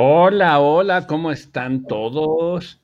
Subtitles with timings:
[0.00, 2.80] Hola, hola, ¿cómo están todos?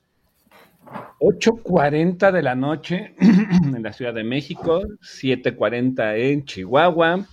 [1.21, 7.25] 8.40 de la noche en la Ciudad de México, 7.40 en Chihuahua.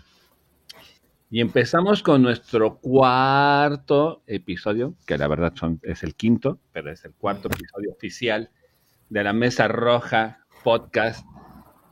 [1.31, 7.05] Y empezamos con nuestro cuarto episodio, que la verdad son, es el quinto, pero es
[7.05, 8.51] el cuarto episodio oficial
[9.09, 11.27] de la Mesa Roja Podcast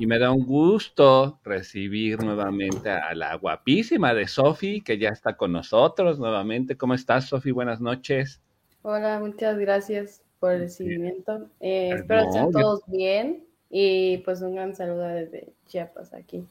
[0.01, 5.37] y me da un gusto recibir nuevamente a la guapísima de Sofi, que ya está
[5.37, 6.75] con nosotros nuevamente.
[6.75, 7.51] ¿Cómo estás, Sofi?
[7.51, 8.41] Buenas noches.
[8.81, 11.51] Hola, muchas gracias por el recibimiento.
[11.61, 16.47] Eh, espero que estén todos bien y pues un gran saludo desde Chiapas aquí.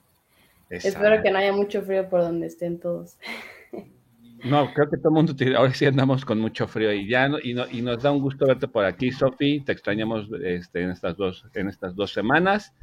[0.70, 3.18] Espero que no haya mucho frío por donde estén todos.
[4.44, 7.56] No, creo que todo el mundo, ahora sí andamos con mucho frío y ya, y,
[7.56, 9.62] no, y nos da un gusto verte por aquí, Sofi.
[9.62, 12.76] Te extrañamos este, en, estas dos, en estas dos semanas.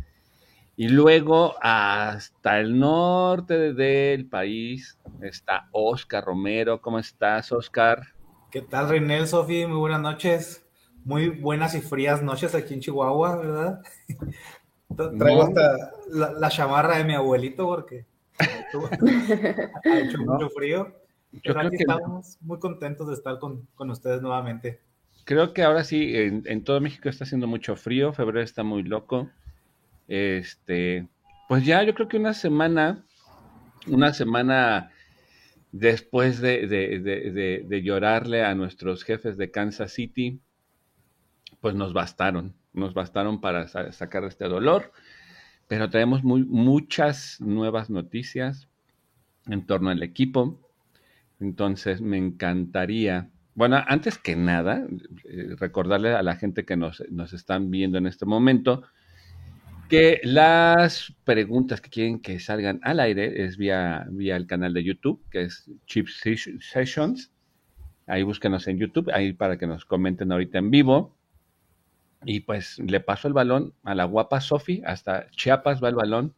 [0.78, 6.82] Y luego hasta el norte del país está Oscar Romero.
[6.82, 8.02] ¿Cómo estás, Oscar?
[8.50, 9.64] ¿Qué tal, Reinel, Sofi?
[9.64, 10.66] Muy buenas noches.
[11.02, 13.80] Muy buenas y frías noches aquí en Chihuahua, ¿verdad?
[15.18, 18.04] Traigo hasta la, chamarra de mi abuelito porque
[18.38, 20.94] ha hecho mucho frío.
[21.42, 24.82] Pero aquí estamos muy contentos de estar con, ustedes nuevamente.
[25.24, 28.12] Creo que ahora sí, en, en todo México está haciendo mucho frío.
[28.12, 29.30] Febrero está muy loco.
[30.08, 31.08] Este,
[31.48, 33.04] pues ya yo creo que una semana,
[33.86, 34.90] una semana
[35.72, 40.40] después de, llorarle a nuestros jefes de Kansas City,
[41.60, 44.92] pues nos bastaron, nos bastaron para sacar este dolor,
[45.68, 48.68] pero tenemos muy, muchas nuevas noticias
[49.46, 50.60] en torno al equipo.
[51.40, 54.86] Entonces me encantaría, bueno, antes que nada,
[55.24, 58.84] eh, recordarle a la gente que nos, nos están viendo en este momento,
[59.88, 64.84] que las preguntas que quieren que salgan al aire es vía, vía el canal de
[64.84, 67.32] YouTube, que es Chip Sessions.
[68.06, 71.16] Ahí búsquenos en YouTube, ahí para que nos comenten ahorita en vivo.
[72.24, 76.34] Y pues le paso el balón a la guapa Sofi, hasta Chiapas va el balón.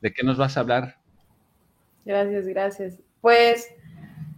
[0.00, 0.96] ¿De qué nos vas a hablar?
[2.04, 3.00] Gracias, gracias.
[3.20, 3.68] Pues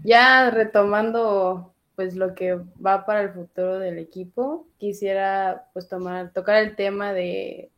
[0.05, 6.63] ya retomando pues lo que va para el futuro del equipo, quisiera pues tomar, tocar
[6.63, 7.71] el tema de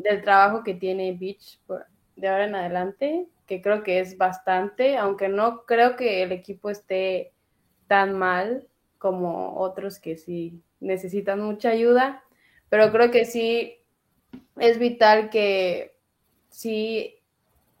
[0.00, 1.60] del trabajo que tiene Beach
[2.16, 6.70] de ahora en adelante, que creo que es bastante, aunque no creo que el equipo
[6.70, 7.32] esté
[7.86, 8.66] tan mal
[8.98, 12.22] como otros que sí necesitan mucha ayuda,
[12.68, 13.78] pero creo que sí
[14.56, 15.96] es vital que
[16.48, 17.16] sí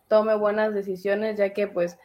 [0.08, 1.98] tome buenas decisiones, ya que pues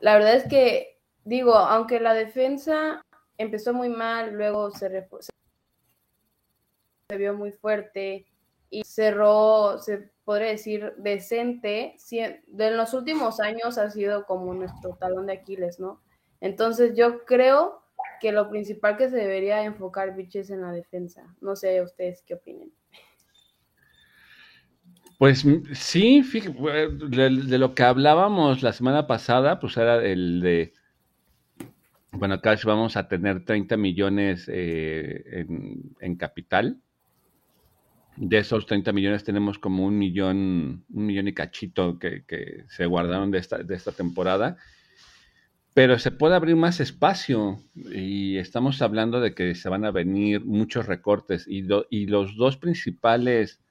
[0.00, 3.00] la verdad es que digo, aunque la defensa
[3.38, 5.06] empezó muy mal, luego se,
[7.08, 8.26] se vio muy fuerte,
[8.72, 11.94] y cerró, se podría decir, decente.
[12.46, 16.00] De los últimos años ha sido como nuestro talón de Aquiles, ¿no?
[16.40, 17.82] Entonces yo creo
[18.18, 21.22] que lo principal que se debería enfocar Biches en la defensa.
[21.42, 22.72] No sé ustedes qué opinen.
[25.18, 25.44] Pues
[25.74, 30.72] sí, de, lo que hablábamos la semana pasada, pues era el de,
[32.12, 36.80] bueno, acá vamos a tener 30 millones eh, en, en, capital
[38.16, 42.24] de esos 30 millones tenemos como un millón, un millón y cachito que,
[42.68, 44.56] se guardaron de esta, de esta temporada.
[45.74, 50.44] Pero se puede abrir más espacio y estamos hablando de que se van a venir
[50.44, 53.62] muchos recortes y, y los dos principales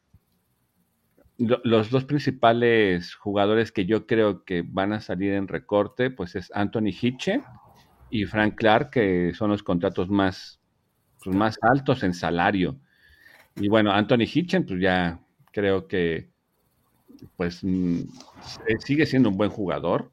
[1.38, 6.52] los dos principales jugadores que yo creo que van a salir en recorte, pues es
[6.54, 7.42] Anthony Hitche
[8.10, 10.62] y Frank Clark, que son los contratos más,
[11.24, 12.80] pues, más altos en salario.
[13.56, 15.20] Y bueno, Anthony Hitchen, pues ya
[15.52, 16.30] creo que
[17.36, 18.00] pues mm,
[18.68, 20.12] eh, sigue siendo un buen jugador,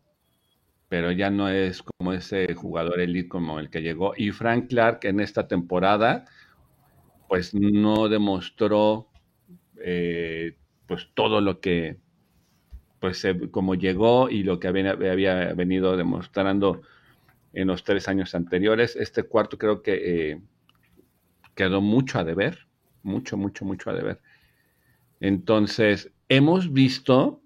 [0.88, 4.15] pero ya no es como ese jugador elite como el que llegó.
[4.16, 6.25] Y Frank Clark en esta temporada,
[7.28, 9.09] pues no demostró
[9.82, 10.56] eh,
[10.87, 11.98] pues todo lo que,
[13.00, 16.82] pues como llegó y lo que había, había, venido demostrando
[17.53, 18.97] en los tres años anteriores.
[18.97, 20.41] Este cuarto creo que eh,
[21.54, 22.67] quedó mucho a deber
[23.09, 24.21] mucho, mucho, mucho a deber.
[25.21, 27.43] Entonces, hemos visto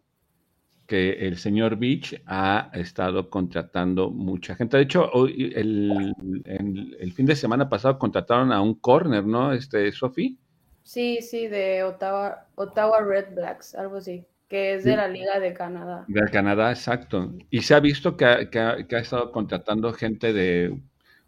[0.86, 4.76] que el señor Beach ha estado contratando mucha gente.
[4.76, 9.52] De hecho, hoy, el, fin de semana pasado contrataron a un corner, ¿no?
[9.52, 10.38] Este, Sofi.
[10.82, 15.54] Sí, sí, de Ottawa, Ottawa Red Blacks, algo así, que es de la Liga de
[15.54, 16.04] Canadá.
[16.08, 17.32] De Canadá, exacto.
[17.48, 20.78] Y se ha visto que que ha estado contratando gente de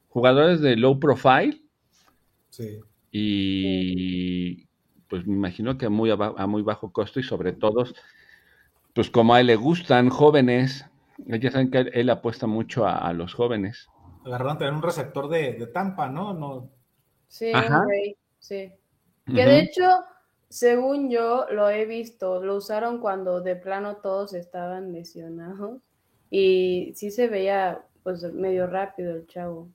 [0.09, 1.63] jugadores de low profile.
[2.51, 2.81] Sí
[3.17, 4.67] y
[5.09, 7.85] pues me imagino que muy a, muy bajo costo y sobre todo,
[8.93, 10.85] pues como a él le gustan jóvenes,
[11.19, 13.87] ya saben que él, apuesta mucho a, los jóvenes.
[14.25, 16.35] agarraron también un receptor de, Tampa, ¿no?
[16.35, 16.71] no...
[17.29, 17.53] Sí,
[18.41, 18.73] sí.
[19.27, 19.89] Que de hecho,
[20.49, 25.81] según yo lo he visto, lo usaron cuando de plano todos estaban lesionados
[26.31, 29.69] y sí se veía pues medio rápido el chavo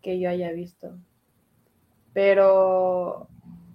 [0.00, 0.96] que yo haya visto.
[2.12, 3.28] Pero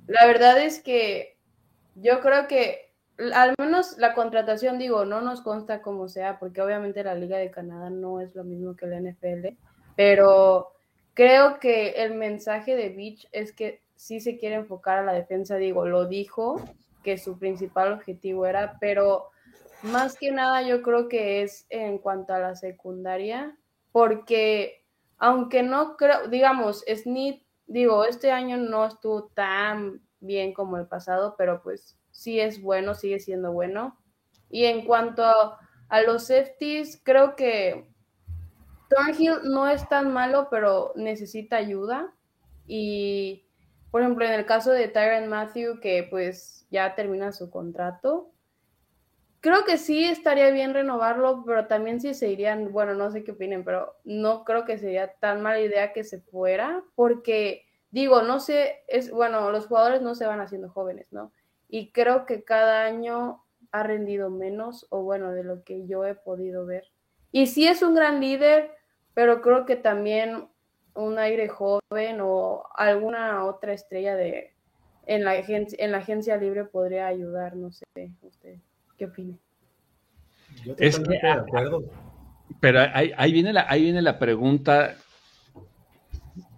[0.08, 1.38] la verdad es que
[1.96, 2.94] yo creo que
[3.34, 7.52] al menos la contratación, digo, no nos consta como sea, porque obviamente la Liga de
[7.52, 9.56] Canadá no es lo mismo que la NFL,
[9.96, 10.72] pero
[11.14, 15.58] creo que el mensaje de Beach es que sí se quiere enfocar a la defensa,
[15.58, 16.60] digo, lo dijo,
[17.04, 19.30] que su principal objetivo era, pero
[19.84, 23.56] más que nada yo creo que es en cuanto a la secundaria,
[23.92, 24.84] porque
[25.18, 31.36] aunque no creo, digamos, Snit, digo, este año no estuvo tan bien como el pasado,
[31.38, 33.98] pero pues sí es bueno, sigue siendo bueno.
[34.50, 35.60] Y en cuanto a,
[36.06, 37.88] los safeties, creo que
[38.90, 42.14] Thornhill no es tan malo, pero necesita ayuda.
[42.66, 43.48] Y,
[43.92, 48.33] por ejemplo, en el caso de Tyron Matthew, que pues ya termina su contrato,
[49.44, 53.34] creo que sí estaría bien renovarlo, pero también sí se irían, bueno, no sé qué
[53.34, 58.40] opinen, pero no creo que sería tan mala idea que se fuera, porque digo, no
[58.40, 61.32] sé, es bueno, los jugadores no se van haciendo jóvenes, ¿no?
[61.74, 66.14] y creo que cada año ha rendido menos, o bueno, de lo que yo he
[66.14, 66.84] podido ver.
[67.32, 68.70] Y sí es un gran líder,
[69.16, 70.50] pero creo que también
[70.94, 74.54] un aire joven o alguna otra estrella de
[75.08, 77.86] en la en la agencia libre podría ayudar, no sé,
[78.22, 78.60] usted
[79.04, 79.38] qué opina.
[80.66, 81.84] Yo es que, de acuerdo.
[82.60, 84.96] Pero ahí, ahí, viene la, ahí viene la pregunta.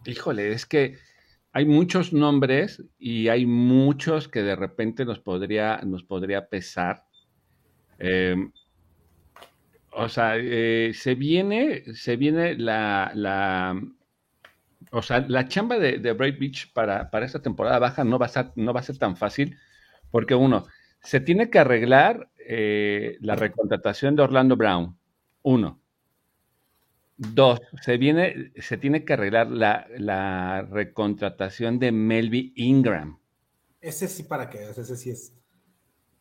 [0.06, 0.98] Híjole, es que
[1.52, 7.06] hay muchos nombres y hay muchos que de repente nos podría, nos podría pesar.
[7.98, 8.52] Em,
[9.92, 13.82] o sea, eh, se viene, se viene la, la,
[14.92, 18.26] o sea, la chamba de, de Bright Beach para, para, esta temporada baja no va,
[18.26, 19.58] a ser, no va a ser tan fácil,
[20.12, 20.66] porque uno,
[21.06, 24.98] se tiene que arreglar eh, la recontratación de Orlando Brown,
[25.42, 25.82] uno.
[27.18, 33.20] Dos, se viene, se tiene que arreglar la, recontratación de Melvin Ingram.
[33.80, 35.34] Ese sí para qué, ese sí es.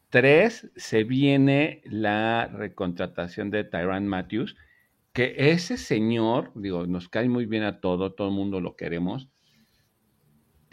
[0.09, 4.57] Tres, se viene la recontratación de Tyran Matthews,
[5.13, 9.29] que ese señor, digo, nos cae muy bien a todo, todo el mundo lo queremos,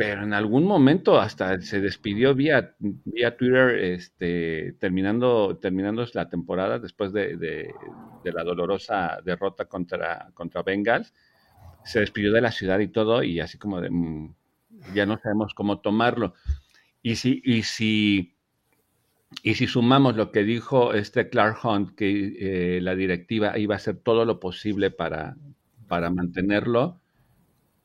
[0.02, 6.80] pero en algún momento hasta se despidió vía, vía Twitter, este, terminando, terminando la temporada
[6.80, 7.72] después de,
[8.24, 11.14] la dolorosa derrota contra, contra Bengals.
[11.84, 14.34] Se despidió de la ciudad y todo, y así como de mm,
[14.96, 16.34] ya no sabemos cómo tomarlo.
[17.04, 18.36] Y si, y si,
[19.44, 23.78] y si sumamos lo que dijo este Clark Hunt, que eh, la directiva iba a
[23.78, 25.38] hacer todo lo posible para,
[25.88, 27.00] para mantenerlo,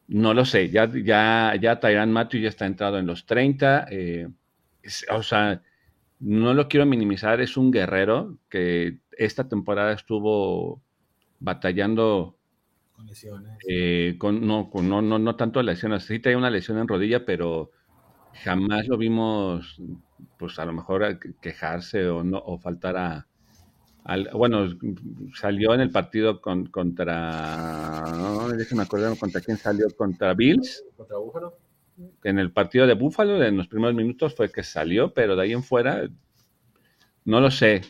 [0.08, 3.86] no lo sé, ya, ya, ya Tyran Matthew ya está entrado en los 30.
[3.90, 4.28] Eh,
[5.10, 5.62] o sea,
[6.20, 10.82] no lo quiero minimizar, es un guerrero que esta temporada estuvo
[11.40, 12.38] batallando
[12.92, 13.58] con lesiones.
[13.68, 17.26] Eh, con, no, con, no, no, no tanto lesiones, sí tenía una lesión en rodilla,
[17.26, 17.72] pero
[18.44, 19.80] jamás lo vimos,
[20.38, 23.26] pues a lo mejor quejarse o, no, o faltar a,
[24.32, 24.68] bueno,
[25.34, 30.84] salió en el partido contra, no, déjeme acordar contra quién salió, contra Bills.
[30.96, 31.58] Contra Búfalo.
[32.22, 35.52] En el partido de Búfalo, en los primeros minutos fue que salió, pero de ahí
[35.52, 36.08] en fuera,
[37.24, 37.82] no lo sé.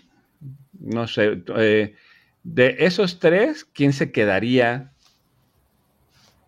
[0.72, 1.42] No sé.
[1.56, 1.94] Eh,
[2.42, 4.92] de esos tres, ¿quién se quedaría?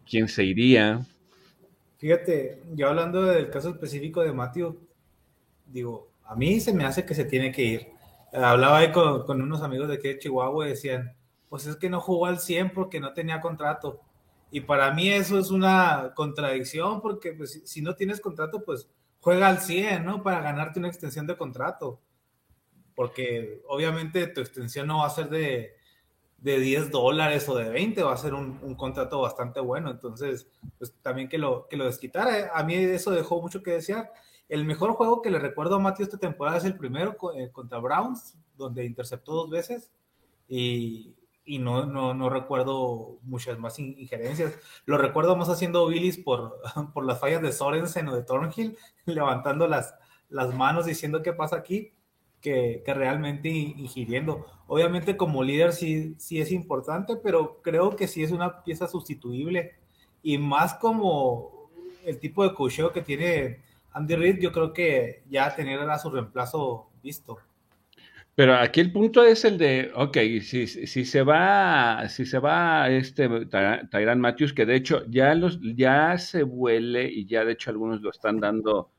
[0.09, 1.04] ¿Quién se iría?
[1.99, 4.78] Fíjate, yo hablando del caso específico de Matthew,
[5.66, 7.98] digo, a mí se me hace que se tiene que ir
[8.32, 11.14] hablaba ahí con, unos amigos de aquí Chihuahua y decían,
[11.49, 14.00] pues es que no jugó al 100 porque no tenía contrato.
[14.50, 18.88] Y para mí eso es una contradicción porque pues, si no tienes contrato, pues
[19.20, 20.23] juega al 100, ¿no?
[20.23, 22.00] Para ganarte una extensión de contrato.
[22.94, 25.76] Porque obviamente tu extensión no va a ser de,
[26.38, 29.90] de 10 dólares o de 20, va a ser un, un, contrato bastante bueno.
[29.90, 32.50] Entonces, pues también que lo, que lo desquitara.
[32.54, 34.12] A mí eso dejó mucho que desear.
[34.49, 37.78] El mejor juego que le recuerdo a Matthew esta temporada es el primero eh, contra
[37.78, 39.93] Browns, donde interceptó dos veces
[40.49, 41.14] y,
[41.47, 44.59] no, no, recuerdo muchas más injerencias.
[44.87, 46.61] Lo recuerdo más haciendo Billis por,
[46.95, 49.95] por las fallas de Sorensen o de Thornhill, levantando las,
[50.31, 51.93] las manos diciendo qué pasa aquí,
[52.40, 54.47] que, que, realmente ingiriendo.
[54.67, 59.73] Obviamente como líder sí, sí es importante, pero creo que sí es una pieza sustituible
[60.23, 61.71] y más como
[62.05, 66.11] el tipo de cocheo que tiene Andy Reid, yo creo que ya tener a su
[66.11, 67.38] reemplazo visto.
[68.38, 72.88] Pero aquí el punto es el de, ok, si, si se va, si se va
[72.88, 77.71] este Tyran Matthews, que de hecho ya los, ya se vuele y ya de hecho
[77.71, 78.92] algunos lo están dando.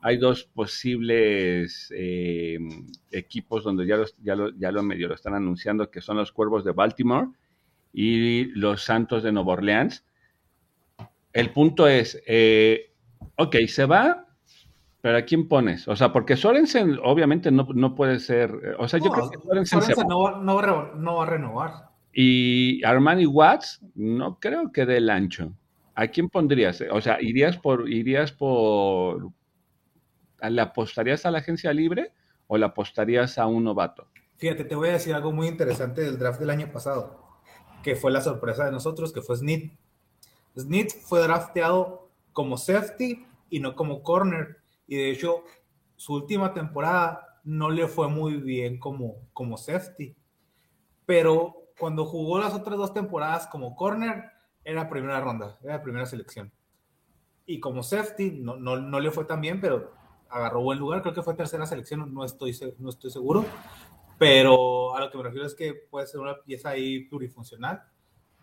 [0.00, 2.56] Hay dos posibles eh,
[3.10, 6.32] equipos donde ya, los, ya, lo, ya lo medio lo están anunciando, que son los
[6.32, 7.28] Cuervos de Baltimore
[7.92, 10.06] y los Santos de Nueva Orleans.
[11.34, 12.94] El punto es, eh,
[13.36, 14.27] ok, se va,
[15.00, 15.86] pero ¿a quién pones?
[15.86, 18.50] O sea, porque Sorensen obviamente no, no puede ser.
[18.50, 21.88] Eh, o sea, yo creo que Sorensen, no, va, no, va, a renovar.
[22.12, 25.52] Y Armani Watts, no creo que dé el ancho.
[25.94, 26.82] ¿A quién pondrías?
[26.90, 27.88] O sea, ¿irías por.
[27.88, 29.30] irías por
[30.40, 32.12] ¿Le apostarías a la agencia libre
[32.46, 34.06] o le apostarías a un novato?
[34.36, 37.24] Fíjate, te voy a decir algo muy interesante del draft del año pasado,
[37.82, 39.72] que fue la sorpresa de nosotros, que fue Snit.
[40.56, 44.57] Snit fue drafteado como safety y no como corner
[44.88, 45.44] y de hecho
[45.94, 50.16] su última temporada no le fue muy bien como, como safety.
[51.06, 54.24] Pero cuando jugó las otras dos temporadas como corner,
[54.64, 56.52] era primera ronda, era primera selección.
[57.46, 59.92] Y como safety no, no, le fue tan bien, pero
[60.28, 63.44] agarró buen lugar, creo que fue tercera selección, no estoy, no estoy seguro.
[64.18, 67.82] Pero a lo que me refiero es que puede ser una pieza ahí plurifuncional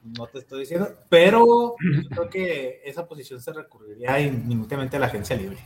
[0.06, 1.76] no te estoy diciendo, pero
[2.10, 5.58] creo que esa posición se recurriría inmediatamente a la agencia libre.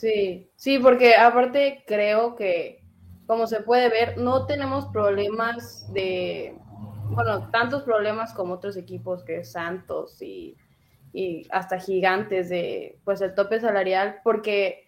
[0.00, 2.82] Sí, sí, porque aparte creo que,
[3.26, 6.56] como se puede ver, no tenemos problemas de,
[7.10, 10.56] bueno, tantos problemas como otros equipos que Santos y,
[11.12, 14.84] y hasta gigantes de, pues, el tope salarial, porque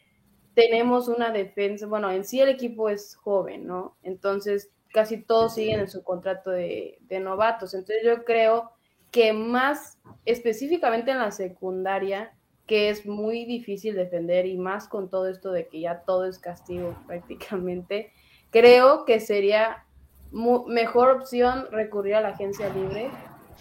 [0.54, 3.96] tenemos una defensa, bueno, en sí el equipo es joven, ¿no?
[4.02, 7.74] Entonces, casi todos siguen en su contrato de, de novatos.
[7.74, 8.70] Entonces, yo creo
[9.10, 12.32] que más específicamente en la secundaria,
[12.72, 16.38] que es muy difícil defender y más con todo esto de que ya todo es
[16.38, 18.14] castigo prácticamente,
[18.50, 19.84] creo que sería
[20.32, 23.10] mejor opción recurrir a la agencia libre.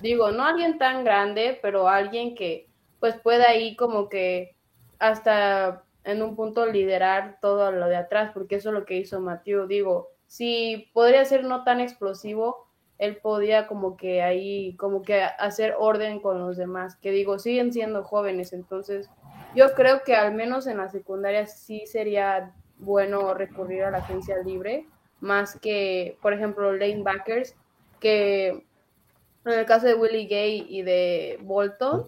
[0.01, 2.69] Digo, no alguien tan grande, pero alguien que
[3.01, 4.55] pues pueda ahí como que
[4.97, 9.19] hasta en un punto liderar todo lo de atrás, porque eso es lo que hizo
[9.19, 9.67] Mateo.
[9.67, 12.65] Digo, si podría ser no tan explosivo,
[13.01, 17.73] él podía como que ahí, como que hacer orden con los demás, que digo, siguen
[17.73, 19.09] siendo jóvenes, entonces
[19.55, 24.37] yo creo que al menos en la secundaria sí sería bueno recurrir a la agencia
[24.45, 24.85] libre,
[25.19, 27.55] más que, por ejemplo, lanebackers,
[27.99, 28.49] que
[29.45, 32.05] en el caso de Willie Gay y de Bolton,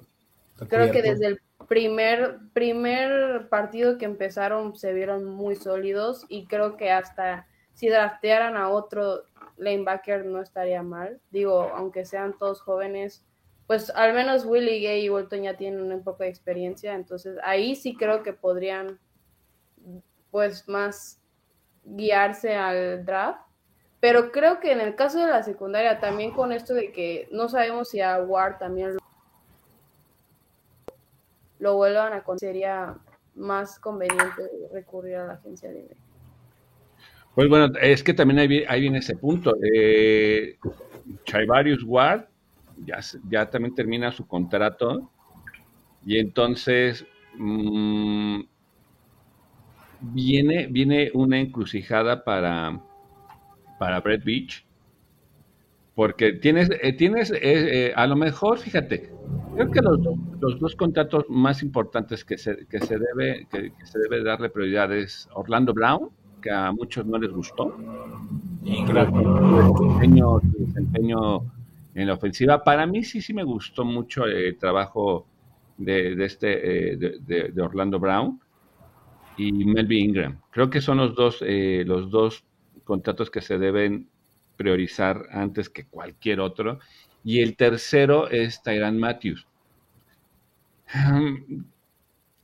[0.70, 6.78] creo que desde el primer, primer partido que empezaron se vieron muy sólidos y creo
[6.78, 9.24] que hasta si draftearan a otro
[9.58, 11.20] lanebacker no estaría mal.
[11.32, 13.26] Digo, aunque sean todos jóvenes,
[13.68, 17.76] pues al menos Willie Gay y Bolton ya tienen un poco de experiencia, entonces ahí
[17.76, 19.00] sí creo que podrían
[20.32, 21.20] pues más
[21.86, 23.42] guiarse al draft.
[24.00, 27.48] Pero creo que en el caso de la secundaria, también con esto de que no
[27.48, 28.98] sabemos si a Ward también
[31.60, 32.98] lo, vuelvan a sería
[33.34, 35.96] más conveniente recurrir a la agencia libre.
[37.36, 39.56] Pues bueno, es que también ahí, viene ese punto.
[39.74, 40.58] Eh,
[41.26, 42.26] Chaivarius Ward
[42.86, 43.00] ya,
[43.30, 45.10] ya también termina su contrato
[46.06, 48.42] y entonces mm,
[50.02, 52.80] viene, viene una encrucijada para,
[53.80, 54.66] para Brett Beach.
[55.96, 59.12] Porque tienes, eh, tienes eh, a lo mejor, fíjate,
[59.56, 60.00] creo que los,
[60.40, 64.92] los, dos contratos más importantes que se, que se debe que se debe darle prioridad
[64.92, 66.10] es Orlando Brown
[66.44, 67.76] que a muchos no les gustó.
[68.64, 71.42] Y desempeño, desempeño
[71.96, 72.64] en la ofensiva.
[72.64, 75.26] Para mí sí, sí me gustó mucho el trabajo
[75.78, 78.40] de, este, eh, de, Orlando Brown
[79.38, 80.38] y Melvin Ingram.
[80.52, 82.44] Creo que son los dos, eh, los dos
[82.84, 84.08] contratos que se deben
[84.58, 86.80] priorizar antes que cualquier otro.
[87.24, 89.48] Y el tercero es Tyran Matthews.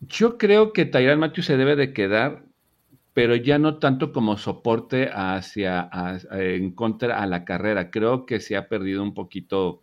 [0.01, 2.49] Yo creo que Tyran Matthews se debe de quedar
[3.20, 5.90] pero ya no tanto como soporte hacia
[6.32, 7.92] en contra a la carrera.
[7.92, 9.82] Creo que se ha perdido un poquito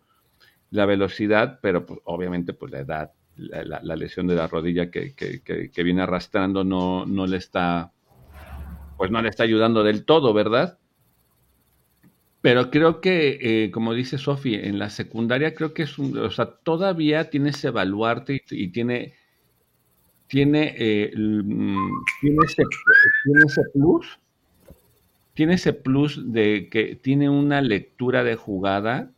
[0.71, 5.83] la velocidad, pero pues, obviamente pues la edad, la, lesión de la rodilla que, que,
[5.83, 7.91] viene arrastrando no, no le está,
[8.97, 10.79] pues no le está ayudando del todo, ¿verdad?
[12.41, 16.31] Pero creo que, eh, como dice Sofi, en la secundaria creo que es un, o
[16.31, 19.13] sea, todavía tiene ese evaluarte y tiene
[20.27, 21.89] tiene, eh, mm,
[22.21, 22.63] tiene, ese,
[23.23, 24.19] tiene ese plus,
[25.33, 29.11] tiene ese plus de que tiene una lectura de jugada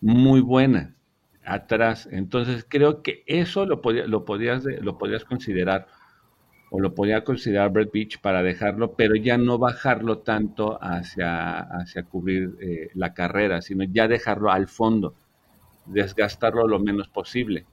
[0.00, 0.94] muy buena
[1.44, 2.08] atrás.
[2.10, 5.86] Entonces creo que eso lo, podía, lo, podías, lo podías considerar.
[6.70, 12.04] o lo podía considerar Brett Beach para dejarlo, pero ya no bajarlo tanto hacia, hacia
[12.04, 15.14] cubrir eh, la carrera, sino ya dejarlo al fondo,
[15.86, 17.66] desgastarlo lo menos posible,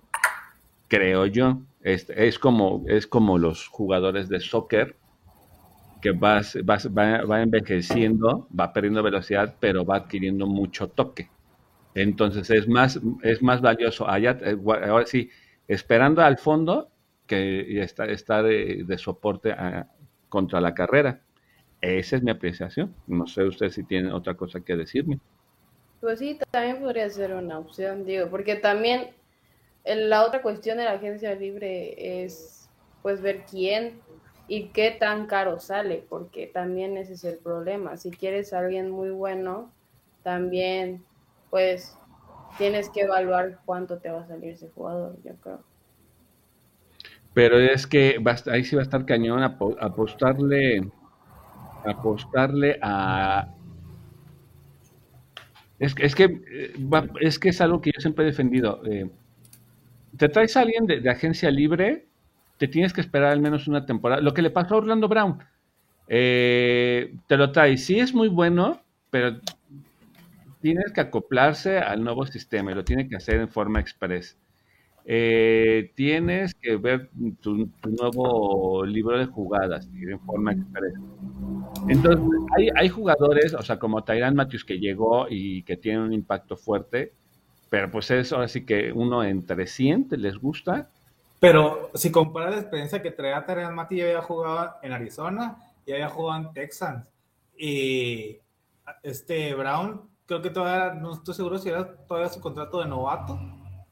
[0.87, 1.61] creo yo.
[1.81, 4.95] Es, es como, es como los jugadores de soccer,
[6.01, 11.29] que vas, vas, va, va envejeciendo, va perdiendo velocidad, pero va adquiriendo mucho toque.
[11.95, 14.55] Entonces es más, es más valioso allá, eh,
[14.87, 15.29] ahora sí,
[15.67, 16.89] esperando al fondo
[17.25, 19.55] que está, está de, soporte
[20.29, 21.21] contra la carrera.
[21.81, 22.93] Esa es mi apreciación.
[23.07, 25.19] No sé usted si tiene otra cosa que decirme.
[25.99, 29.09] Pues sí, también podría ser una opción, digo, porque también
[29.95, 32.69] la otra cuestión de la agencia libre es
[33.01, 34.01] pues ver quién
[34.47, 37.97] y qué tan caro sale, porque también ese es el problema.
[37.97, 39.71] Si quieres a alguien muy bueno,
[40.23, 41.03] también
[41.49, 41.97] pues
[42.57, 45.63] tienes que evaluar cuánto te va a salir ese jugador, yo creo.
[47.33, 48.17] Pero es que
[48.51, 50.89] ahí sí va a estar cañón apostarle,
[51.85, 53.53] apostarle a...
[55.77, 56.73] Es, es, que, eh,
[57.21, 58.81] es que es algo que yo siempre he defendido.
[58.85, 59.11] Eh,
[60.15, 62.05] te traes a alguien de, agencia libre,
[62.57, 64.21] te tienes que esperar al menos una temporada.
[64.21, 65.39] Lo que le pasó a Orlando Brown,
[66.07, 67.85] eh, te lo traes.
[67.85, 69.39] Sí es muy bueno, pero
[70.61, 74.37] tienes que acoplarse al nuevo sistema y lo tiene que hacer en forma express.
[75.09, 77.09] Eh, tienes que ver
[77.39, 80.99] tu, nuevo libro de jugadas en forma expresa.
[81.87, 82.25] Entonces,
[82.75, 87.13] hay, jugadores, o sea, como Tyran Matthews que llegó y que tiene un impacto fuerte,
[87.69, 90.89] pero pues es ahora sí que uno en 300 les gusta.
[91.39, 95.91] Pero si comparas la experiencia que traía Tyran Matthews, ya había jugado en Arizona y
[95.93, 97.05] había jugado en Texans.
[97.57, 98.37] Y
[99.03, 103.39] este Brown, creo que todavía, no estoy seguro si era todavía su contrato de novato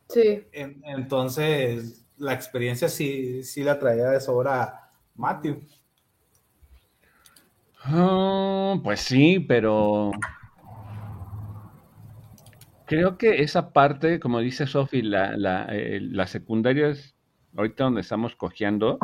[0.08, 0.44] Sí.
[0.52, 5.62] entonces, la experiencia sí, sí la traía de sobra Matthew.
[7.84, 10.12] Ah, pues sí, pero
[12.86, 17.16] creo que esa parte, como dice Sofi, la, la, eh, la, secundaria es
[17.56, 19.00] ahorita donde estamos cojeando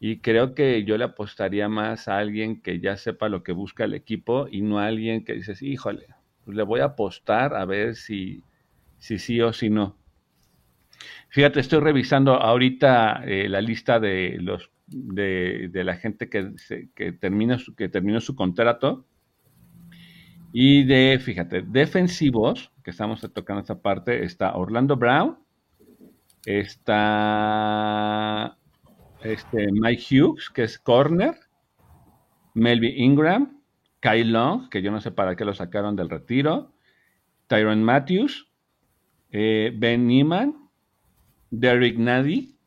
[0.00, 3.84] y creo que yo le apostaría más a alguien que ya sepa lo que busca
[3.84, 6.08] el equipo y no a alguien que dices, híjole,
[6.44, 8.42] pues le voy a apostar a ver si,
[8.98, 9.96] sí o si no.
[11.28, 16.52] Fíjate, estoy revisando ahorita eh, la lista de los de, la gente que,
[16.94, 19.06] que, termina su, que terminó su contrato.
[20.52, 25.38] Y de, fíjate, defensivos, que estamos tocando esta parte, está Orlando Brown,
[26.44, 26.98] está
[29.22, 31.34] este, Mike Hughes, que es corner,
[32.52, 33.62] Melvin Ingram,
[34.00, 36.74] Kyle Long, que yo no sé para qué lo sacaron del retiro,
[37.46, 38.50] Tyron Matthews,
[39.30, 40.68] eh, Ben Neiman,
[41.50, 42.58] Derek Nady,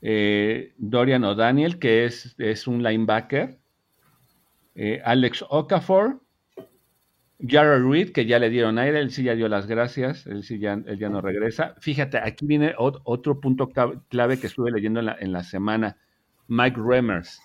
[0.00, 3.58] eh, Dorian O'Daniel, que es, es, un linebacker,
[4.74, 6.21] eh, Alex Okafor,
[7.46, 10.58] Jared Reed, que ya le dieron aire, él sí ya dio las gracias, él sí
[10.58, 11.74] ya, él ya no regresa.
[11.80, 13.68] Fíjate, aquí viene otro punto
[14.08, 15.96] clave que estuve leyendo en la, semana,
[16.46, 17.40] Mike Remers,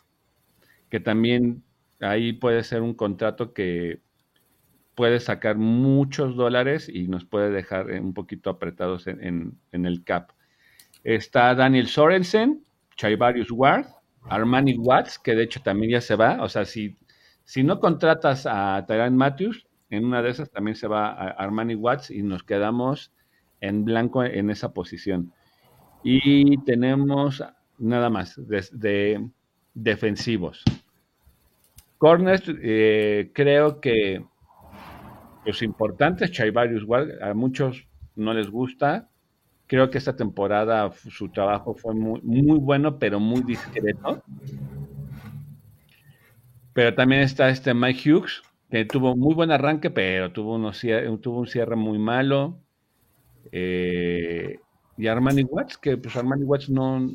[0.89, 1.63] que también
[1.99, 4.01] ahí puede ser un contrato que
[4.93, 10.31] puede sacar muchos dólares y nos puede dejar eh, un poquito apretados en, el cap.
[11.03, 12.63] Está Daniel Sorensen,
[12.95, 13.85] Chaivarius Ward,
[14.23, 16.41] Armani Watts, que de hecho también ya se va.
[16.43, 16.97] O sea, si,
[17.45, 21.75] si no contratas a Tyran Matthews, en una de esas también se va a Armani
[21.75, 23.11] Watts y nos quedamos
[23.61, 25.33] en blanco en esa posición.
[26.03, 27.43] Y tenemos
[27.77, 29.29] nada más de,
[29.73, 30.63] defensivos.
[31.97, 34.23] Corners, eh, creo que
[35.45, 36.85] los importantes, Chaivarius
[37.21, 39.09] a muchos no les gusta.
[39.65, 44.23] Creo que esta temporada su trabajo fue muy, muy bueno, pero muy discreto.
[46.73, 50.81] Pero también está este Mike Hughes, que tuvo muy buen arranque, pero tuvo, unos,
[51.21, 52.59] tuvo un cierre muy malo.
[53.51, 54.59] Eh,
[54.97, 57.09] y Armani Watts, que pues Armani Watts no,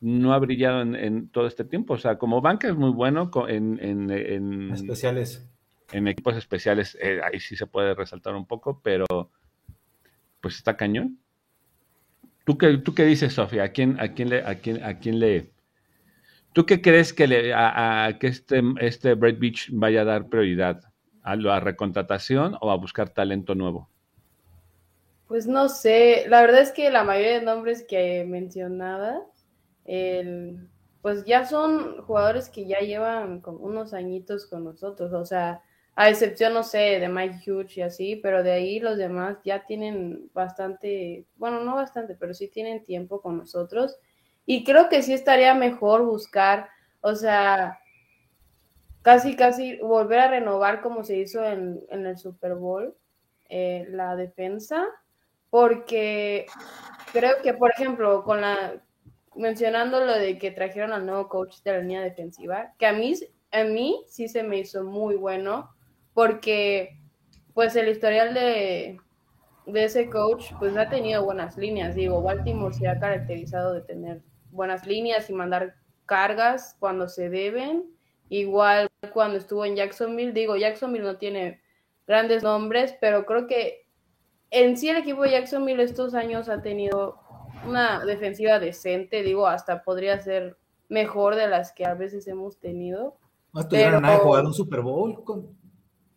[0.00, 1.94] no ha brillado en, todo este tiempo.
[1.94, 5.48] O sea, como banca es muy bueno en, en especiales
[5.92, 9.30] en equipos especiales eh, ahí sí se puede resaltar un poco, pero
[10.40, 11.18] pues está cañón.
[12.44, 13.64] ¿Tú qué, tú qué dices, Sofía?
[13.64, 15.50] ¿A quién, a quién le, a quién, a quién le,
[16.54, 20.80] tú qué crees que le, a, que este, este Brad Beach vaya a dar prioridad?
[21.22, 23.88] ¿A la recontratación o a buscar talento nuevo?
[25.26, 29.22] Pues no sé, la verdad es que la mayoría de nombres que mencionabas,
[31.02, 35.62] pues ya son jugadores que ya llevan unos añitos con nosotros, o sea,
[35.96, 39.64] a excepción, no sé, de Mike Hughes y así, pero de ahí los demás ya
[39.64, 43.96] tienen bastante, bueno, no bastante, pero sí tienen tiempo con nosotros.
[44.46, 46.68] Y creo que sí estaría mejor buscar,
[47.00, 47.78] o sea,
[49.02, 52.94] casi, casi volver a renovar como se hizo en, el Super Bowl,
[53.48, 54.86] eh, la defensa,
[55.50, 56.46] porque
[57.12, 58.82] creo que, por ejemplo, con la
[59.36, 63.14] mencionando lo de que trajeron al nuevo coach de la línea defensiva, que a mí,
[63.50, 65.70] a mí sí se me hizo muy bueno,
[66.12, 67.00] porque
[67.52, 68.98] pues el historial de,
[69.66, 71.94] de ese coach pues ha tenido buenas líneas.
[71.94, 74.22] Digo, Baltimore se ha caracterizado de tener
[74.54, 75.74] buenas líneas y mandar
[76.06, 77.84] cargas cuando se deben.
[78.28, 81.60] Igual cuando estuvo en Jacksonville, digo, Jacksonville no tiene
[82.06, 83.86] grandes nombres, pero creo que
[84.50, 87.20] en sí el equipo de Jacksonville estos años ha tenido
[87.66, 90.56] una defensiva decente, digo, hasta podría ser
[90.88, 93.18] mejor de las que a veces hemos tenido.
[93.52, 95.22] No estuvieron nada de jugar un Super Bowl.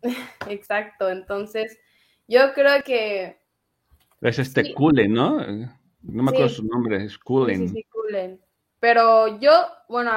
[0.48, 1.78] Exacto, entonces
[2.26, 3.38] yo creo que...
[4.20, 5.38] Es este Cullen, ¿no?
[6.02, 7.68] No me acuerdo su nombre, es Cullen.
[7.68, 7.86] Sí,
[8.80, 9.52] Pero yo,
[9.88, 10.12] bueno,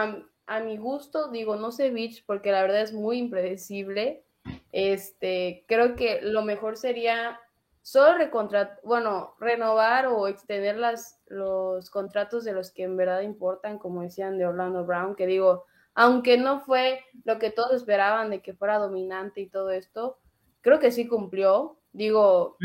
[0.45, 4.23] a, mi gusto, digo, no sé Beach porque la verdad es muy impredecible.
[4.71, 7.39] Este, creo que lo mejor sería
[7.81, 13.79] solo recontratar, bueno, renovar o extender las, los contratos de los que en verdad importan,
[13.79, 18.41] como decían de Orlando Brown, que digo, aunque no fue lo que todos esperaban de
[18.41, 20.19] que fuera dominante y todo esto,
[20.61, 21.77] creo que sí cumplió.
[21.91, 22.57] Digo,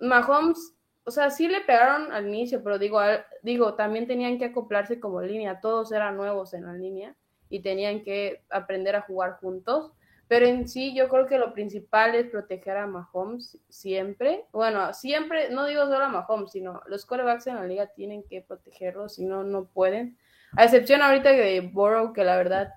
[0.00, 0.74] Mahomes,
[1.10, 3.00] o sea, sí le pegaron al inicio, pero digo,
[3.42, 7.16] digo, también tenían que acoplarse como línea, todos eran nuevos en la línea
[7.48, 9.90] y tenían que aprender a jugar juntos.
[10.28, 14.44] Pero en sí, yo creo que lo principal es proteger a Mahomes siempre.
[14.52, 18.40] Bueno, siempre, no digo solo a Mahomes, sino los quarterbacks en la liga tienen que
[18.40, 20.16] protegerlo, si no, no pueden.
[20.56, 22.72] A excepción ahorita de Burrow, que la verdad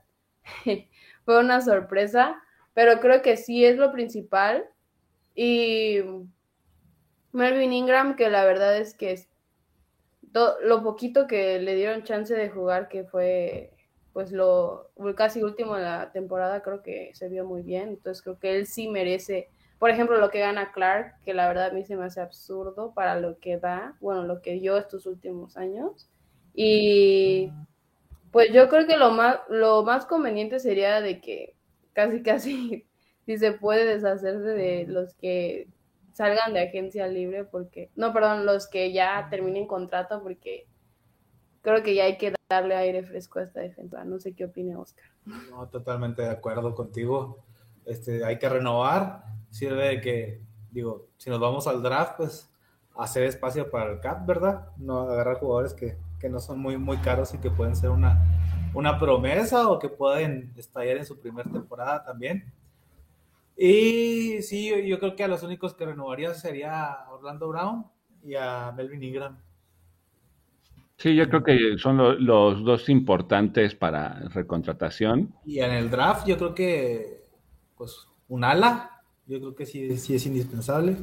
[1.24, 2.42] fue una sorpresa,
[2.74, 4.66] pero creo que sí es lo principal.
[5.36, 6.00] Y
[7.34, 9.28] Melvin Ingram, que la verdad es que es
[10.64, 13.72] lo poquito que le dieron chance de jugar, que fue
[14.14, 18.40] pues lo casi último de la temporada creo que se vio muy bien, entonces creo
[18.40, 21.84] que él sí merece, por ejemplo, lo que gana Clark, que la verdad a mí
[21.84, 26.10] se me hace absurdo para lo que da, bueno, lo que dio estos últimos años.
[26.54, 27.52] Y
[28.32, 31.56] pues yo creo que lo más, lo más conveniente sería de que
[31.94, 32.86] casi casi
[33.26, 35.68] si se puede deshacerse de los que
[36.14, 40.68] salgan de agencia libre porque no, perdón, los que ya terminen contrato porque
[41.62, 44.04] creo que ya hay que darle aire fresco a esta defensa.
[44.06, 45.06] No sé qué opina Oscar.
[45.50, 47.44] No, totalmente de acuerdo contigo.
[47.86, 49.24] Este, hay que renovar.
[49.50, 52.50] Sirve de que, digo, si nos vamos al draft, pues
[52.96, 54.68] hacer espacio para el cap, ¿verdad?
[54.78, 58.24] No agarrar jugadores que, que no son muy, muy caros y que pueden ser una,
[58.74, 62.52] una promesa o que pueden estallar en su primera temporada también.
[63.58, 67.86] Y sí, yo, creo que a los únicos que renovaría sería Orlando Brown
[68.24, 69.38] y a Melvin Ingram.
[70.98, 75.36] Sí, yo creo que son los dos importantes para recontratación.
[75.46, 77.26] Y en el draft yo creo que,
[77.76, 80.96] pues, un ala, yo creo que sí, sí es indispensable.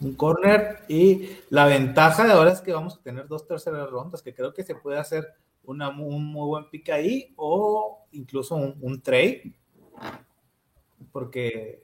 [0.00, 4.22] Un corner y la ventaja de ahora es que vamos a tener dos terceras rondas,
[4.22, 5.24] que creo que se puede hacer
[5.64, 9.54] una, un muy buen pick ahí o incluso un, trade,
[11.12, 11.82] porque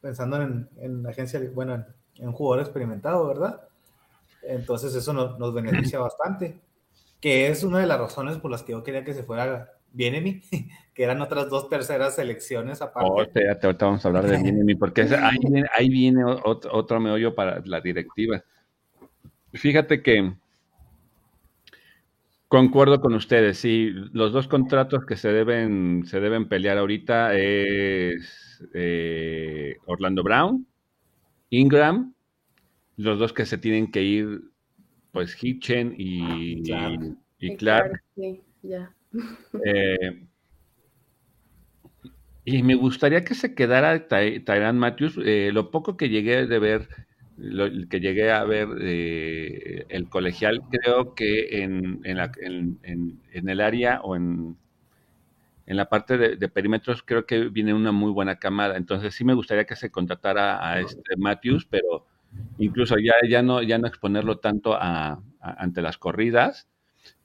[0.00, 1.86] pensando en, en agencia, bueno, en,
[2.18, 3.60] en un jugador experimentado, ¿verdad?
[4.42, 6.60] Entonces eso nos, beneficia bastante,
[7.20, 10.42] que es una de las razones por las que yo quería que se fuera Bienemi,
[10.94, 13.08] que eran otras dos terceras selecciones aparte.
[13.10, 17.34] Oh, ahorita vamos a hablar de Bienemi, porque ahí viene, ahí viene otro, otro meollo
[17.34, 18.42] para la directiva.
[19.52, 20.34] Fíjate que
[22.52, 28.62] concuerdo con ustedes, sí, los dos contratos que se deben, se deben pelear ahorita es
[28.74, 30.66] eh, Orlando Brown,
[31.48, 32.12] Ingram
[32.98, 34.42] los dos que se tienen que ir,
[35.12, 36.62] pues Hitchen y,
[37.38, 38.02] y, Clark.
[39.66, 40.26] Eh,
[42.46, 45.18] y me gustaría que se quedara Tyran Matthews.
[45.22, 46.88] Eh, lo poco que llegué de ver,
[47.42, 53.48] lo, que llegué a ver eh, el colegial, creo que en, en, la, en, en,
[53.48, 54.56] el área o en,
[55.66, 58.76] en la parte de, perímetros, creo que viene una muy buena camada.
[58.76, 62.06] Entonces sí me gustaría que se contratara a este Matthews, pero
[62.58, 66.68] incluso ya, ya, no, ya no exponerlo tanto a, ante las corridas,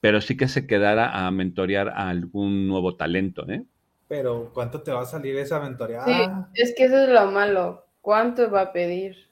[0.01, 3.63] pero sí que se quedara a mentorear a algún nuevo talento, ¿eh?
[4.08, 6.06] Pero ¿cuánto te va a salir esa mentoreada?
[6.06, 7.86] Sí, es que eso es lo malo.
[7.99, 9.27] ¿Cuánto va a pedir?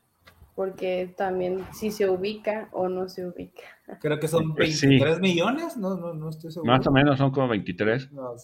[0.55, 3.63] Porque también si se ubica o no se ubica.
[4.01, 6.71] Creo que son 23 pues millones, no, no, no estoy seguro.
[6.71, 8.11] Más o menos son como 23.
[8.11, 8.35] No,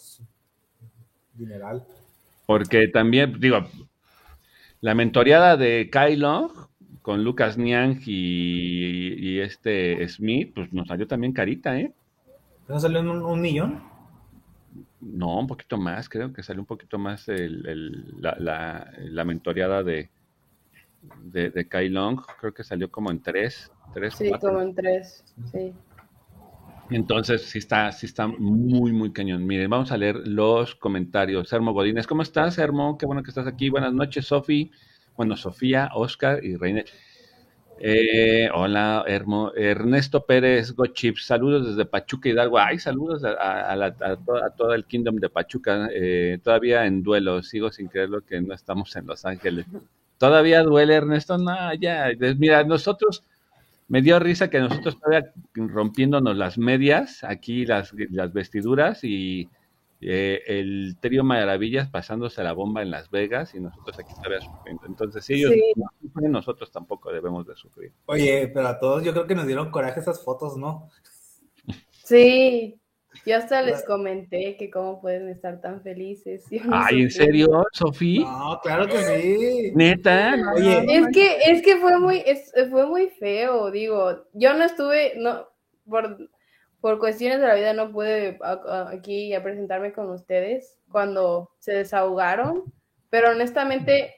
[1.33, 1.83] dineral.
[2.45, 3.65] Porque también, digo,
[4.81, 6.69] la mentoreada de Kylo
[7.01, 11.93] con Lucas Niang y, este Smith, pues nos salió también carita, ¿eh?
[12.67, 13.81] ¿No salió un, un millón?
[15.01, 20.09] No, un poquito más, creo que salió un poquito más la, la, mentoreada de,
[21.23, 25.23] de, de Kai Long, creo que salió como en tres, tres Sí, como en tres,
[25.51, 25.73] sí.
[26.89, 29.47] Entonces, sí está, sí está muy, muy cañón.
[29.47, 31.51] Miren, vamos a leer los comentarios.
[31.53, 32.97] Hermo Godínez, ¿cómo estás, Hermo?
[32.97, 33.69] Qué bueno que estás aquí.
[33.69, 34.71] Buenas noches, Sofi.
[35.15, 36.83] Bueno, Sofía, Oscar y Reine.
[37.79, 39.53] Eh, hola, Hermo.
[39.55, 42.59] Ernesto Pérez Gochips, saludos desde Pachuca Hidalgo.
[42.59, 45.87] Ay, saludos a, todo, el Kingdom de Pachuca.
[45.93, 49.65] Eh, todavía en duelo, sigo sin creerlo que no estamos en Los Ángeles.
[50.21, 51.39] Todavía duele, Ernesto.
[51.39, 52.11] No, ya.
[52.37, 53.23] Mira, nosotros
[53.87, 59.49] me dio risa que nosotros todavía rompiéndonos las medias, aquí las, las vestiduras y
[59.99, 64.83] eh, el trío Maravillas pasándose la bomba en Las Vegas y nosotros aquí todavía sufriendo.
[64.85, 67.91] Entonces, si ellos no sufren, nosotros tampoco debemos de sufrir.
[68.05, 70.87] Oye, pero a todos yo creo que nos dieron coraje esas fotos, ¿no?
[71.89, 72.79] Sí,
[73.25, 76.45] yo hasta les comenté que cómo pueden estar tan felices.
[76.71, 78.21] Ay, ¿en serio, Sofía?
[78.21, 79.71] No, claro que sí.
[79.75, 80.35] Neta.
[80.55, 80.85] Oye.
[80.87, 82.23] Es que, es que fue muy,
[82.69, 84.25] fue muy feo, digo.
[84.33, 85.47] Yo no estuve, no,
[85.87, 86.17] por,
[86.79, 88.39] por cuestiones de la vida no pude
[88.91, 92.63] aquí a presentarme con ustedes cuando se desahogaron,
[93.09, 94.15] pero honestamente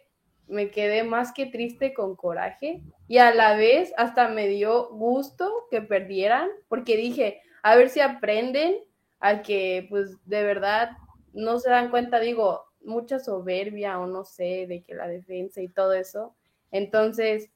[0.48, 5.68] me quedé más que triste con coraje y a la vez hasta me dio gusto
[5.70, 8.76] que perdieran porque dije, a ver si aprenden
[9.24, 10.98] a que pues de verdad
[11.32, 15.70] no se dan cuenta, digo, mucha soberbia o no sé, de que la defensa y
[15.70, 16.36] todo eso.
[16.72, 17.50] Entonces,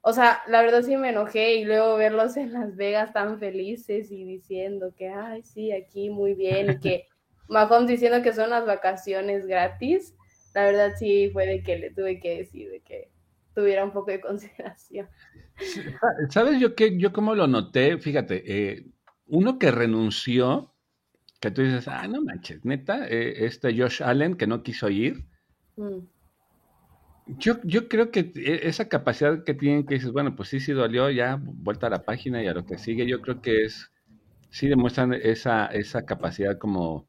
[0.00, 4.12] o sea, la verdad sí me enojé y luego verlos en Las Vegas tan felices
[4.12, 7.08] y diciendo que, ay, sí, aquí muy bien y que
[7.48, 10.14] Mahomes diciendo que son las vacaciones gratis,
[10.54, 13.10] la verdad sí fue de que le tuve que decir de que
[13.56, 15.08] tuviera un poco de consideración.
[16.30, 17.98] ¿Sabes yo qué, yo cómo lo noté?
[17.98, 18.86] Fíjate, eh,
[19.26, 20.77] uno que renunció,
[21.40, 25.24] que tú dices, ah, no manches, neta, eh, este Josh Allen que no quiso ir.
[25.76, 25.98] Mm.
[27.26, 30.72] Yo, yo creo que e, esa capacidad que tienen que dices, bueno, pues sí, sí
[30.72, 33.92] dolió, ya vuelta a la página y a lo que sigue, yo creo que es,
[34.50, 37.06] sí demuestran esa, esa capacidad como,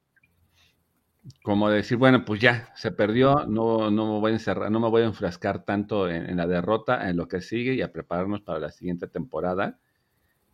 [1.42, 4.80] como de decir, bueno, pues ya, se perdió, no, no me voy a encerrar, no
[4.80, 7.92] me voy a enfrascar tanto en, en la derrota, en lo que sigue y a
[7.92, 9.80] prepararnos para la siguiente temporada.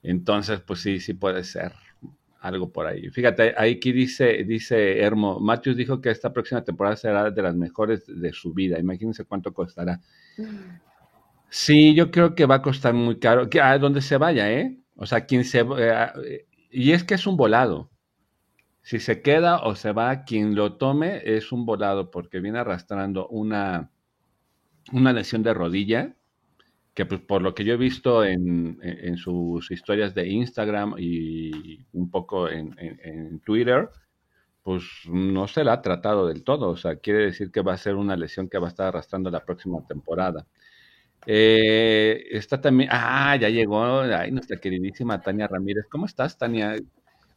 [0.04, 1.74] Entonces, pues sí, sí puede ser
[2.46, 3.10] algo por ahí.
[3.10, 7.56] Fíjate, ahí aquí dice, dice Hermo, Matthews dijo que esta próxima temporada será de las
[7.56, 8.80] mejores de su vida.
[8.80, 10.00] Imagínense cuánto costará.
[11.50, 13.50] Sí, yo creo que va a costar muy caro.
[13.50, 14.78] Que a donde se vaya, ¿eh?
[14.96, 15.66] O sea, quien se...
[15.78, 17.90] Eh, y es que es un volado.
[18.82, 23.28] Si se queda o se va, quien lo tome es un volado porque viene arrastrando
[23.30, 23.90] una,
[24.92, 26.16] una lesión de rodilla
[26.96, 28.80] que pues, por lo que yo he visto en,
[29.18, 33.90] sus historias de Instagram y un poco en, Twitter,
[34.64, 36.70] pues no se la ha tratado del todo.
[36.70, 39.30] O sea, quiere decir que va a ser una lesión que va a estar arrastrando
[39.30, 40.48] la próxima temporada.
[41.28, 45.86] Eh, está también, ah, ya llegó, ay, nuestra queridísima Tania Ramírez.
[45.92, 46.78] ¿Cómo estás, Tania?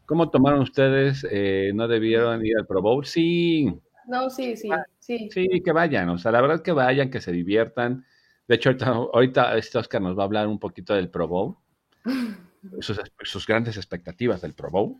[0.06, 1.26] ¿Cómo tomaron ustedes?
[1.30, 3.04] Eh, ¿No debieron ir al Pro Bowl?
[3.04, 3.74] Sí.
[4.06, 5.28] No, sí, sí, sí.
[5.32, 8.04] Sí, que vayan, o sea, la verdad que vayan, que se diviertan
[8.48, 8.70] de hecho,
[9.12, 11.56] ahorita, este Oscar nos va a hablar un poquito del Pro Bowl,
[12.80, 14.96] sus, grandes expectativas del Pro Bowl.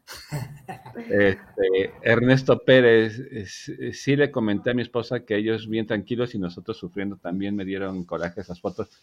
[0.97, 3.23] Este, Ernesto Pérez,
[3.93, 7.65] sí le comenté a mi esposa que ellos bien tranquilos y nosotros sufriendo también me
[7.65, 9.03] dieron coraje esas fotos.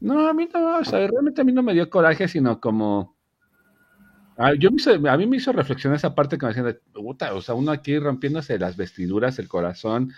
[0.00, 3.14] No, a mí no, o sea, realmente a mí no me dio coraje, sino como...
[4.36, 7.54] Ah, yo a mí me hizo reflexionar esa parte que me decían, puta, o sea,
[7.54, 10.12] uno aquí rompiéndose las vestiduras, el corazón,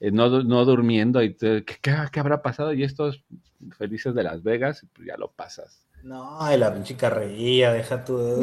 [0.00, 2.72] eh, no, no, durmiendo y ¿qué, ¿qué, habrá pasado?
[2.72, 3.24] Y estos
[3.76, 5.86] felices de Las Vegas, pues ya lo pasas.
[6.02, 8.42] No, y la pinche carrería, deja tu...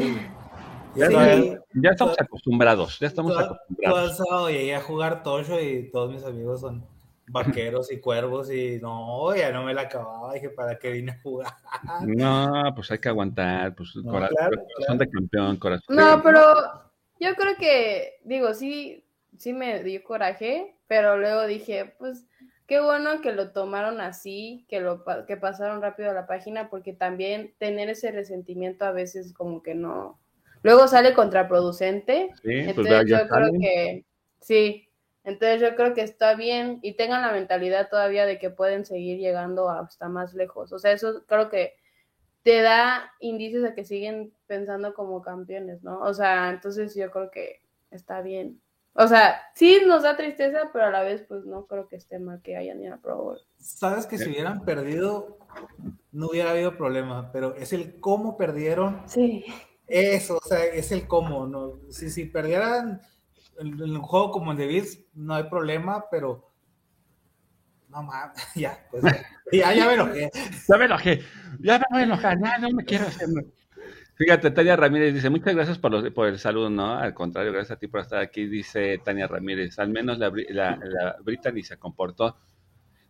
[0.96, 4.18] Ya, ya, estamos acostumbrados, ya estamos acostumbrados.
[4.18, 6.86] Yo llegué a jugar Tocho y todos mis amigos son
[7.26, 11.20] vaqueros y cuervos y no, ya no me la acababa, dije, ¿para qué vine a
[11.20, 11.52] jugar?
[12.06, 15.96] No, pues hay que aguantar, pues corazón de campeón, corazón.
[15.96, 16.40] No, pero
[17.18, 19.03] yo creo que, digo, sí,
[19.38, 22.26] sí me dio coraje, pero luego dije, pues
[22.66, 26.92] qué bueno que lo tomaron así, que lo que pasaron rápido a la página, porque
[26.92, 30.18] también tener ese resentimiento a veces como que no.
[30.62, 32.30] Luego sale contraproducente.
[32.42, 34.04] Sí, pues entonces yo creo que
[34.40, 34.88] sí.
[35.24, 39.18] Entonces yo creo que está bien y tengan la mentalidad todavía de que pueden seguir
[39.18, 40.72] llegando hasta más lejos.
[40.72, 41.74] O sea, eso creo que
[42.42, 46.00] te da indicios de que siguen pensando como campeones, ¿no?
[46.00, 48.60] O sea, entonces yo creo que está bien
[48.94, 52.18] O sea, sí nos da tristeza, pero a la vez, pues no creo que esté
[52.18, 53.40] mal que hayan ido a Pro Bowl.
[53.58, 55.38] Sabes que si hubieran perdido,
[56.12, 59.02] no hubiera habido problema, pero es el cómo perdieron.
[59.06, 59.44] Sí.
[59.88, 61.46] Eso, o sea, es el cómo.
[61.46, 61.80] ¿no?
[61.90, 63.00] Si, si perdieran
[63.58, 66.48] el, el juego como en The Bills, no hay problema, pero
[67.88, 69.02] no mames, ya, pues
[69.52, 70.30] ya, ya, me enojé.
[70.68, 71.20] Ya me enojé,
[71.60, 73.28] ya me voy a enojar, ya no me quiero hacer.
[74.16, 76.94] Fíjate, Tania Ramírez dice, muchas gracias por, los, por el saludo, ¿no?
[76.94, 79.78] Al contrario, gracias a ti por estar aquí, dice Tania Ramírez.
[79.78, 82.36] Al menos la, la, la Brittany se comportó.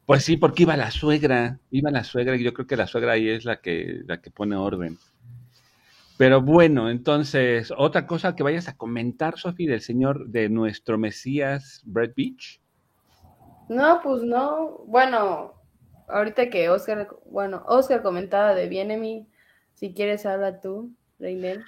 [0.07, 3.13] Pues sí, porque iba la suegra, iba la suegra, y yo creo que la suegra
[3.13, 4.99] ahí es la que, la que pone orden.
[6.17, 11.83] Pero bueno, entonces, otra cosa que vayas a comentar, Sofi, del señor, de nuestro Mesías,
[11.85, 12.61] Brett Beach.
[13.69, 14.85] No, pues no.
[14.87, 15.55] Bueno,
[16.09, 19.27] ahorita que Oscar, bueno, Oscar comentaba de Bienemi,
[19.75, 21.65] si quieres habla tú, Reinel.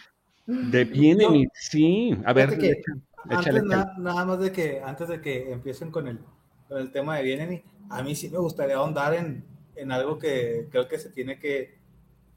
[0.46, 2.16] De Bienemi, sí.
[2.24, 2.82] A ver, que,
[3.30, 6.20] échale, antes na, nada más de que, antes de que empiecen con el,
[6.68, 10.68] con el tema de Bienemi, a mí sí me gustaría ahondar en, en algo que
[10.70, 11.78] creo que se tiene que,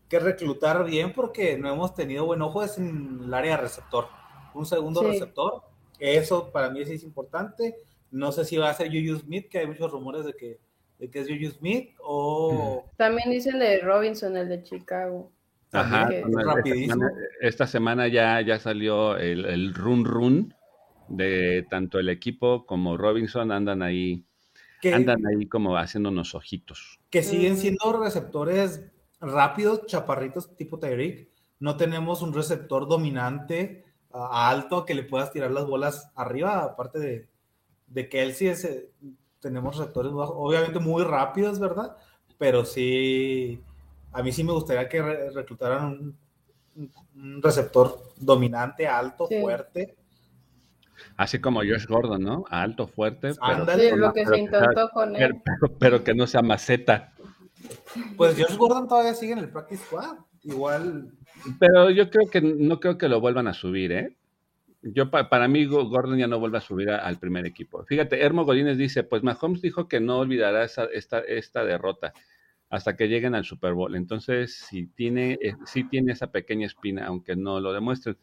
[0.08, 4.08] que, reclutar bien porque no hemos tenido buen ojo es en el área receptor.
[4.54, 5.08] Un segundo sí.
[5.08, 5.64] receptor,
[6.00, 7.76] eso para mí sí es importante
[8.12, 10.60] no sé si va a ser Juju Smith, que hay muchos rumores de que,
[10.98, 12.86] de que es Juju Smith, o...
[12.98, 15.32] También dicen de Robinson, el de Chicago.
[15.72, 16.20] Ajá, que...
[16.22, 20.54] esta, semana, esta semana, ya, ya salió el, el, run run
[21.08, 24.26] de tanto el equipo como Robinson andan ahí,
[24.82, 27.00] que, andan ahí como haciendo unos ojitos.
[27.10, 28.84] Que siguen siendo receptores
[29.20, 31.30] rápidos, chaparritos tipo Tyreek.
[31.60, 37.00] No tenemos un receptor dominante, uh, alto, que le puedas tirar las bolas arriba, aparte
[37.00, 37.30] de,
[37.88, 38.90] de Kelsey es, eh,
[39.40, 41.96] tenemos receptores obviamente muy rápidos, ¿verdad?
[42.38, 43.62] Pero sí,
[44.12, 46.18] a mí sí me gustaría que re reclutaran un,
[47.16, 49.40] un, receptor dominante, alto, sí.
[49.40, 49.96] fuerte.
[51.16, 52.46] Así como Josh Gordon, ¿no?
[52.50, 53.34] Alto, fuerte.
[53.46, 55.42] Pero, sí, lo que se intentó con él.
[55.44, 57.14] Pero, pero, que no sea maceta.
[58.18, 60.18] Pues Josh Gordon todavía sigue en el practice squad.
[60.44, 61.12] Igual.
[61.60, 64.16] Pero yo creo que no creo que lo vuelvan a subir, ¿eh?
[64.82, 67.84] Yo, para mí, Gordon ya no vuelve a subir a, al primer equipo.
[67.84, 72.14] Fíjate, Hermo Godínez dice, pues Mahomes dijo que no olvidará esa, esta, esta derrota
[72.70, 73.96] hasta que lleguen al Super Bowl.
[73.96, 78.18] Entonces, si tiene, eh, sí tiene esa pequeña espina, aunque no lo demuestren.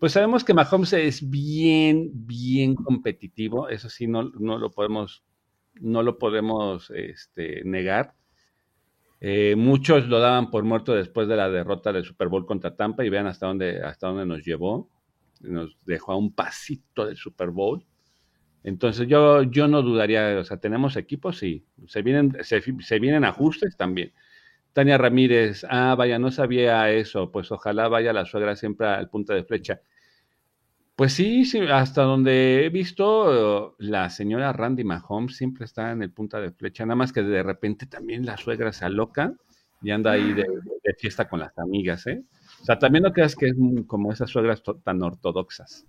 [0.00, 3.68] Pues sabemos que Mahomes es bien, bien competitivo.
[3.68, 5.24] Eso sí, no, no lo podemos,
[5.80, 8.14] no lo podemos este, negar.
[9.20, 13.04] Eh, muchos lo daban por muerto después de la derrota del Super Bowl contra Tampa
[13.04, 14.90] y vean hasta dónde, hasta dónde nos llevó
[15.40, 17.84] nos dejó a un pasito del Super Bowl.
[18.66, 23.76] Entonces yo, yo no dudaría, o sea, tenemos equipos, sí, se vienen, se, vienen ajustes
[23.76, 24.12] también.
[24.72, 29.32] Tania Ramírez, ah, vaya, no sabía eso, pues ojalá vaya la suegra siempre al punto
[29.34, 29.80] de flecha.
[30.96, 36.10] Pues sí, sí, hasta donde he visto, la señora Randy Mahomes siempre está en el
[36.10, 39.32] punta de flecha, nada más que de repente también la suegra se aloca
[39.80, 42.24] y anda ahí de, de fiesta con las amigas, ¿eh?
[42.62, 43.54] O sea, también no creas que es
[43.86, 45.86] como esas suegras tan ortodoxas.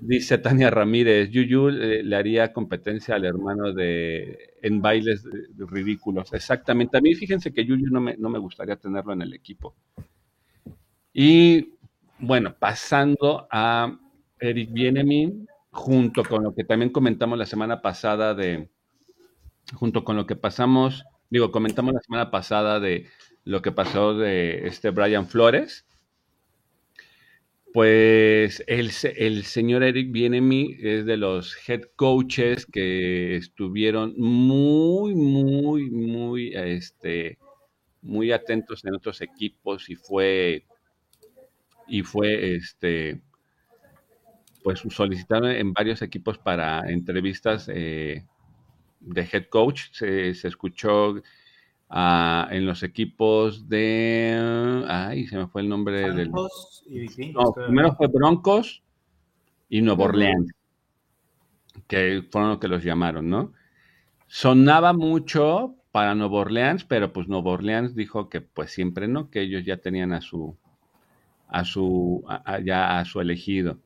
[0.00, 5.24] Dice Tania Ramírez, Yuyu le, haría competencia al hermano de en bailes
[5.56, 6.32] ridículos.
[6.32, 6.96] Exactamente.
[6.96, 9.74] A mí fíjense que Yuyu no me, no me gustaría tenerlo en el equipo.
[11.12, 11.74] Y
[12.20, 13.98] bueno, pasando a
[14.38, 18.68] Eric Bienemin, junto con lo que también comentamos la semana pasada de,
[19.74, 23.06] junto con lo que pasamos, digo, comentamos la semana pasada de
[23.44, 25.86] lo que pasó de este Brian Flores,
[27.72, 35.90] pues el, el señor Eric Bienemi es de los head coaches que estuvieron muy, muy,
[35.90, 37.38] muy, este,
[38.02, 40.64] muy atentos en otros equipos y fue,
[41.86, 43.20] y fue, este,
[44.62, 48.24] pues solicitaron en varios equipos para entrevistas eh,
[49.00, 49.88] de head coach.
[49.92, 51.22] Se, se escuchó
[51.90, 54.84] uh, en los equipos de.
[54.88, 56.94] Ay, se me fue el nombre Broncos del.
[56.94, 58.82] Y Vikingos, no, primero fue Broncos
[59.68, 60.52] y Nuevo Orleans,
[61.86, 63.52] que fueron los que los llamaron, ¿no?
[64.26, 69.40] Sonaba mucho para Nuevo Orleans, pero pues Nuevo Orleans dijo que pues siempre no, que
[69.40, 70.56] ellos ya tenían a su
[71.48, 73.78] a su a, ya a su elegido.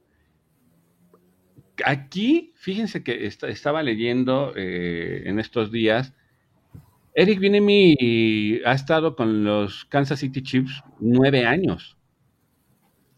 [1.85, 6.13] Aquí, fíjense que estaba leyendo eh, en estos días
[7.15, 11.99] Eric Bienemi ha estado con los Kansas City Chiefs nueve años.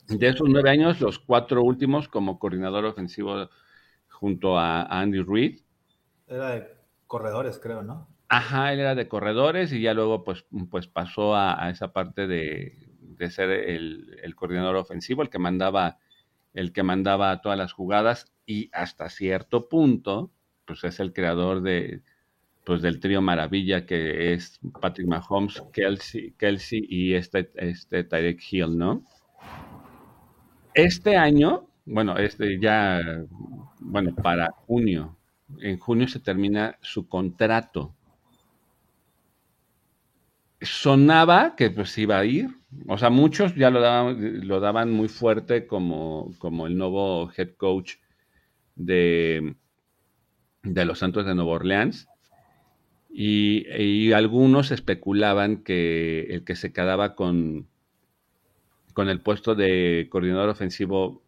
[0.08, 3.48] De esos nueve años, los cuatro últimos como coordinador ofensivo
[4.10, 5.60] junto a Andy Reid.
[6.26, 6.66] Era de
[7.06, 8.08] corredores, creo, ¿no?
[8.28, 12.26] Ajá, él era de corredores y ya luego pues, pues pasó a, a esa parte
[12.26, 15.98] de, de ser el, el, coordinador ofensivo, el que mandaba,
[16.52, 18.32] el que mandaba todas las jugadas.
[18.44, 20.32] y hasta cierto punto,
[20.64, 22.02] pues es el creador de,
[22.64, 29.02] pues del trío maravilla que es Patrick Mahomes, Kelsey, y este, este Tyreek Hill, ¿no?
[30.72, 33.00] Este año, bueno, este ya,
[33.78, 35.16] bueno, para junio,
[35.60, 37.94] en junio se termina su contrato.
[40.60, 42.48] Sonaba que pues iba a ir,
[42.88, 47.50] o sea, muchos ya lo daban, lo daban muy fuerte como, como el nuevo head
[47.58, 47.96] coach
[48.74, 49.54] de,
[50.62, 52.08] de los Santos de Nueva Orleans
[53.16, 57.68] y, algunos especulaban que el que se quedaba con,
[58.92, 61.22] con el puesto de coordinador ofensivo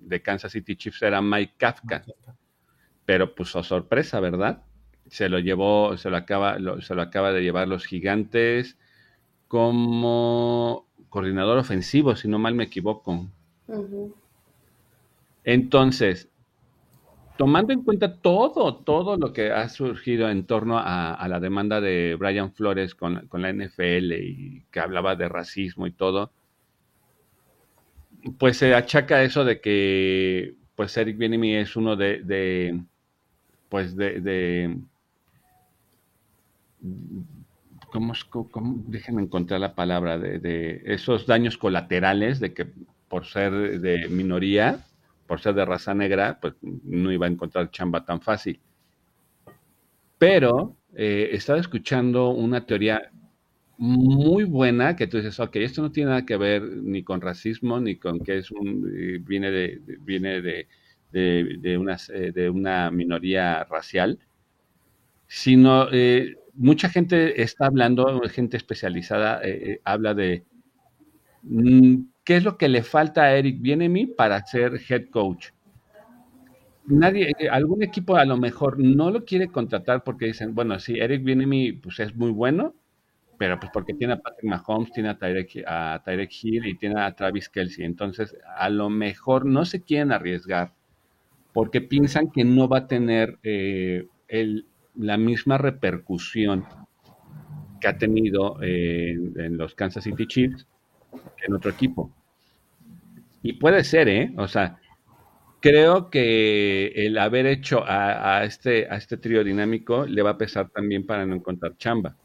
[0.00, 2.04] de Kansas City Chiefs era Mike Kafka.
[3.04, 4.62] Pero pues a sorpresa, ¿verdad?
[5.08, 8.78] Se lo llevó, se lo acaba, se lo acaba de llevar los gigantes
[9.46, 13.28] como coordinador ofensivo, si no mal me equivoco.
[15.44, 16.30] Entonces,
[17.36, 22.16] tomando en cuenta todo, todo lo que ha surgido en torno a, la demanda de
[22.18, 26.30] Brian Flores con, la NFL y que hablaba de racismo y todo,
[28.38, 32.80] pues se achaca eso de que pues Eric Bienemy es uno de,
[33.68, 34.76] pues de,
[37.90, 42.66] ¿cómo, cómo, déjenme encontrar la palabra, de esos daños colaterales de que
[43.08, 44.85] por ser de minoría,
[45.26, 48.60] por ser de raza negra, pues no iba a encontrar chamba tan fácil.
[50.18, 53.10] Pero eh, estaba escuchando una teoría
[53.78, 57.78] muy buena que tú dices, ok, esto no tiene nada que ver ni con racismo,
[57.78, 60.66] ni con que es un, eh, viene de, viene de,
[61.12, 64.18] de, una, eh, de una minoría racial,
[65.26, 65.88] sino
[66.54, 69.42] mucha gente está hablando, gente especializada
[69.84, 70.44] habla de
[71.42, 71.96] mm,
[72.26, 75.50] ¿Qué es lo que le falta a Eric Bienemi para ser head coach?
[76.84, 80.98] Nadie, eh, algún equipo a lo mejor no lo quiere contratar porque dicen, bueno, sí,
[80.98, 82.74] Eric Bienemi pues es muy bueno,
[83.38, 87.48] pero pues porque tiene a Patrick Mahomes, tiene a Tyrek, Hill y tiene a Travis
[87.48, 87.84] Kelsey.
[87.84, 90.72] Entonces, a lo mejor no se quieren arriesgar
[91.52, 94.04] porque piensan que no va a tener eh,
[94.96, 96.64] la misma repercusión
[97.80, 100.66] que ha tenido eh, en los Kansas City Chiefs
[101.46, 102.10] en otro equipo.
[103.42, 104.32] Y puede ser, ¿eh?
[104.36, 104.78] O sea,
[105.60, 110.68] creo que el haber hecho a, este, a este trío dinámico le va a pesar
[110.68, 112.16] también para no encontrar chamba.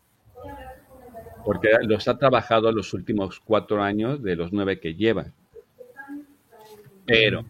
[1.45, 5.25] Porque los ha trabajado los últimos cuatro años de los nueve que lleva.
[7.05, 7.45] Pero,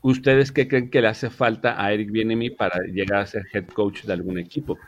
[0.00, 3.66] ¿ustedes qué creen que le hace falta a Eric Bienemi para llegar a ser head
[3.66, 4.78] coach de algún equipo?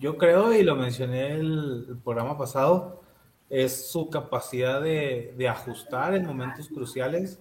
[0.00, 3.02] Yo creo, y lo mencioné el programa pasado,
[3.50, 7.38] es su capacidad de, ajustar en momentos cruciales.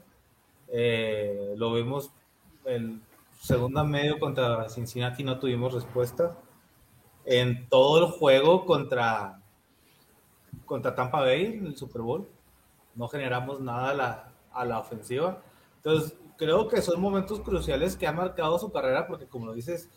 [0.68, 2.12] Eh, lo vimos
[2.66, 3.02] en
[3.40, 6.38] segunda medio contra Cincinnati, no tuvimos respuesta.
[7.24, 9.40] En todo el juego contra,
[10.66, 12.28] contra Tampa Bay en el Super Bowl,
[12.94, 15.42] no generamos nada a la, a la ofensiva.
[15.78, 19.90] Entonces, creo que son momentos cruciales que han marcado su carrera, porque como lo dices,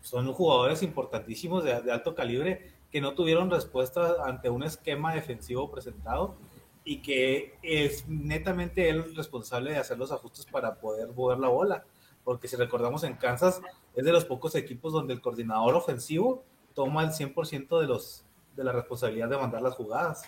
[0.00, 5.70] son jugadores importantísimos de, de alto calibre que no tuvieron respuesta ante un esquema defensivo
[5.70, 6.36] presentado
[6.84, 11.84] y que es netamente él responsable de hacer los ajustes para poder mover la bola.
[12.24, 13.60] Porque si recordamos en Kansas,
[13.94, 16.44] es de los pocos equipos donde el coordinador ofensivo
[16.74, 18.24] toma el 100% de, los,
[18.56, 20.22] de la responsabilidad de mandar las jugadas.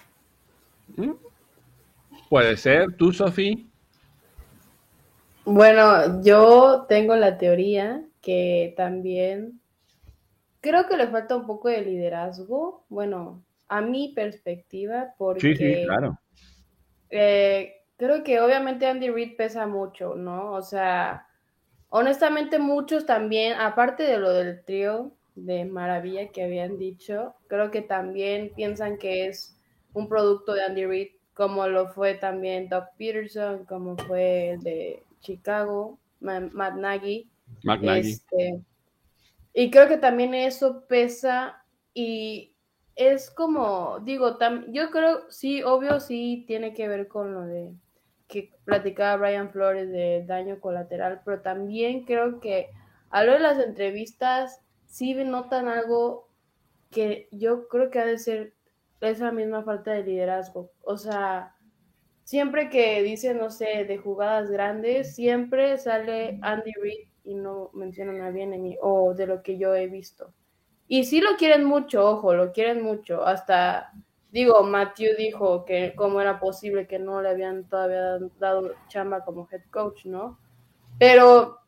[0.97, 1.13] Mm.
[2.29, 3.71] Puede ser, tú, Sofi.
[5.45, 9.60] Bueno, yo tengo la teoría que también
[10.61, 15.57] Creo que le falta un poco de liderazgo, bueno, a mi perspectiva, porque...
[15.57, 16.19] Sí, claro.
[17.11, 20.53] Eh, creo que obviamente Andy Reid pesa mucho, ¿no?
[20.53, 21.27] O sea,
[21.89, 27.83] honestamente muchos también, aparte de lo del trío de maravilla que habían dicho, creo que
[27.83, 29.57] también piensan que es
[29.93, 35.03] un producto de Andy Reid, como lo fue también Doug Peterson, como fue el de
[35.21, 37.29] Chicago, Matt Nagy.
[37.63, 38.11] Matt Nagy.
[38.11, 38.61] Este,
[39.53, 42.55] y creo que también eso pesa y
[42.97, 44.39] es como, digo,
[44.69, 47.73] yo creo, sí, obvio, sí tiene que ver con lo de
[48.29, 52.71] que platicaba Brian Flores de daño colateral, pero también creo que
[53.11, 56.29] a lo de las entrevistas sí notan algo
[56.91, 58.55] que yo creo que ha de ser
[59.01, 60.71] esa misma falta de liderazgo.
[60.83, 61.57] O sea,
[62.25, 68.21] siempre que dicen, no sé, de jugadas grandes, siempre sale Andy Reid y no mencionan
[68.23, 70.33] a mí o de lo que yo he visto.
[70.89, 73.25] Y sí lo quieren mucho, ojo, lo quieren mucho.
[73.25, 73.93] Hasta
[74.33, 79.49] digo, Matthew dijo que cómo era posible que no le habían todavía dado chamba como
[79.51, 80.39] head coach, ¿no?
[80.99, 81.59] Pero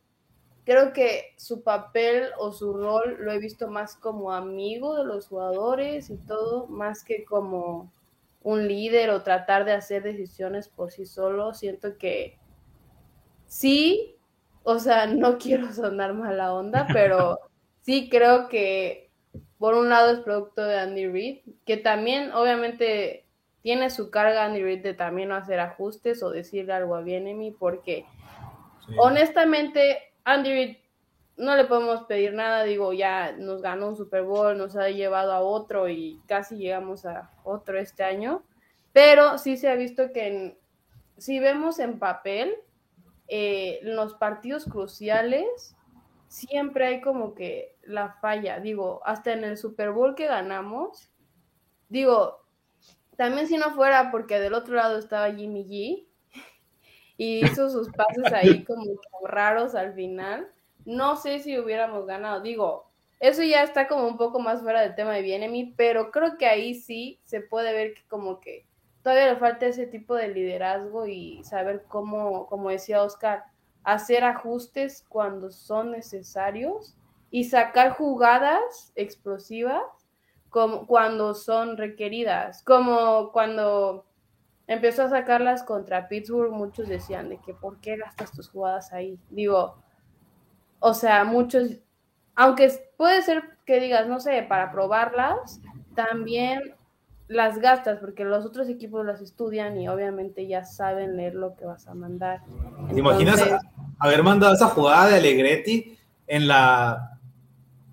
[0.65, 5.27] creo que su papel o su rol lo he visto más como amigo de los
[5.27, 7.91] jugadores y todo, más que como
[8.41, 11.53] un líder o tratar de hacer decisiones por sí solo.
[11.53, 12.37] Siento que
[13.45, 14.12] sí,
[14.63, 17.39] o sea, no quiero sonar mala onda, pero
[17.81, 19.09] sí creo que
[19.57, 23.25] por un lado es producto de Andy Reid, que también obviamente
[23.61, 27.51] tiene su carga Andy Reid de también no hacer ajustes o decirle algo a Bienemi,
[27.51, 28.05] porque
[28.97, 30.77] honestamente Andy Reid
[31.37, 35.31] no le podemos pedir nada, digo, ya nos ganó un Super Bowl, nos ha llevado
[35.31, 38.43] a otro y casi llegamos a otro este año,
[38.91, 40.57] pero sí se ha visto que
[41.17, 42.53] si vemos en papel,
[43.35, 45.75] eh, en los partidos cruciales,
[46.27, 51.09] siempre hay como que la falla, digo, hasta en el Super Bowl que ganamos,
[51.89, 52.45] digo,
[53.17, 56.05] también si no fuera porque del otro lado estaba Jimmy G
[57.17, 60.51] y hizo sus pases ahí como raros al final,
[60.85, 62.39] no sé si hubiéramos ganado.
[62.41, 66.37] Digo, eso ya está como un poco más fuera del tema de Bienemi, pero creo
[66.37, 68.67] que ahí sí se puede ver que como que
[69.03, 73.43] todavía le falta ese tipo de liderazgo y saber cómo, como decía Oscar,
[73.83, 76.95] hacer ajustes cuando son necesarios
[77.29, 79.83] y sacar jugadas explosivas
[80.49, 84.05] como cuando son requeridas, como cuando
[84.67, 89.19] empezó a sacarlas contra Pittsburgh, muchos decían de que por qué gastas tus jugadas ahí.
[89.29, 89.75] Digo,
[90.79, 91.79] o sea, muchos,
[92.35, 95.59] aunque puede ser que digas, no sé, para probarlas,
[95.95, 96.75] también
[97.27, 101.65] las gastas porque los otros equipos las estudian y obviamente ya saben leer lo que
[101.65, 102.41] vas a mandar.
[102.91, 103.41] ¿Te imaginas
[103.99, 105.97] haber mandado esa jugada de Alegretti
[106.27, 107.19] en la,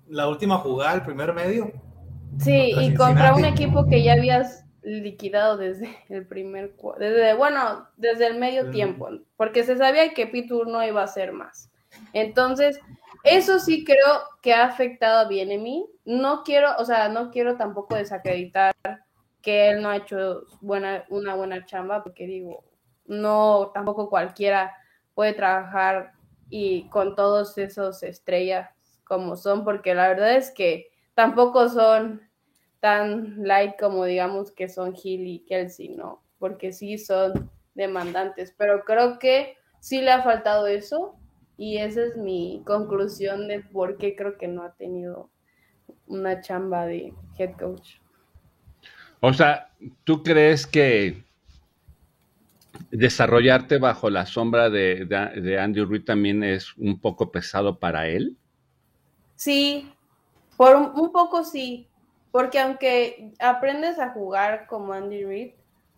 [0.07, 1.71] la última jugada, el primer medio?
[2.39, 8.27] Sí, y contra un equipo que ya habías liquidado desde el primer, desde, bueno, desde
[8.27, 11.69] el medio tiempo, porque se sabía que Pitur no iba a ser más.
[12.13, 12.79] Entonces,
[13.23, 15.85] eso sí creo que ha afectado a Bienemi.
[16.05, 18.73] No quiero, o sea, no quiero tampoco desacreditar
[19.41, 22.63] que él no ha hecho buena, una buena chamba, porque digo,
[23.05, 24.75] no, tampoco cualquiera
[25.13, 26.13] puede trabajar
[26.49, 28.69] y con todos esos estrellas
[29.03, 32.21] como son, porque la verdad es que tampoco son
[32.79, 36.23] tan light como digamos que son Gil y Kelsey, ¿no?
[36.39, 41.15] Porque sí son demandantes, pero creo que sí le ha faltado eso
[41.57, 45.29] y esa es mi conclusión de por qué creo que no ha tenido
[46.07, 47.97] una chamba de head coach.
[49.21, 49.69] O sea,
[50.03, 51.23] ¿tú crees que
[52.91, 58.35] desarrollarte bajo la sombra de, Andy Reid también es un poco pesado para él?
[59.35, 59.89] Sí,
[60.57, 61.87] por un, poco sí,
[62.31, 65.51] porque aunque aprendes a jugar como Andy Reid,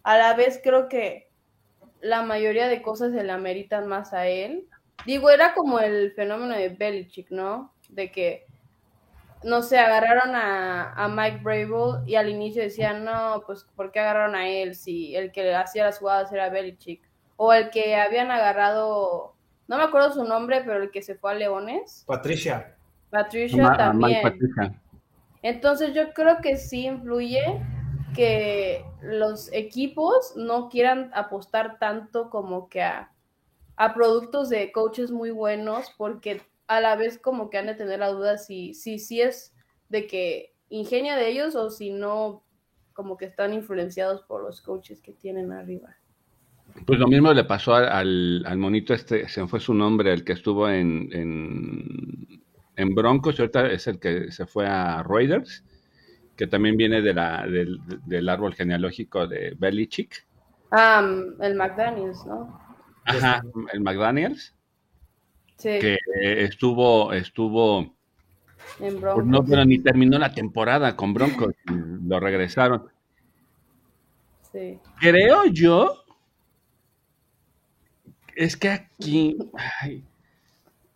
[0.04, 1.30] a la vez creo que
[2.02, 4.68] la mayoría de cosas se le ameritan más a él
[5.06, 7.74] Digo, era como el fenómeno de Belichick, ¿no?
[7.90, 8.46] De que,
[9.44, 14.36] no sé, agarraron a, Mike Brable y al inicio decían, no, pues, ¿por qué agarraron
[14.36, 17.02] a él si el que hacía las jugadas era Belichick?
[17.36, 19.36] O el que habían agarrado,
[19.68, 22.04] no me acuerdo su nombre, pero el que se fue a Leones.
[22.08, 22.76] Patricia.
[23.10, 24.22] Patricia también.
[25.42, 27.44] Entonces yo creo que sí influye
[28.16, 33.14] que los equipos no quieran apostar tanto como que a
[33.76, 36.42] a productos de coaches muy buenos porque
[36.78, 39.54] a la vez como que han de tener la duda si si, si es
[39.90, 42.44] de que ingenia de ellos o si no
[42.94, 45.96] como que están influenciados por los coaches que tienen arriba.
[46.86, 50.34] Pues lo mismo le pasó al, al monito este, se fue su nombre, el que
[50.34, 52.44] estuvo en, en,
[52.76, 55.64] en Broncos, ahorita es el que se fue a Raiders,
[56.36, 60.26] que también viene de la, del, del árbol genealógico de Belichick.
[60.72, 61.08] Ah,
[61.42, 62.60] el McDaniels, ¿no?
[63.06, 64.56] Ajá, el McDaniels.
[65.58, 65.80] Sí.
[65.80, 65.98] Que
[66.44, 67.94] estuvo, estuvo.
[68.80, 69.26] En Broncos.
[69.26, 71.54] No, pero ni terminó la temporada con Broncos.
[71.66, 72.88] lo regresaron.
[74.52, 74.80] Sí.
[75.00, 76.04] Creo yo.
[78.36, 79.38] Es que aquí.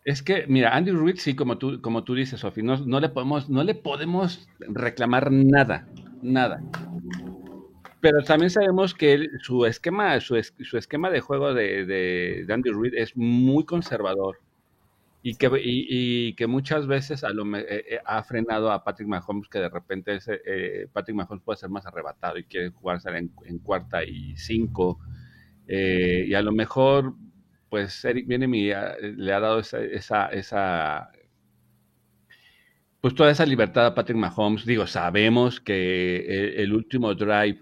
[0.04, 3.08] es que, mira, Andy Reid, sí, como tú, como tú dices, Sofi, no, no, le
[3.08, 5.88] podemos, no le podemos reclamar nada.
[6.20, 6.62] Nada.
[8.00, 13.16] Pero también sabemos que su esquema, su, esquema de juego de, de, Andy Reid es
[13.16, 14.38] muy conservador
[15.22, 19.48] y que, y, que muchas veces a lo, eh, eh, ha frenado a Patrick Mahomes,
[19.48, 23.32] que de repente ese, eh, Patrick Mahomes puede ser más arrebatado y quiere jugarse en,
[23.44, 25.00] en cuarta y cinco.
[25.66, 27.14] y a lo mejor,
[27.68, 31.10] pues Eric viene le ha dado esa, esa, esa,
[33.00, 34.64] pues toda esa libertad a Patrick Mahomes.
[34.64, 37.60] Digo, sabemos que el último drive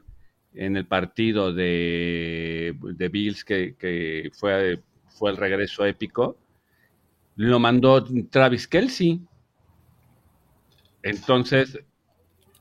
[0.55, 6.39] en el partido de, de Bills que, fue, fue el regreso épico,
[7.37, 9.20] lo mandó Travis Kelsey.
[11.03, 11.78] Entonces,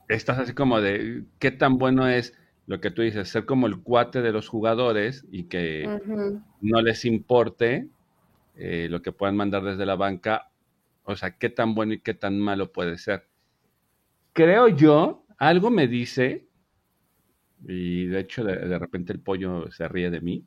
[0.08, 2.34] estás así como de qué tan bueno es
[2.66, 5.88] lo que tú dices, ser como el cuate de los jugadores y que
[6.60, 7.88] no les importe
[8.56, 10.50] eh, lo que puedan mandar desde la banca.
[11.04, 13.28] O sea, qué tan bueno y qué tan malo puede ser.
[14.32, 16.46] Creo yo, algo me dice,
[17.66, 20.44] y de hecho de, repente el pollo se ríe de mí,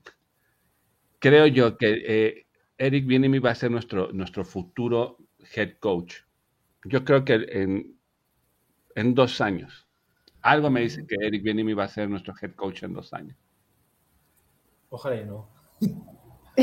[1.19, 2.45] creo yo que eh,
[2.79, 5.17] Eric Bienemi va a ser nuestro, nuestro futuro
[5.53, 6.15] head coach.
[6.85, 7.99] Yo creo que en,
[8.95, 9.85] en dos años.
[10.41, 13.35] Algo me dice que Eric Bienemi va a ser nuestro head coach en dos años.
[14.89, 15.49] Ojalá y no.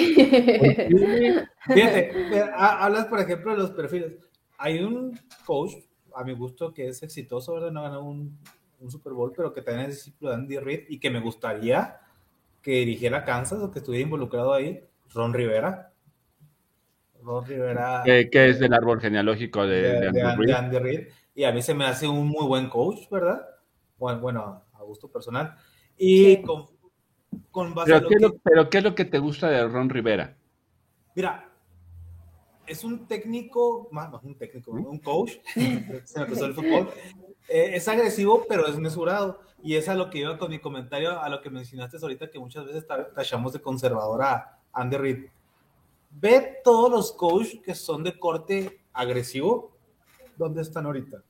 [1.67, 4.15] Fíjate, hablas por ejemplo de los perfiles.
[4.57, 5.75] Hay un coach,
[6.15, 7.73] a mi gusto, que es exitoso, ¿verdad?
[7.73, 8.39] No ganó un,
[8.81, 12.01] un Super Bowl, pero que también es discípulo de Andy Reid y que me gustaría
[12.63, 15.93] que dirigiera Kansas o que estuviera involucrado ahí, Ron Rivera.
[17.27, 18.03] Ron Rivera.
[18.05, 20.09] Que, es del árbol genealógico de,
[20.57, 21.09] Andy, Reid.
[21.35, 23.45] Y a mí se me hace un muy buen coach, ¿verdad?
[23.99, 25.55] Bueno, bueno a gusto personal.
[25.99, 26.67] Y con,
[27.51, 28.31] con base pero, ¿qué que...
[28.43, 30.37] pero ¿qué es lo que te gusta de Ron Rivera?
[31.15, 31.51] Mira,
[32.67, 36.91] es un técnico, más, un técnico, un coach, se me empezó el fútbol,
[37.49, 39.41] eh, es agresivo, pero es mesurado.
[39.63, 42.39] Y es a lo que iba con mi comentario, a lo que mencionaste ahorita, que
[42.39, 45.25] muchas veces tachamos de conservador a Andy Reid.
[46.19, 49.77] Ve todos los coaches que son de corte agresivo,
[50.39, 51.23] ¿dónde están ahorita?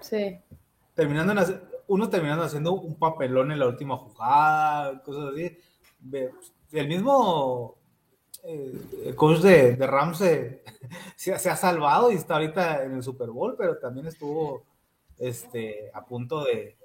[0.00, 0.36] Sí.
[0.94, 5.56] Terminando en unos terminando haciendo un papelón en la última jugada, cosas así.
[6.72, 7.76] El mismo
[8.42, 10.18] eh, coach de, de Rams
[11.16, 14.64] se, ha salvado y está ahorita en el Super Bowl, pero también estuvo
[15.18, 16.76] este, a punto de,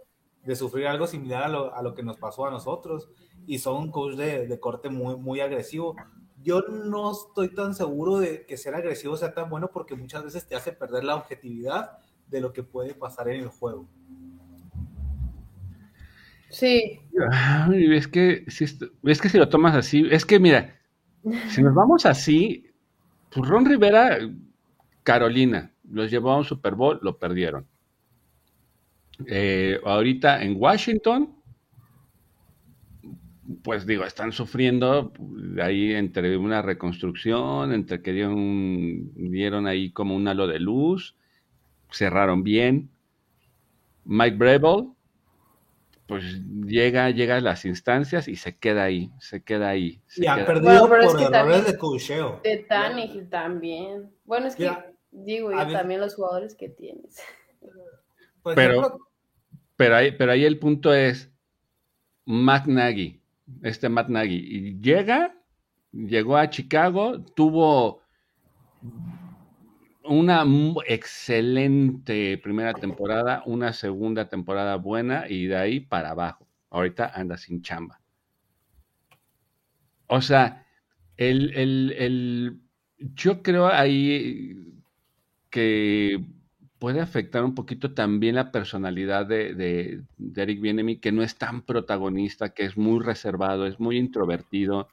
[0.43, 3.09] de sufrir algo similar a lo, a lo, que nos pasó a nosotros.
[3.47, 5.95] Y son un coach de, de corte muy, muy agresivo
[6.43, 10.47] yo no estoy tan seguro de que ser agresivo sea tan bueno porque muchas veces
[10.47, 13.87] te hace perder la objetividad de lo que puede pasar en el juego.
[16.49, 16.99] Sí.
[17.69, 20.77] es que si, es que si lo tomas así, es que mira,
[21.49, 22.71] si nos vamos así,
[23.33, 24.17] pues Ron Rivera,
[25.03, 27.65] Carolina, los llevó a un Super Bowl, lo perdieron.
[29.27, 31.40] Eh, ahorita en Washington,
[33.63, 35.11] pues digo, están sufriendo
[35.61, 41.15] ahí entre una reconstrucción, entre que dieron, dieron ahí como un halo de luz,
[41.91, 42.89] cerraron bien.
[44.05, 44.89] Mike Breville,
[46.07, 50.01] pues llega, llega a las instancias y se queda ahí, se queda ahí.
[50.15, 52.41] y ha perdido por errores de cocheo.
[52.43, 54.11] De Tannehill también.
[54.25, 54.71] Bueno, es que
[55.11, 57.21] digo, y también los jugadores que tienes.
[58.55, 58.99] pero,
[59.75, 61.31] pero, ahí, pero ahí el punto es,
[62.25, 62.67] Matt
[63.61, 65.35] este Matt Nagy, llega,
[65.91, 68.01] llegó a Chicago, tuvo
[70.03, 70.45] una
[70.87, 76.47] excelente primera temporada, una segunda temporada buena y de ahí para abajo.
[76.69, 78.01] Ahorita anda sin chamba.
[80.07, 80.65] O sea,
[81.17, 82.61] el, el,
[82.97, 84.83] yo creo ahí
[85.49, 86.25] que
[86.81, 90.01] puede afectar un poquito también la personalidad de,
[90.35, 94.87] Eric Bienemi, que no es tan protagonista, que es muy reservado, es muy introvertido.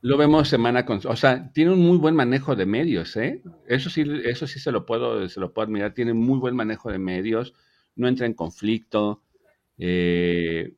[0.00, 3.42] Lo vemos semana con, o sea, tiene un muy buen manejo de medios, ¿eh?
[3.68, 5.92] Eso sí, eso sí se lo puedo, se lo puedo admirar.
[5.92, 7.52] Tiene muy buen manejo de medios,
[7.94, 9.20] no entra en conflicto.
[9.76, 10.72] Eh,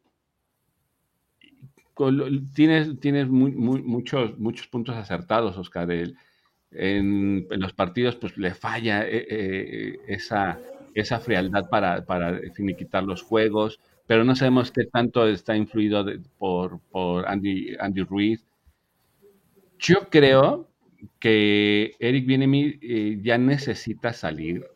[2.57, 5.92] tienes, tienes muchos, muchos puntos acertados, Oscar.
[5.92, 6.16] El,
[6.75, 10.59] en, los partidos pues le falla eh, eh, esa,
[10.95, 16.05] esa frialdad para, para finiquitar los juegos, pero no sabemos qué tanto está influido
[16.39, 18.45] por, por Andy, Andy Ruiz.
[19.79, 20.68] Yo creo
[21.18, 24.66] que Eric Bienemi eh, ya necesita salir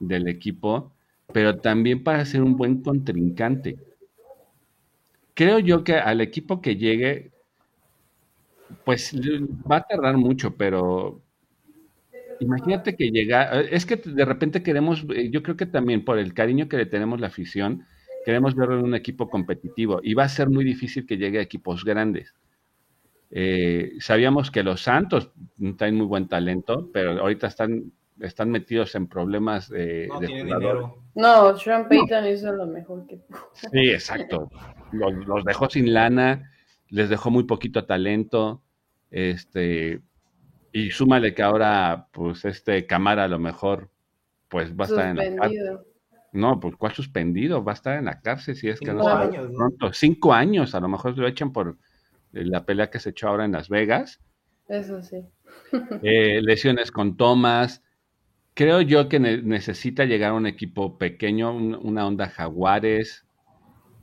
[0.00, 0.92] del equipo,
[1.32, 3.76] pero también para ser un buen contrincante.
[5.34, 7.30] Creo yo que al equipo que llegue
[8.84, 9.14] pues
[9.70, 11.22] va a tardar mucho, pero
[12.40, 16.34] imagínate que llega, es que de repente queremos, eh, yo creo que también por el
[16.34, 17.86] cariño que le tenemos la afición,
[18.24, 21.42] queremos verlo en un equipo competitivo y va a ser muy difícil que llegue a
[21.42, 22.34] equipos grandes.
[23.30, 29.06] Eh, sabíamos que los Santos tienen muy buen talento, pero ahorita están, están metidos en
[29.06, 33.20] problemas de, no, de No, Sean Payton hizo lo mejor que
[33.52, 34.50] Sí, exacto.
[34.92, 36.50] Los, los dejó sin lana
[36.90, 38.62] les dejó muy poquito talento,
[39.10, 40.02] este,
[40.72, 43.90] y súmale que ahora, pues, este Camara a lo mejor,
[44.48, 45.50] pues, va a estar en la
[46.32, 47.64] No, pues ¿cuál suspendido?
[47.64, 49.56] Va a estar en la cárcel si es que Cinco no años, ¿no?
[49.58, 49.92] pronto.
[49.92, 51.78] Cinco años, a lo mejor lo echan por
[52.32, 54.20] la pelea que se echó ahora en Las Vegas.
[54.68, 55.24] Eso sí.
[56.02, 57.82] Eh, lesiones con Thomas.
[58.54, 63.26] Creo yo que ne- necesita llegar a un equipo pequeño, un- una onda Jaguares.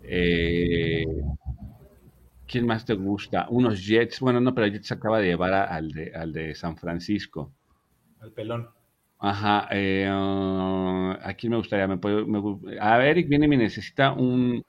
[0.04, 1.06] Eh,
[2.56, 3.47] ¿Quién más te gusta?
[3.49, 4.22] Unos Jets.
[4.22, 7.51] Bueno, no, pero Jets acaba de llevar a- al, de, al de San Francisco.
[8.22, 8.70] El pelón.
[9.20, 9.68] Ajá.
[9.72, 11.86] eh, ¿A quién me gustaría?
[11.88, 14.64] Me me gu- a Eric viene y necesita un,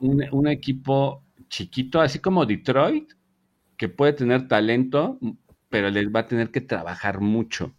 [0.00, 3.12] un, un equipo chiquito, así como Detroit,
[3.76, 5.18] que puede tener talento,
[5.68, 7.72] pero les va a tener que trabajar mucho.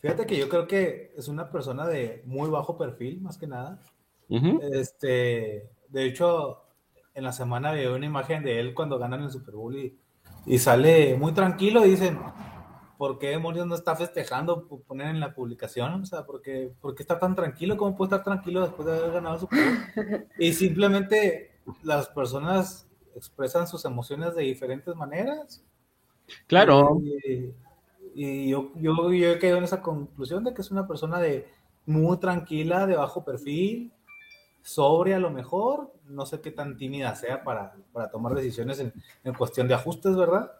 [0.00, 3.80] Fíjate que yo creo que es una persona de muy bajo perfil, más que nada.
[4.72, 6.62] Este, de hecho,
[7.18, 9.98] en la semana vi una imagen de él cuando ganan el Super Bowl y,
[10.46, 12.16] y sale muy tranquilo y dicen,
[12.96, 14.68] ¿por qué demonios no está festejando?
[14.86, 17.76] Poner en la publicación, o sea, ¿por qué, por qué está tan tranquilo?
[17.76, 20.28] ¿Cómo puede estar tranquilo después de haber ganado el Super Bowl?
[20.38, 21.50] Y simplemente
[21.82, 25.64] las personas expresan sus emociones de diferentes maneras.
[26.46, 27.52] Claro, Y,
[28.14, 31.48] y yo, yo, yo he quedado en esa conclusión de que es una persona de
[31.84, 33.92] muy tranquila, de bajo perfil,
[34.62, 38.92] sobria a lo mejor, no sé qué tan tímida sea para, para tomar decisiones en,
[39.24, 40.50] en cuestión de ajustes, ¿verdad?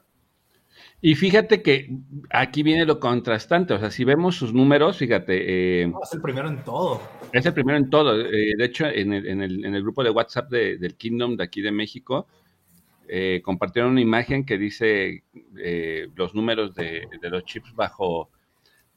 [1.00, 1.90] y fíjate que
[2.30, 6.20] aquí viene lo contrastante, o sea, si vemos sus números, fíjate, eh, No, es el
[6.20, 7.00] primero en todo.
[7.32, 8.20] es el primero en todo.
[8.20, 11.36] eh, de hecho, en el, en el- en el grupo de WhatsApp de- del Kingdom
[11.36, 12.26] de aquí de México,
[13.08, 15.24] eh, compartieron una imagen que dice
[15.56, 18.28] eh, los números de, de los chips bajo,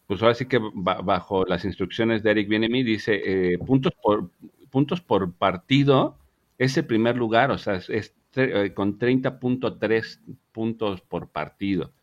[0.08, 3.22] pues ahora sí que ba- bajo las instrucciones de Eric Bienemi, dice
[3.54, 4.30] eh, puntos por
[4.70, 6.18] puntos por partido
[6.66, 11.94] es el primer lugar, o sea, es, eh, con 30.3 puntos por partido.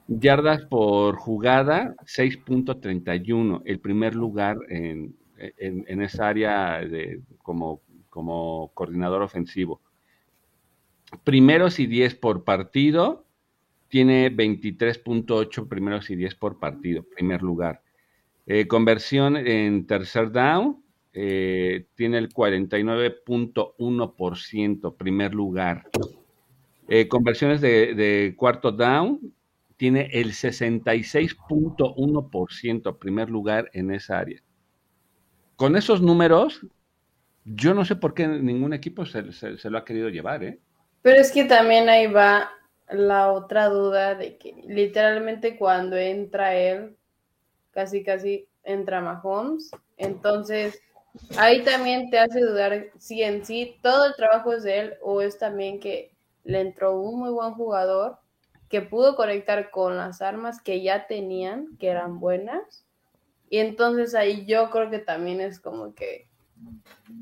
[0.07, 5.15] Yardas por jugada, 6.31, el primer lugar en,
[5.57, 9.81] en- en esa área de, como, como coordinador ofensivo.
[11.23, 13.24] Primeros y 10 por partido,
[13.87, 17.81] tiene 23.8 primeros y 10 por partido, primer lugar.
[18.47, 20.83] Eh, conversión en tercer down,
[21.13, 25.89] eh, tiene el 49.1%, primer lugar.
[26.87, 29.33] Eh, conversiones de, cuarto down,
[29.77, 34.41] tiene el 66.1%, primer lugar en esa área.
[35.55, 36.65] Con esos números,
[37.45, 40.59] yo no sé por qué ningún equipo se, se- se lo ha querido llevar, ¿eh?
[41.01, 42.49] Pero es que también ahí va
[42.89, 46.95] la otra duda de que literalmente cuando entra él,
[47.71, 49.71] casi casi entra Mahomes.
[49.97, 50.81] Entonces,
[51.37, 55.21] ahí también te hace dudar si en sí todo el trabajo es de él o
[55.21, 56.11] es también que
[56.43, 58.17] le entró un muy buen jugador
[58.69, 62.85] que pudo conectar con las armas que ya tenían, que eran buenas.
[63.49, 66.27] Y entonces ahí yo creo que también es como que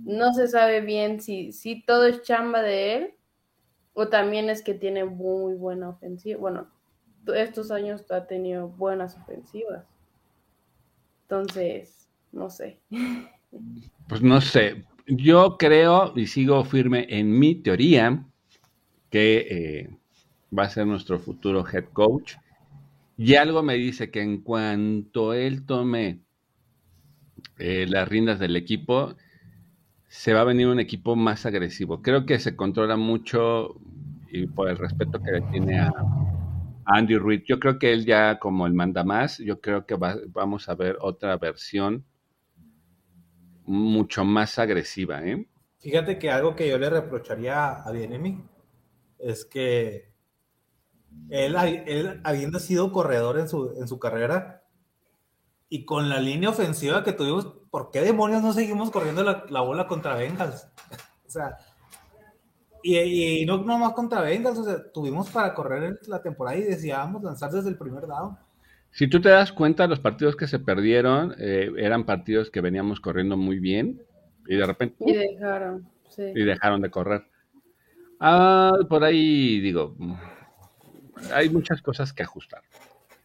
[0.05, 3.13] no se sabe bien si, si todo es chamba de él
[3.93, 6.39] o también es que tiene muy buena ofensiva.
[6.39, 6.67] Bueno,
[7.35, 9.85] estos años ha tenido buenas ofensivas.
[11.23, 12.79] Entonces, no sé.
[14.07, 18.25] Pues no sé, yo creo y sigo firme en mi teoría
[19.09, 19.97] que eh,
[20.57, 22.35] va a ser nuestro futuro head coach.
[23.15, 26.21] Y algo me dice que en cuanto él tome
[27.59, 29.15] eh, las riendas del equipo,
[30.13, 32.03] se va a venir un equipo más agresivo.
[32.03, 33.81] Creo que se controla mucho
[34.27, 35.89] y por el respeto que le tiene a,
[36.85, 37.41] Andy Reid.
[37.47, 40.75] Yo creo que él ya como el manda más, yo creo que va- vamos a
[40.75, 42.05] ver otra versión
[43.65, 45.47] mucho más agresiva, ¿eh?
[45.79, 48.47] Fíjate que algo que yo le reprocharía a Bienemi
[49.17, 50.13] es que
[51.31, 51.55] él,
[51.87, 54.62] él habiendo sido corredor en su, en su carrera
[55.73, 59.61] y con la línea ofensiva que tuvimos, ¿por qué demonios no seguimos corriendo la, la
[59.61, 60.67] bola contra Bengals?
[61.27, 61.57] o sea,
[62.83, 62.99] y,
[63.41, 67.49] y no nomás contra Bengals, o sea, tuvimos para correr la temporada y deseábamos lanzar
[67.49, 68.37] desde el primer down.
[68.91, 72.99] Si tú te das cuenta, los partidos que se perdieron eh, eran partidos que veníamos
[72.99, 73.99] corriendo muy bien
[74.47, 76.21] y de repente Y dejaron, sí.
[76.35, 77.25] y dejaron de correr.
[78.19, 79.95] Ah, por ahí digo,
[81.33, 82.61] hay muchas cosas que ajustar.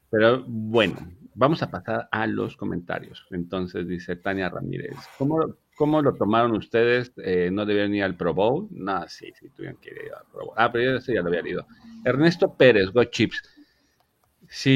[0.09, 0.97] Pero bueno,
[1.39, 3.27] vamos a pasar a los comentarios.
[3.31, 7.13] Entonces dice Tania Ramírez, ¿cómo, cómo lo tomaron ustedes?
[7.19, 8.67] Eh, ¿No debieron ir al Pro Bowl?
[8.71, 10.55] No, sí, sí, tuvieron que ir al Pro Bowl.
[10.57, 11.67] Ah, pero yo ya lo había leído.
[12.05, 13.41] Ernesto Pérez, Go Chips.
[14.49, 14.71] Sí.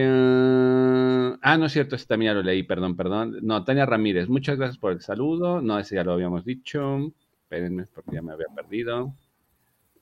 [0.00, 3.38] eh, ah, no es cierto, ese también ya lo leí, perdón, perdón.
[3.42, 5.60] No, Tania Ramírez, muchas gracias por el saludo.
[5.60, 7.12] No, ese ya lo habíamos dicho.
[7.42, 9.14] Espérenme, porque ya me había perdido.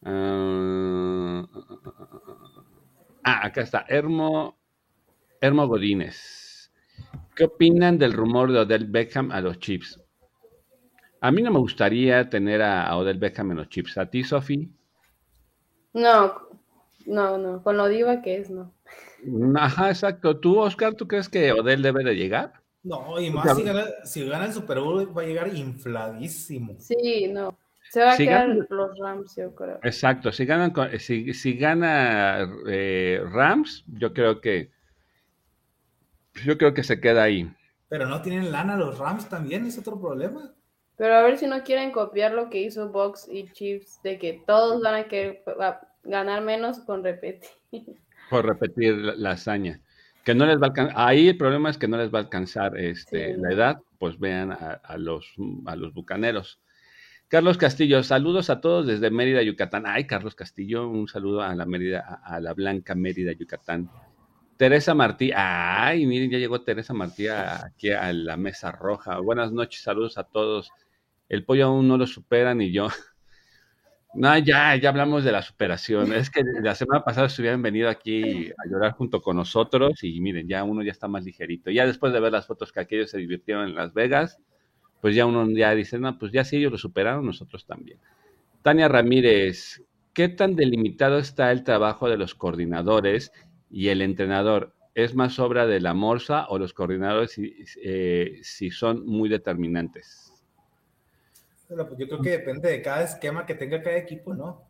[0.05, 1.47] ah,
[3.24, 3.84] ah, acá está.
[3.88, 4.59] Hermo,
[5.43, 6.70] Hermo Godínez.
[7.34, 9.99] ¿Qué opinan del rumor de Odell Beckham a los Chips?
[11.22, 13.97] A mí no me gustaría tener a, Odell Beckham en los Chips.
[13.97, 14.70] ¿A ti, Sofi?
[15.95, 16.34] No,
[17.07, 17.62] no, no.
[17.62, 18.74] Con lo diva que es, no.
[19.57, 20.38] Ajá, exacto.
[20.38, 22.53] ¿Tú, Oscar, tú crees que Odell debe de llegar?
[22.82, 26.76] No, y más si gana, si gana, el Super Bowl va a llegar infladísimo.
[26.78, 27.57] Sí, no.
[27.91, 29.80] Se va a quedar los Rams, yo creo.
[29.82, 34.70] Exacto, si ganan si, si gana eh, Rams, yo creo que
[36.45, 37.51] yo creo que se queda ahí.
[37.89, 40.55] Pero no tienen lana los Rams también, es otro problema.
[40.97, 44.43] Pero a ver si no quieren copiar lo que hizo Box y Chiefs, de que
[44.47, 45.43] todos van a querer
[46.05, 47.51] ganar menos con repetir.
[48.31, 49.81] Por repetir la hazaña
[50.24, 52.22] que no les va a alcanzar, ahí el problema es que no les va a
[52.22, 55.35] alcanzar este, la edad, pues vean a, los,
[55.66, 56.61] a los bucaneros.
[57.28, 59.85] Carlos Castillo, saludos a todos desde Mérida, Yucatán.
[59.87, 63.89] Ay, Carlos Castillo, un saludo a la Mérida, a, la blanca Mérida, Yucatán.
[64.61, 69.18] Teresa Martí, ay, miren, ya llegó Teresa Martí aquí a la mesa roja.
[69.18, 70.70] Buenas noches, saludos a todos.
[71.30, 72.88] El pollo aún no lo supera ni yo.
[74.12, 76.12] No, ya, ya hablamos de la superación.
[76.12, 80.46] Es que la semana pasada estuvieron venido aquí a llorar junto con nosotros y miren,
[80.46, 81.70] ya uno ya está más ligerito.
[81.70, 84.40] Ya después de ver las fotos que aquellos se divirtieron en Las Vegas,
[85.00, 87.98] pues ya uno ya dice, no, pues ya si ellos lo superaron, nosotros también.
[88.61, 89.82] Tania Ramírez,
[90.12, 93.32] ¿qué tan delimitado está el trabajo de los coordinadores
[93.71, 94.75] y el entrenador?
[94.95, 100.33] ¿Es más obra de la morsa o los coordinadores si, eh, si son muy determinantes?
[101.68, 104.68] Pues yo creo que depende de cada esquema que tenga cada equipo, ¿no?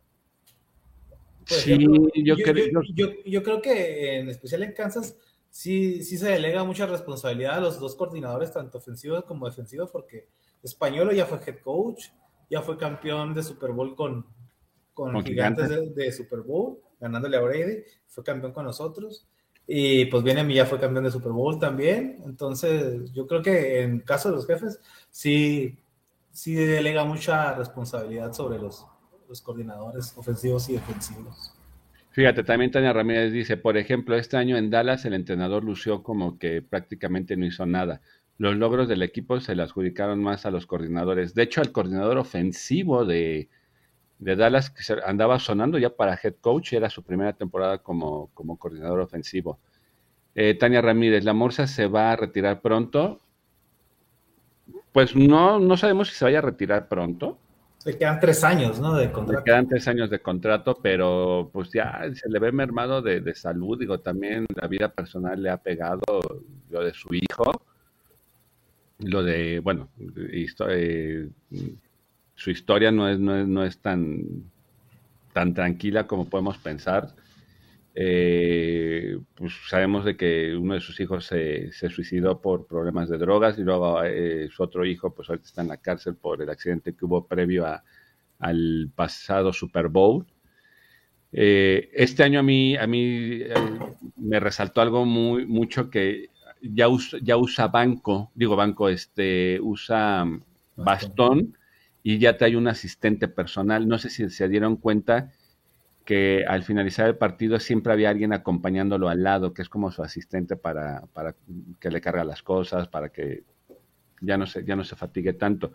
[1.45, 1.77] sí,
[2.23, 2.81] yo, creo,
[3.25, 5.17] yo, creo que en especial en Kansas
[5.49, 10.27] sí, sí se delega mucha responsabilidad a los dos coordinadores, tanto ofensivos como defensivos, porque
[10.63, 12.05] Españolo ya fue head coach,
[12.49, 14.25] ya fue campeón de Super Bowl con,
[14.93, 19.27] con, gigantes, de, Super Bowl, ganándole a Brady, fue campeón con nosotros.
[19.67, 22.21] Y pues viene ya fue campeón de Super Bowl también.
[22.25, 24.79] Entonces, yo creo que en caso de los jefes,
[25.09, 25.79] sí,
[26.31, 28.85] sí delega mucha responsabilidad sobre los,
[29.27, 31.53] los coordinadores ofensivos y defensivos.
[32.11, 36.37] Fíjate, también Tania Ramírez dice, por ejemplo, este año en Dallas el entrenador lució como
[36.37, 38.01] que prácticamente no hizo nada.
[38.37, 41.33] Los logros del equipo se le adjudicaron más a los coordinadores.
[41.33, 43.47] De hecho, el coordinador ofensivo de,
[44.21, 48.57] de Dallas que andaba sonando ya para head coach, era su primera temporada como, como
[48.57, 49.59] coordinador ofensivo.
[50.35, 53.19] Eh, Tania Ramírez, la Morsa se va a retirar pronto.
[54.91, 57.39] Pues no, no sabemos si se vaya a retirar pronto.
[57.83, 58.93] Le quedan tres años, ¿no?
[58.93, 59.39] De contrato.
[59.39, 63.79] Le quedan tres años de contrato, pero pues ya se le ve mermado de, salud.
[63.79, 66.01] Digo, también la vida personal le ha pegado
[66.69, 67.63] lo de su hijo,
[68.99, 69.89] lo de, bueno,
[70.69, 71.27] eh,
[72.41, 74.49] su historia no es, no es, no es tan,
[75.31, 77.13] tan tranquila como podemos pensar.
[77.93, 83.59] Eh, pues sabemos de que uno de sus hijos se, suicidó por problemas de drogas
[83.59, 86.95] y luego eh, su otro hijo pues ahorita está en la cárcel por el accidente
[86.95, 87.63] que hubo previo
[88.39, 90.25] al pasado Super Bowl.
[91.31, 93.41] Eh, este año a mí, a mí
[94.17, 96.29] me resaltó algo muy mucho que
[96.59, 100.25] ya usa, ya usa banco, digo banco, este, usa
[100.75, 101.55] bastón
[102.03, 103.87] y ya hay un asistente personal.
[103.87, 105.31] No sé si se dieron cuenta
[106.05, 110.03] que al finalizar el partido siempre había alguien acompañándolo al lado, que es como su
[110.03, 111.35] asistente para, para
[111.79, 113.43] que le carga las cosas, para que
[114.19, 115.73] ya no se, ya no se fatigue tanto.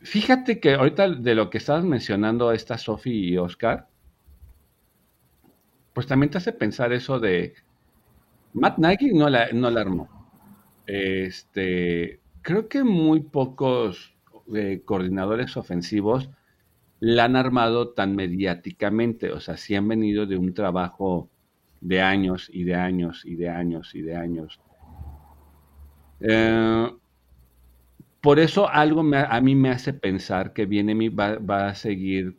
[0.00, 3.88] Fíjate que ahorita de lo que estabas mencionando esta Sofi y Oscar,
[5.94, 7.54] pues también te hace pensar eso de
[8.52, 10.08] Matt Nagy no la, no la armó.
[10.86, 14.14] Este, creo que muy pocos
[14.54, 16.30] eh, coordinadores ofensivos
[17.00, 21.28] la han armado tan mediáticamente, o sea, sí han venido de un trabajo
[21.80, 24.60] de años y de años y de años y de años.
[26.20, 26.88] Eh,
[28.20, 32.36] por eso algo a mí me hace pensar que viene va, va a seguir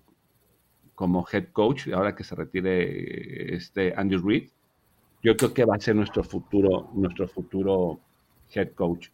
[0.95, 4.51] como head coach, ahora que se retire este Andy Reid.
[5.21, 7.99] Yo creo que va a ser nuestro futuro, nuestro futuro
[8.55, 9.09] head coach.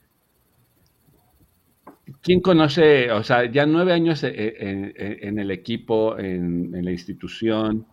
[2.22, 7.88] ¿Quién conoce, o sea, ya nueve años e, e, en, el equipo, en, la institución,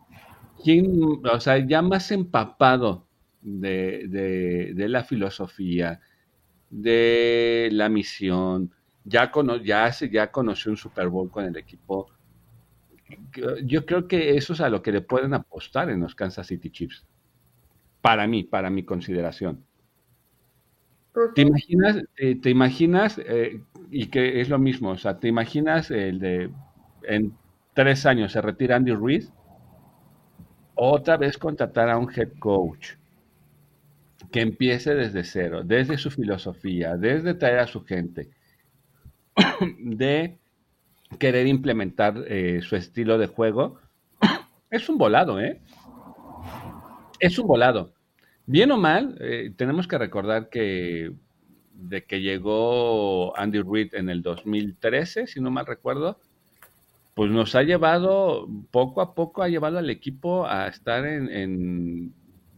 [0.64, 3.06] ¿quién, o sea, ya más empapado
[3.40, 6.00] de, la filosofía,
[6.70, 8.72] de la misión,
[9.04, 9.30] ya,
[9.62, 12.08] ya, ya conoció un Super Bowl con el equipo?
[13.64, 16.70] Yo creo que eso es a lo que le pueden apostar en los Kansas City
[16.70, 17.06] Chiefs.
[18.00, 19.64] Para mí, para mi consideración.
[21.34, 25.90] ¿Te imaginas, eh, te imaginas eh, y que es lo mismo, o sea, te imaginas
[25.90, 26.50] el de
[27.02, 27.34] en
[27.74, 29.24] tres años se retira Andy Reid,
[30.74, 32.94] otra vez contratar a un head coach
[34.30, 38.30] que empiece desde cero, desde su filosofía, desde traer a su gente,
[39.78, 40.38] de
[41.18, 43.78] querer implementar eh, su estilo de juego,
[44.70, 45.60] es un volado, ¿eh?
[47.18, 47.92] Es un volado.
[48.46, 51.12] Bien o mal, eh, tenemos que recordar que
[51.80, 56.18] de que llegó Andy Reid en el 2013, si no mal recuerdo,
[57.14, 62.12] pues nos ha llevado, poco a poco ha llevado al equipo a estar en,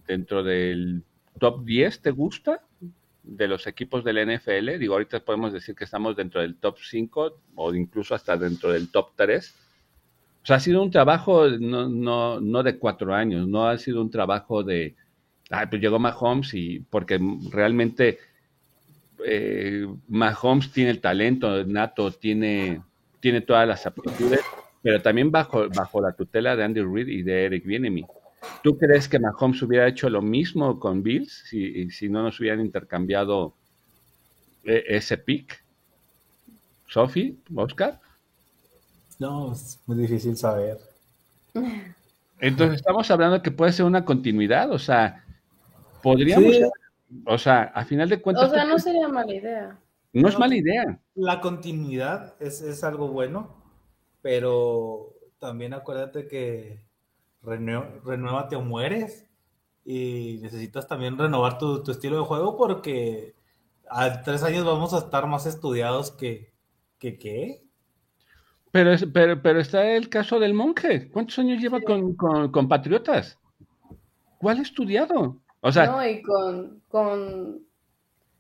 [0.07, 1.03] dentro del
[1.39, 2.61] top 10, ¿te gusta?
[3.23, 4.79] De los equipos del NFL.
[4.79, 8.91] Digo, ahorita podemos decir que estamos dentro del top 5 o incluso hasta dentro del
[8.91, 9.55] top 3.
[10.43, 14.03] O sea, ha sido un trabajo no, no, no de cuatro años, no ha sido
[14.03, 14.97] un trabajo de,
[15.51, 17.21] ah, pues llegó Mahomes y porque
[17.53, 18.19] realmente
[19.25, 22.83] eh, Mahomes tiene el talento nato, tiene,
[23.21, 24.41] tiene todas las aptitudes,
[24.83, 28.05] pero también bajo, bajo la tutela de Andy Reid y de Eric Bienemy.
[28.63, 32.61] ¿Tú crees que Mahomes hubiera hecho lo mismo con Bills si, si no nos hubieran
[32.61, 33.55] intercambiado
[34.65, 35.63] eh, ese pick?
[36.89, 38.01] Sophie, Oscar.
[39.19, 40.79] No, es muy difícil saber.
[42.41, 45.25] Entonces estamos hablando que puede ser una continuidad, o sea,
[46.03, 46.57] podríamos,
[47.27, 48.51] o sea, a final de cuentas.
[48.51, 49.79] O sea, no sería mala idea.
[50.13, 51.01] No, es mala idea.
[51.15, 53.57] La continuidad es, algo bueno,
[54.21, 56.85] pero también acuérdate que
[57.43, 59.27] renuévate o mueres
[59.85, 63.35] y necesitas también renovar tu, estilo de juego porque
[63.89, 66.53] a tres años vamos a estar más estudiados que,
[66.99, 67.65] que qué.
[68.71, 71.11] Pero, pero, pero está el caso del monje.
[71.11, 73.39] ¿Cuántos años lleva con, con, Patriotas?
[74.39, 75.43] ¿Cuál estudiado?
[75.65, 77.61] O sea, no, y con, con,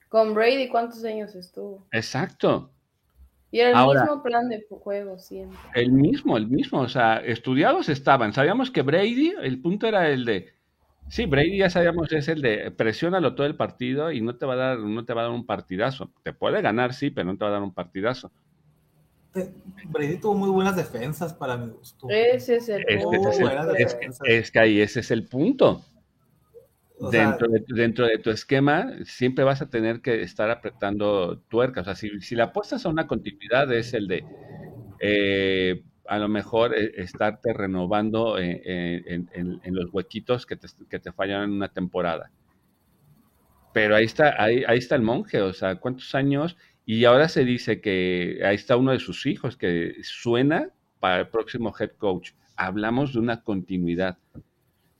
[0.08, 1.86] con Brady, ¿cuántos años estuvo?
[1.92, 2.70] Exacto.
[3.52, 5.58] Y era el mismo plan de juego siempre.
[5.74, 6.80] El mismo, el mismo.
[6.80, 8.32] O sea, estudiados estaban.
[8.32, 10.52] Sabíamos que Brady, el punto era el de.
[11.08, 14.54] Sí, Brady ya sabíamos es el de presiónalo todo el partido y no te va
[14.54, 16.10] a dar, no te va a dar un partidazo.
[16.22, 18.32] Te puede ganar, sí, pero no te va a dar un partidazo.
[19.86, 22.08] Brady tuvo muy buenas defensas para mi gusto.
[22.08, 23.30] Ese es el punto.
[24.24, 25.82] Es, que ahí ese es el punto.
[27.10, 31.88] Dentro de, dentro de, tu esquema, siempre vas a tener que estar apretando tuercas.
[31.88, 34.24] O sea, si, la apuestas a una continuidad, es el de
[35.00, 41.12] eh, a lo mejor eh, estarte renovando eh, en, los huequitos que te, que te
[41.12, 42.30] fallan en una temporada.
[43.72, 46.56] Pero ahí está, ahí, ahí está el monje, o sea, ¿cuántos años?
[46.84, 50.68] Y ahora se dice que ahí está uno de sus hijos que suena
[51.00, 52.32] para el próximo head coach.
[52.56, 54.18] Hablamos de una continuidad,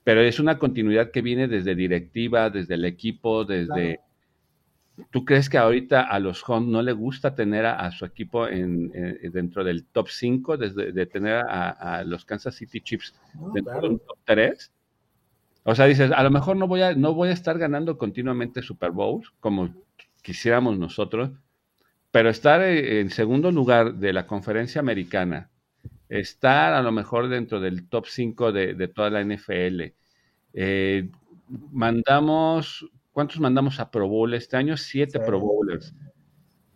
[0.03, 3.99] pero es una continuidad que viene desde directiva, desde el equipo, desde...
[5.09, 8.91] ¿Tú crees que ahorita a los Hunt no le gusta tener a, su equipo en,
[9.31, 13.15] dentro del top 5, desde de tener a, los Kansas City Chiefs
[13.53, 14.71] dentro del top 3?
[15.63, 18.61] O sea, dices, a lo mejor no voy a, no voy a estar ganando continuamente
[18.61, 19.73] Super Bowls como
[20.21, 21.31] quisiéramos nosotros,
[22.11, 25.49] pero estar en segundo lugar de la conferencia americana,
[26.19, 29.93] estar a lo mejor dentro del top 5 de, toda la NFL,
[30.53, 31.09] eh,
[31.71, 34.77] mandamos, ¿cuántos mandamos a Pro Bowl este año?
[34.77, 35.93] Siete Pro Bowlers.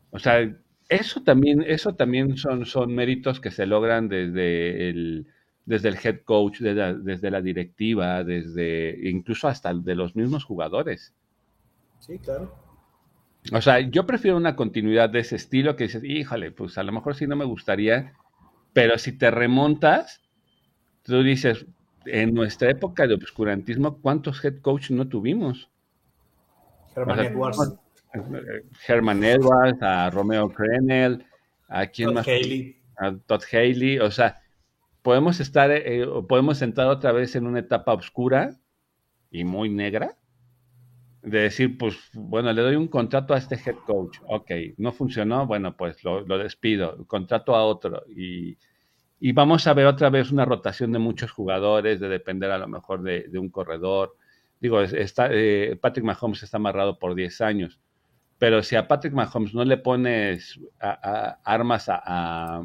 [0.09, 0.39] O sea,
[0.89, 5.27] eso también, eso también son, son méritos que se logran desde el,
[5.65, 11.13] desde el head coach, desde la directiva, desde incluso hasta de los mismos jugadores.
[11.99, 12.55] Sí, claro.
[13.53, 16.91] O sea, yo prefiero una continuidad de ese estilo que dices, híjole, pues a lo
[16.91, 18.13] mejor sí no me gustaría,
[18.77, 20.21] pero si te remontas,
[21.01, 21.65] tú dices,
[22.05, 25.67] en nuestra época de obscurantismo, ¿cuántos head coach no tuvimos?
[26.95, 27.75] Herman Edwards.
[28.87, 31.25] Herman Edwards, a Romeo Crenel,
[31.67, 32.27] a quién Todd más?
[32.27, 32.79] Haley.
[32.97, 33.97] A Todd Haley.
[33.97, 34.43] O sea,
[35.01, 38.59] podemos estar, eh, podemos entrar otra vez en una etapa oscura
[39.31, 40.15] y muy negra
[41.23, 45.47] de decir, pues, bueno, le doy un contrato a este head coach, ok, no funcionó,
[45.47, 48.57] bueno, pues lo, despido, contrato a otro y,
[49.19, 53.01] vamos a ver otra vez una rotación de muchos jugadores, de depender a lo mejor
[53.01, 54.15] de, un corredor.
[54.59, 57.79] Digo, está, eh, Patrick Mahomes está amarrado por 10 años,
[58.37, 62.63] pero si a Patrick Mahomes no le pones armas a,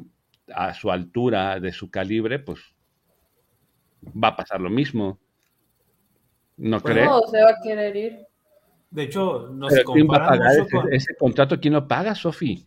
[0.55, 2.61] a su altura, de su calibre, pues
[4.03, 5.19] va a pasar lo mismo.
[6.57, 7.09] ¿No pues crees?
[7.09, 8.27] No, se va a querer ir.
[8.91, 10.41] De hecho, nos comparan
[10.91, 11.59] ese, contrato?
[11.59, 12.67] ¿Quién lo paga, Sofi?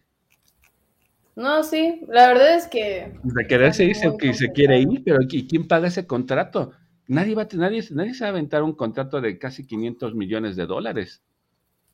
[1.36, 3.14] No, sí, la verdad es que...
[3.24, 6.72] De querer se dice que se quiere ir, pero ¿quién paga ese contrato?
[7.08, 10.56] Nadie va a, nadie, nadie se va a aventar un contrato de casi 500 millones
[10.56, 11.22] de dólares.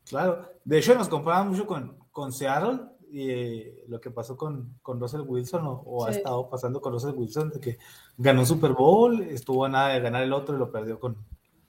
[0.07, 4.97] Claro, de hecho nos comparan mucho con, con Seattle eh, lo que pasó con, con
[4.97, 7.77] Russell Wilson o, ha estado pasando con Russell Wilson, de que
[8.17, 11.17] ganó un Super Bowl, estuvo a nada de ganar el otro y lo perdió con,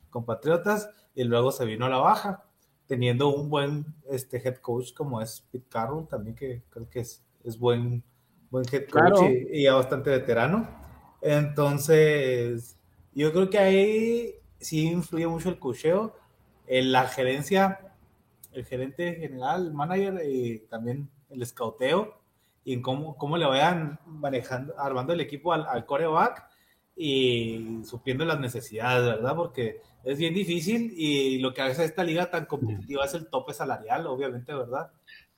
[0.08, 2.44] con Patriotas y luego se vino a la baja,
[2.86, 7.24] teniendo un buen este, head coach como es Pete Carroll, también que creo que es,
[7.44, 8.02] es buen,
[8.50, 9.20] buen head coach
[9.50, 10.68] y, ya bastante veterano.
[11.20, 12.76] Entonces,
[13.14, 16.16] yo creo que ahí sí influye mucho el cocheo,
[16.66, 17.92] en la gerencia
[18.52, 22.20] el gerente general, el manager, y también el escauteo
[22.64, 26.44] y en cómo, cómo le vayan manejando, armando el equipo al, al coreback
[26.94, 29.34] y supiendo las necesidades, ¿verdad?
[29.34, 33.54] Porque es bien difícil y lo que hace esta liga tan competitiva es el tope
[33.54, 34.90] salarial, obviamente, ¿verdad?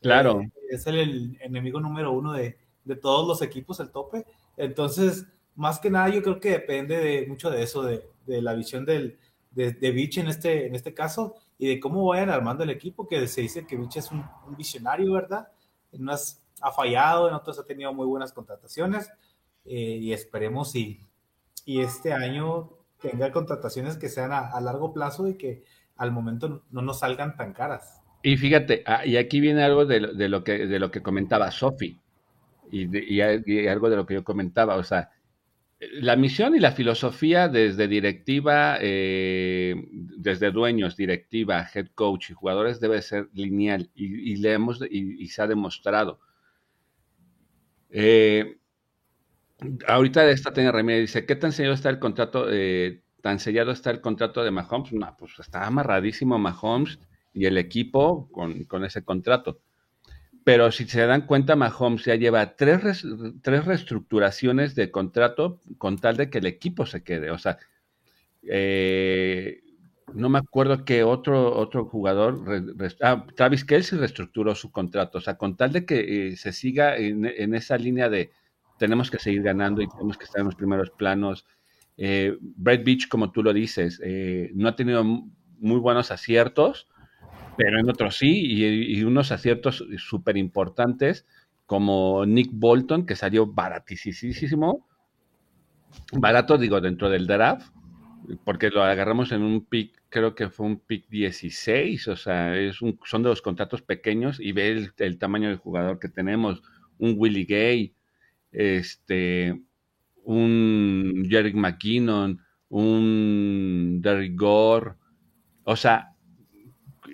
[0.05, 0.41] Claro.
[0.41, 4.25] Eh, es el, enemigo número uno de, de, todos los equipos, el tope.
[4.57, 5.27] Entonces,
[5.57, 8.85] más que nada, yo creo que depende de, mucho de eso, de, de la visión
[8.85, 9.17] de,
[9.51, 13.27] de Beach en este, en este caso y de cómo vayan armando el equipo, que
[13.29, 14.25] se dice que Beach es un,
[14.57, 15.49] visionario, ¿verdad?
[15.93, 19.11] En unas ha fallado, en otros ha tenido muy buenas contrataciones
[19.65, 21.01] eh, y esperemos y,
[21.65, 25.65] y este año tenga contrataciones que sean a, largo plazo y que
[25.97, 28.01] al momento no nos salgan tan caras.
[28.25, 32.01] Y fíjate, ah, y aquí viene algo de, lo, que, de lo que comentaba Sofi
[32.73, 35.11] y, y, algo de lo que yo comentaba, o sea,
[35.79, 39.75] la misión y la filosofía desde directiva, eh,
[40.17, 46.19] desde dueños, directiva, head coach y jugadores debe ser lineal y, y, se ha demostrado.
[47.91, 48.57] Eh,
[49.87, 52.47] ahorita esta tiene remedio, dice, ¿qué tan sellado está el contrato?
[52.51, 54.95] Eh, tan sellado está el contrato de Mahomes.
[54.95, 56.99] No, pues está amarradísimo Mahomes
[57.35, 59.61] y el equipo con, con ese contrato.
[60.45, 63.05] Pero si se dan cuenta, Mahomes ya lleva tres,
[63.43, 67.31] tres reestructuraciones de contrato con tal de que el equipo se quede.
[67.31, 67.59] O sea,
[68.43, 69.63] eh,
[70.13, 72.45] no me acuerdo qué otro, otro jugador,
[73.01, 75.17] ah, Travis Kelsey reestructuró su contrato.
[75.17, 78.31] O sea, con tal de que eh, se siga en, esa línea de
[78.79, 81.47] tenemos que seguir ganando y tenemos que estar en los primeros planos.
[81.97, 86.89] Eh, Brett Beach, como tú lo dices, eh, no ha tenido muy buenos aciertos
[87.57, 91.27] pero en otros sí, y, unos aciertos súper importantes,
[91.67, 94.87] como Nick Bolton, que salió baratísimo,
[96.13, 97.73] barato digo dentro del draft,
[98.45, 102.81] porque lo agarramos en un pick, creo que fue un pick 16, o sea, es
[102.83, 106.63] un, son de los contratos pequeños y ve el, tamaño del jugador que tenemos,
[106.99, 107.95] un Willie Gay,
[108.53, 109.61] este,
[110.23, 114.95] un Jerry McKinnon, un Derrick Gore,
[115.65, 116.14] o sea,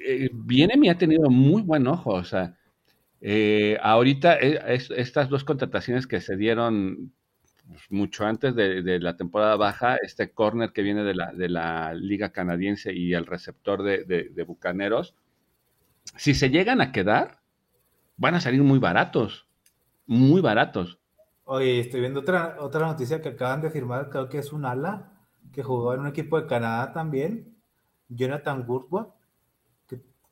[0.05, 2.57] eh, viene me ha tenido muy buen ojo, o sea,
[3.20, 7.12] eh, ahorita eh, estas dos contrataciones que se dieron
[7.68, 11.92] pues, mucho antes de, la temporada baja, este corner que viene de la, de la
[11.94, 15.14] liga canadiense y el receptor de, Bucaneros,
[16.16, 17.40] si se llegan a quedar,
[18.16, 19.46] van a salir muy baratos,
[20.07, 20.98] muy baratos.
[21.44, 25.12] Oye, estoy viendo otra, otra noticia que acaban de firmar, creo que es un ala
[25.53, 27.57] que jugó en un equipo de Canadá también,
[28.09, 29.19] Jonathan Woodward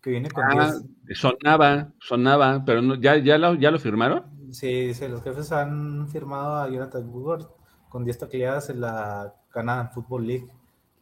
[0.03, 0.73] que viene con ah,
[1.15, 4.25] Sonaba, sonaba, pero no, ¿ya, ya, lo, ¿ya lo firmaron?
[4.53, 7.47] Sí, sí, los jefes han firmado a Jonathan Woodward
[7.89, 10.49] con 10 tacleadas en la Canadian Football League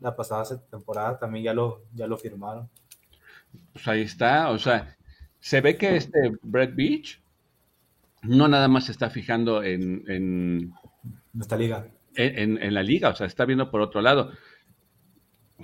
[0.00, 2.68] la pasada temporada, también ya lo, ya lo firmaron.
[3.72, 4.96] Pues ahí está, o sea,
[5.40, 7.20] se ve que este Brett Beach
[8.22, 10.74] no nada más se está fijando en, en
[11.38, 11.88] esta liga.
[12.14, 14.32] En, en, la liga, o sea, está viendo por otro lado.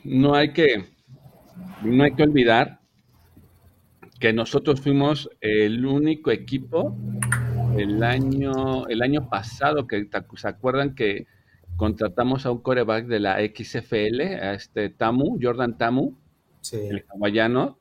[0.05, 0.95] No hay que,
[1.83, 2.82] no hay que olvidar
[4.22, 6.96] que nosotros fuimos el único equipo
[7.76, 11.26] el año, el año pasado, que se acuerdan que
[11.74, 16.14] contratamos a un coreback de la XFL, a este Tamu, Jordan Tamu,
[16.70, 17.80] el hawaiano.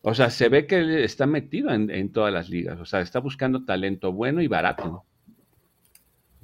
[0.00, 3.20] O sea, se ve que él está metido en, todas las ligas, o sea, está
[3.20, 5.04] buscando talento bueno y barato.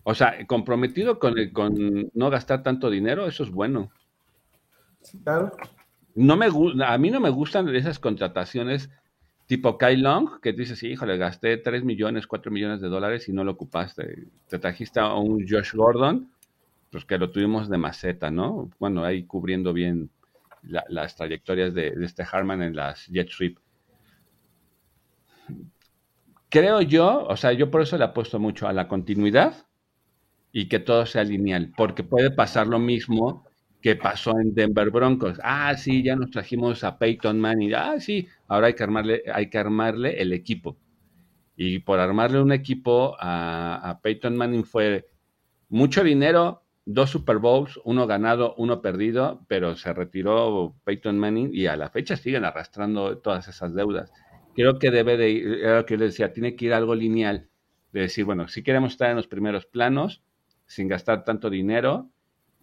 [0.03, 3.91] O sea, comprometido con, con no gastar tanto dinero, eso es bueno.
[5.25, 5.51] Claro.
[6.15, 6.49] No me,
[6.85, 8.91] a mí no me gustan esas contrataciones
[9.51, 13.43] tipo Kai Long, que dices, híjole, gasté 3 millones, 4 millones de dólares y no
[13.43, 14.29] lo ocupaste.
[14.47, 16.31] Te trajiste a un Josh Gordon,
[16.89, 18.71] pues que lo tuvimos de maceta, ¿no?
[18.79, 20.09] Bueno, ahí cubriendo bien
[20.63, 23.59] las trayectorias de, este Harman en las Jet Sweep.
[26.49, 29.67] Creo yo, o sea, yo por eso le apuesto mucho a la continuidad
[30.53, 33.50] y que todo sea lineal, porque puede pasar lo mismo
[33.81, 35.41] que pasó en Denver Broncos.
[35.43, 37.75] Ah, sí, ya nos trajimos a Peyton Manning.
[37.75, 40.77] Ah, sí, ahora hay que armarle, hay que armarle el equipo.
[41.57, 45.07] Y por armarle un equipo a, Peyton Manning fue
[45.69, 51.67] mucho dinero, dos Super Bowls, uno ganado, uno perdido, pero se retiró Peyton Manning y
[51.67, 54.13] a la fecha siguen arrastrando todas esas deudas.
[54.55, 56.95] creo que debe de ir, era lo que yo le decía, tiene que ir algo
[56.95, 57.49] lineal,
[57.93, 60.23] de decir, bueno, si queremos estar en los primeros planos,
[60.67, 62.11] sin gastar tanto dinero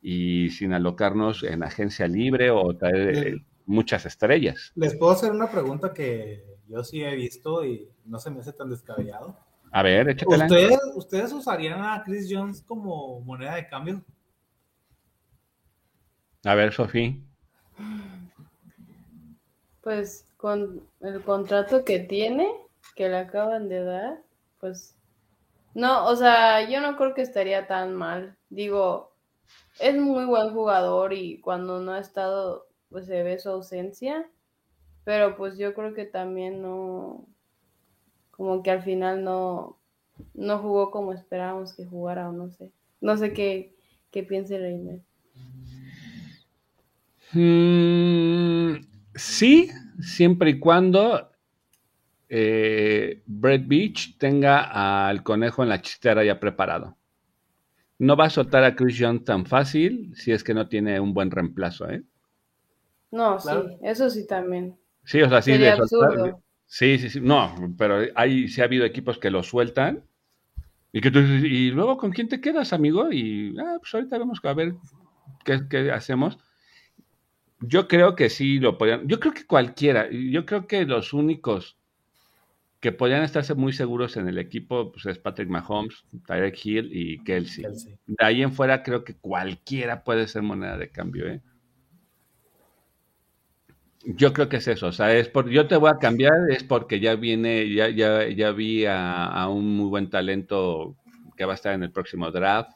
[0.02, 4.72] y sin alocarnos en agencia libre o traer eh, muchas estrellas.
[4.76, 8.54] Les puedo hacer una pregunta que yo sí he visto y no se me hace
[8.54, 9.38] tan descabellado.
[9.72, 10.46] A ver, échatela.
[10.46, 14.04] ¿Ustedes, ¿Ustedes usarían a Chris Jones como moneda de cambio?
[16.46, 17.16] A ver, Sofía.
[19.82, 22.50] Pues con el contrato que tiene,
[22.96, 24.22] que le acaban de dar,
[24.60, 24.96] pues
[25.74, 28.36] no, o sea, yo no creo que estaría tan mal.
[28.50, 29.14] Digo,
[29.80, 34.30] es muy buen jugador y cuando no ha estado, pues se ve su ausencia,
[35.04, 37.28] pero pues yo creo que también no,
[38.32, 39.80] como que al final no,
[40.34, 42.72] no jugó como esperábamos que jugara o no sé.
[43.02, 43.76] No sé qué,
[44.12, 45.02] qué piense Reiner.
[47.34, 49.70] Mm, sí,
[50.00, 51.32] siempre y cuando
[52.30, 56.97] eh, Brett Beach tenga al conejo en la chistera ya preparado.
[58.00, 61.14] No va a soltar a Chris Young tan fácil si es que no tiene un
[61.14, 62.04] buen reemplazo, ¿eh?
[63.12, 63.50] No, sí,
[63.82, 64.78] eso sí también.
[65.04, 65.76] Sí, o sea, sí de
[66.66, 67.22] Sí, sí, sí.
[67.22, 70.04] No, pero hay, sí ha habido equipos que lo sueltan.
[70.92, 73.12] Y que tú y luego con quién te quedas, amigo?
[73.12, 74.76] Y ah, pues ahorita vemos a ver
[75.46, 76.38] qué, qué hacemos.
[77.62, 79.08] Yo creo que sí lo podían.
[79.08, 80.10] Yo creo que cualquiera.
[80.12, 81.77] Yo creo que los únicos
[82.80, 87.24] que podían estarse muy seguros en el equipo pues, es Patrick Mahomes, Tyreek Hill y
[87.24, 87.66] Kelsey.
[88.06, 91.28] De ahí en fuera creo que cualquiera puede ser moneda de cambio.
[91.28, 91.42] ¿eh?
[94.06, 96.64] Yo creo que es eso, o sea, es por, yo te voy a cambiar, es
[96.64, 100.96] porque ya viene, ya, ya, ya vi a, un muy buen talento
[101.36, 102.72] que va a estar en el próximo draft,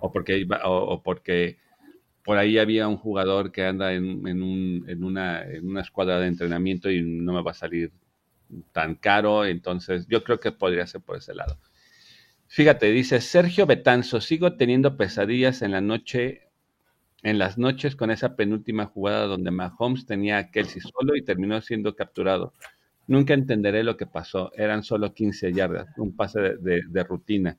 [0.00, 1.58] o porque, o porque
[2.24, 6.26] por ahí había un jugador que anda en, un, en, una, en una escuadra de
[6.26, 7.92] entrenamiento y no me va a salir
[8.72, 11.58] tan caro, entonces yo creo que podría ser por ese lado.
[12.48, 16.50] Fíjate, dice Sergio Betanzo, sigo teniendo pesadillas en la noche,
[17.22, 21.60] en las noches con esa penúltima jugada donde Mahomes tenía a Kelsey solo y terminó
[21.62, 22.54] siendo capturado.
[23.06, 27.58] Nunca entenderé lo que pasó, eran solo 15 yardas, un pase de, de rutina.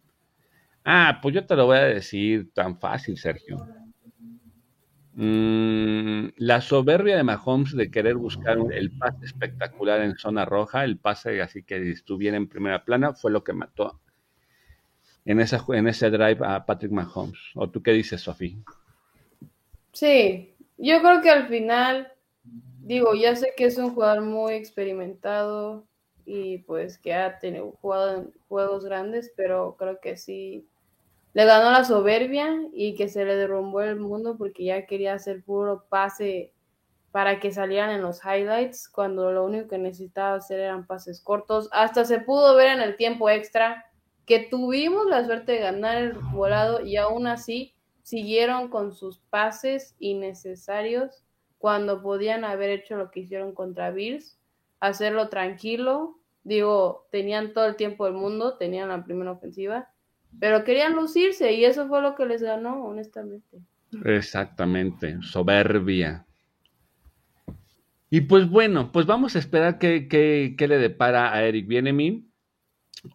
[0.85, 3.67] Ah, pues yo te lo voy a decir tan fácil, Sergio.
[5.15, 10.97] Mm, la soberbia de Mahomes de querer buscar el pase espectacular en zona roja, el
[10.97, 13.99] pase así que estuviera en primera plana, fue lo que mató
[15.25, 17.39] en, esa, en ese drive a Patrick Mahomes.
[17.55, 18.57] ¿O tú qué dices, Sofía?
[19.91, 22.11] Sí, yo creo que al final,
[22.81, 25.87] digo, ya sé que es un jugador muy experimentado
[26.25, 30.67] y pues que ha tenido, jugado en juegos grandes, pero creo que sí
[31.33, 35.43] le ganó la soberbia y que se le derrumbó el mundo porque ya quería hacer
[35.43, 36.53] puro pase
[37.11, 41.69] para que salieran en los highlights cuando lo único que necesitaba hacer eran pases cortos.
[41.71, 43.85] Hasta se pudo ver en el tiempo extra
[44.25, 47.73] que tuvimos la suerte de ganar el volado y aún así
[48.03, 51.23] siguieron con sus pases innecesarios
[51.57, 54.37] cuando podían haber hecho lo que hicieron contra Bills,
[54.79, 56.19] hacerlo tranquilo.
[56.43, 59.92] Digo, tenían todo el tiempo del mundo, tenían la primera ofensiva
[60.39, 63.59] pero querían lucirse y eso fue lo que les ganó, honestamente.
[64.03, 66.25] Exactamente, soberbia.
[68.09, 72.31] Y pues bueno, pues vamos a esperar qué, le depara a Eric Bienemin.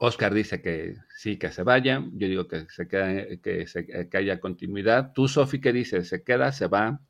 [0.00, 2.04] Oscar dice que sí, que se vaya.
[2.14, 5.12] Yo digo que se queda, que, se, que haya continuidad.
[5.12, 6.08] Tú, Sofi, ¿qué dices?
[6.08, 6.50] ¿Se queda?
[6.50, 7.00] ¿Se va?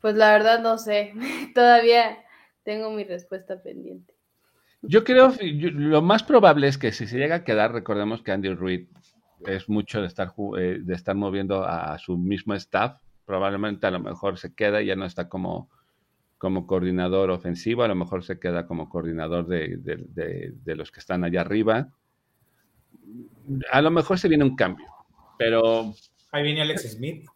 [0.00, 1.12] Pues la verdad no sé.
[1.54, 2.24] Todavía
[2.64, 4.14] tengo mi respuesta pendiente.
[4.82, 8.54] Yo creo, lo más probable es que si se llega a quedar, recordemos que Andy
[8.54, 8.88] Reid
[9.46, 13.00] es mucho de estar, eh, de estar moviendo a su mismo staff.
[13.24, 15.70] Probablemente a lo mejor se queda y ya no está como,
[16.42, 21.22] como coordinador ofensivo, a lo mejor se queda como coordinador de, de, los que están
[21.22, 21.88] allá arriba.
[23.70, 24.88] A lo mejor se viene un cambio,
[25.38, 25.94] pero...
[26.32, 27.26] Ahí viene Alex Smith.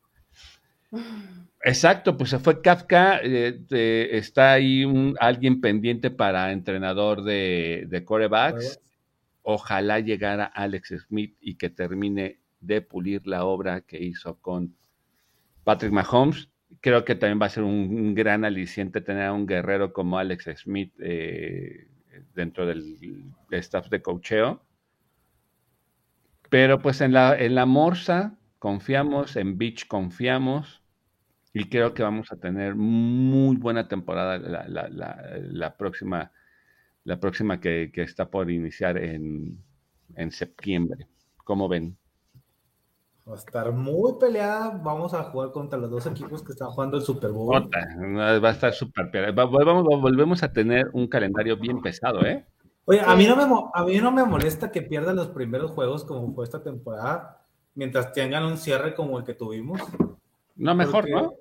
[1.67, 8.05] Exacto, pues se fue Kafka, eh, está ahí un, alguien pendiente para entrenador de, de
[8.05, 8.81] corebacks.
[9.43, 14.77] Ojalá llegara Alex Smith y que termine de pulir la obra que hizo con
[15.65, 16.49] Patrick Mahomes.
[16.81, 20.49] Creo que también va a ser un, gran aliciente tener a un guerrero como Alex
[20.63, 21.89] Smith eh,
[22.33, 24.63] dentro del staff de cocheo.
[26.49, 30.86] Pero pues en la, en la Morsa confiamos, en Beach confiamos
[31.59, 36.31] y creo que vamos a tener muy buena temporada la, próxima,
[37.05, 39.65] la próxima que, está por iniciar en,
[40.33, 41.09] septiembre.
[41.45, 41.97] ¿Cómo ven?
[43.27, 44.79] Va a estar muy peleada.
[44.85, 47.71] Vamos a jugar contra los dos equipos que están jugando el Super Bowl.
[47.73, 49.45] va a estar súper peleada.
[49.47, 52.45] Volvemos a tener un calendario bien pesado, ¿eh?
[52.85, 56.05] Oye, a mí, no me, a mí no me molesta que pierdan los primeros juegos
[56.05, 59.81] como fue esta temporada, mientras tengan un cierre como el que tuvimos.
[60.55, 61.33] No, mejor, ¿no?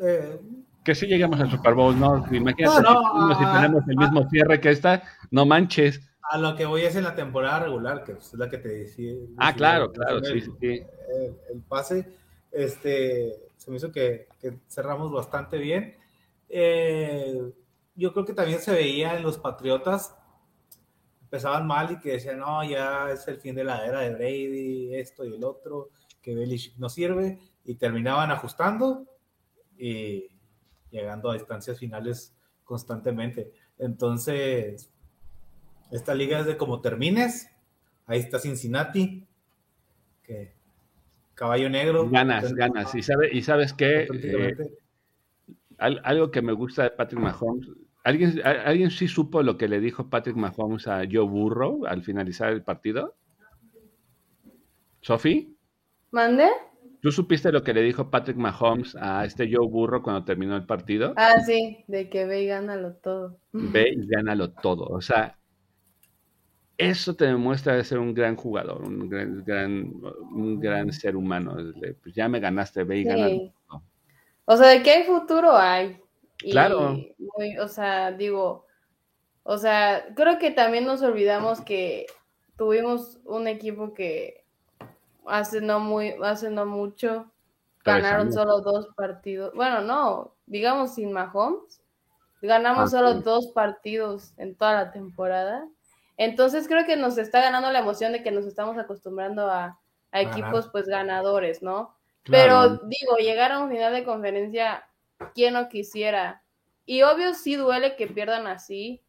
[0.00, 0.40] Eh,
[0.84, 2.24] que si llegamos al Super Bowl, ¿no?
[2.32, 2.80] Imagínate
[3.38, 6.00] si, tenemos el mismo cierre que esta, no manches.
[6.22, 9.12] A lo que voy es en la temporada regular, que es la que te decía.
[9.36, 10.82] Ah, claro, claro, sí, sí, sí.
[11.52, 12.06] El, pase,
[12.50, 14.28] este, se me hizo que,
[14.68, 15.96] cerramos bastante bien.
[16.48, 17.52] Eh,
[17.94, 20.16] yo creo que también se veía en los Patriotas,
[21.20, 24.94] empezaban mal y que decían, no, ya es el fin de la era de Brady,
[24.94, 25.90] esto y el otro,
[26.22, 29.06] que Belichick no sirve, y terminaban ajustando
[29.80, 30.28] y
[30.90, 32.34] llegando a distancias finales
[32.64, 33.52] constantemente.
[33.78, 34.92] Entonces,
[35.90, 37.50] esta liga es de como termines.
[38.06, 39.26] Ahí está Cincinnati,
[40.22, 40.52] que
[41.34, 42.08] caballo negro.
[42.10, 42.94] Ganas, ganas.
[42.94, 44.56] Y, sabe, y sabes qué, eh,
[45.78, 47.68] algo que me gusta de Patrick Mahomes,
[48.04, 52.52] ¿alguien, ¿alguien sí supo lo que le dijo Patrick Mahomes a Joe Burrow al finalizar
[52.52, 53.14] el partido?
[55.00, 55.54] ¿Sophie?
[56.10, 56.48] ¿Mande?
[57.00, 60.66] ¿Tú supiste lo que le dijo Patrick Mahomes a este Joe Burro cuando terminó el
[60.66, 61.14] partido?
[61.16, 63.38] Ah, sí, de que ve y gánalo todo.
[63.52, 64.84] Ve y gánalo todo.
[64.84, 65.38] O sea,
[66.76, 69.94] eso te demuestra de ser un gran jugador, un gran,
[70.30, 71.56] un gran ser humano.
[72.02, 73.82] Pues ya me ganaste, ve y gánalo todo.
[74.44, 75.98] O sea, de que hay futuro hay.
[76.38, 76.98] claro.
[77.62, 78.66] o sea, digo,
[79.42, 82.06] o sea, creo que también nos olvidamos que
[82.56, 84.44] tuvimos un equipo que
[85.30, 87.30] hace no muy, hace no mucho,
[87.84, 89.54] ganaron solo dos partidos.
[89.54, 91.80] Bueno, no, digamos sin Mahomes,
[92.42, 95.66] ganamos ah, solo dos partidos en toda la temporada.
[96.16, 99.78] Entonces creo que nos está ganando la emoción de que nos estamos acostumbrando a,
[100.12, 101.94] equipos pues ganadores, ¿no?
[102.24, 104.84] Pero digo, llegar a un final de conferencia,
[105.34, 106.42] ¿quién no quisiera?
[106.84, 109.00] Y obvio sí duele que pierdan así,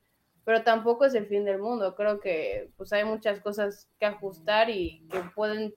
[0.46, 1.96] pero tampoco es el fin del mundo.
[1.96, 5.74] Creo que pues hay muchas cosas que ajustar y que pueden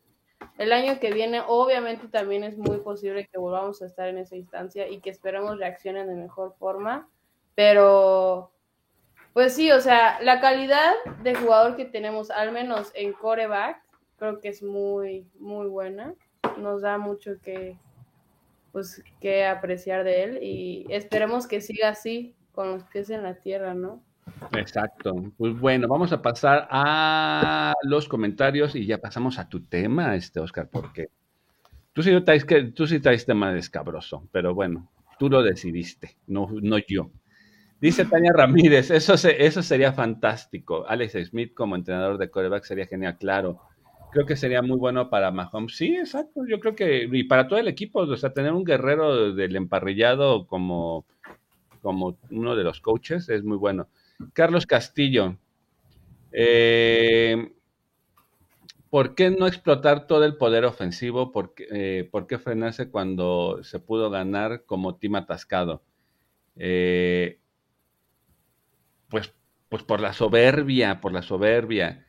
[0.59, 4.37] el año que viene, obviamente, también es muy posible que volvamos a estar en esa
[4.37, 7.09] instancia y que esperemos reaccionen de mejor forma.
[7.57, 8.53] Pero,
[9.33, 10.93] pues sí, o sea, la calidad
[11.23, 13.83] de jugador que tenemos, al menos en coreback,
[14.17, 16.15] creo que es muy, muy buena.
[16.59, 17.77] Nos da mucho que,
[18.71, 23.35] pues, que apreciar de él y esperemos que siga así, con los pies en la
[23.35, 24.04] tierra, ¿no?
[24.53, 25.33] Exacto.
[25.37, 30.41] Pues bueno, vamos a pasar a los comentarios y ya pasamos a tu tema, este
[30.41, 31.09] Oscar, porque
[31.93, 36.49] tú sí traes, que, tú sí traes tema descabroso, pero bueno, tú lo decidiste, no,
[36.63, 37.11] no yo.
[37.81, 40.87] Dice Tania Ramírez, eso, eso sería fantástico.
[40.89, 43.61] Alex Smith como entrenador de coreback sería genial, claro.
[44.11, 45.77] Creo que sería muy bueno para Mahomes.
[45.77, 46.47] Sí, exacto.
[46.49, 50.47] Yo creo que, y para todo el equipo, o sea, tener un guerrero del emparrillado
[50.47, 51.05] como,
[51.83, 53.89] como uno de los coaches es muy bueno.
[54.33, 55.37] Carlos Castillo.
[56.33, 57.53] Eh,
[58.91, 61.33] ¿Por qué no explotar todo el poder ofensivo?
[61.33, 65.83] ¿Por qué, eh, frenarse cuando se pudo ganar como team atascado?
[66.57, 67.41] Eh,
[69.09, 69.33] pues,
[69.69, 72.07] pues por la soberbia, por la soberbia.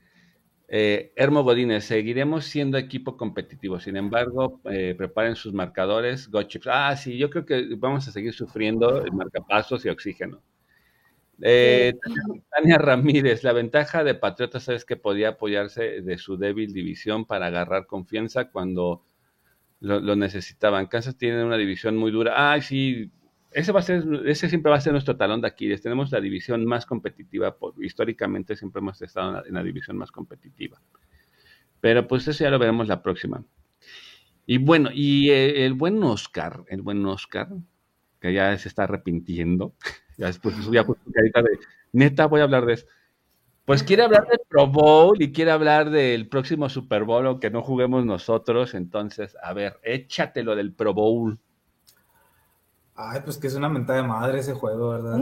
[0.68, 3.80] Hermo Godínez, seguiremos siendo equipo competitivo.
[3.80, 6.30] Sin embargo, preparen sus marcadores.
[6.30, 10.42] Go Ah, sí, yo creo que vamos a seguir sufriendo marcapasos y oxígeno.
[11.42, 11.94] Eh,
[12.50, 17.48] Tania Ramírez, la ventaja de Patriotas es que podía apoyarse de su débil división para
[17.48, 19.04] agarrar confianza cuando
[19.80, 20.88] lo, necesitaban.
[20.88, 22.52] Kansas tiene una división muy dura.
[22.52, 23.12] Ay, sí,
[23.52, 25.82] ese va a ser, ese siempre va a ser nuestro talón de Aquiles.
[25.82, 30.82] Tenemos la división más competitiva, históricamente siempre hemos estado en la, división más competitiva.
[31.82, 33.44] Pero pues eso ya lo veremos la próxima.
[34.48, 37.50] Y bueno, y eh, el buen Oscar, el buen Oscar,
[38.20, 39.76] que ya se está arrepintiendo.
[40.18, 41.60] Ya después ya carita de,
[41.92, 42.86] neta, voy a hablar de eso.
[43.66, 47.64] Pues quiere hablar del Pro Bowl y quiere hablar del próximo Super Bowl, aunque no
[47.64, 48.76] juguemos nosotros.
[48.76, 51.40] Entonces, a ver, échatelo del Pro Bowl.
[52.96, 55.20] Ay, pues que es una mentada de madre ese juego, ¿verdad?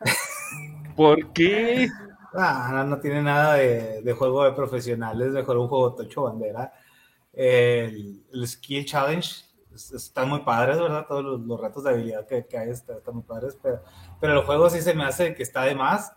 [0.96, 1.88] ¿Por qué?
[2.32, 6.72] Ah, no, tiene nada de, juego de profesionales, mejor un juego tocho bandera.
[7.32, 11.06] El, el Skill Challenge están muy padres, ¿verdad?
[11.08, 13.82] Todos los, retos de habilidad que, hay están, muy padres, pero,
[14.20, 16.12] pero el juego sí se me hace que está de más.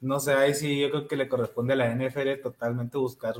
[0.00, 3.36] No sé, ahí sí yo creo que le corresponde a la NFL totalmente buscar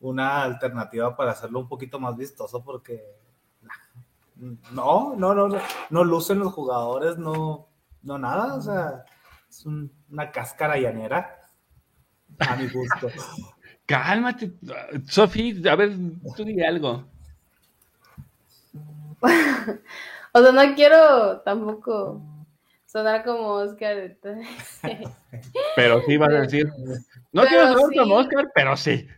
[0.00, 3.00] una alternativa para hacerlo un poquito más vistoso porque
[4.72, 5.48] no, no, no,
[5.90, 7.68] no, lucen los jugadores, no,
[8.02, 9.04] no nada, o sea,
[9.48, 11.38] es una cáscara llanera
[12.40, 13.08] a mi gusto.
[13.86, 14.52] Cálmate,
[15.06, 15.92] Sofi, a ver,
[16.36, 17.04] tú di algo.
[20.32, 22.20] o sea, no quiero tampoco
[22.92, 24.16] sonar como Oscar.
[25.76, 26.70] pero sí vas a decir,
[27.32, 29.08] no quiero sonar como Oscar, pero sí.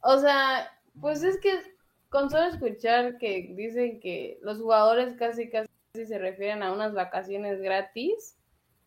[0.00, 1.76] O sea, pues es que
[2.08, 7.60] con solo escuchar que dicen que los jugadores casi casi se refieren a unas vacaciones
[7.60, 8.38] gratis,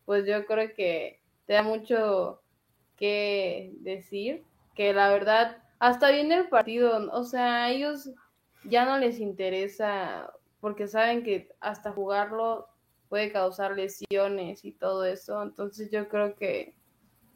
[0.05, 2.41] pues yo creo que te da mucho
[2.97, 4.43] que decir,
[4.73, 8.09] que la verdad, hasta viene el partido, o sea, a ellos
[8.63, 12.70] ya no les interesa porque saben que hasta jugarlo
[13.11, 16.73] puede causar lesiones y todo eso, entonces yo creo que,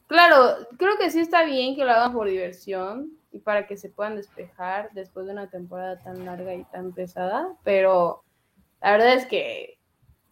[0.07, 3.89] claro, creo que sí está bien que lo hagan por diversión y para que se
[3.89, 8.23] puedan despejar después de una temporada tan larga y tan pesada, pero
[8.81, 9.77] la verdad es que,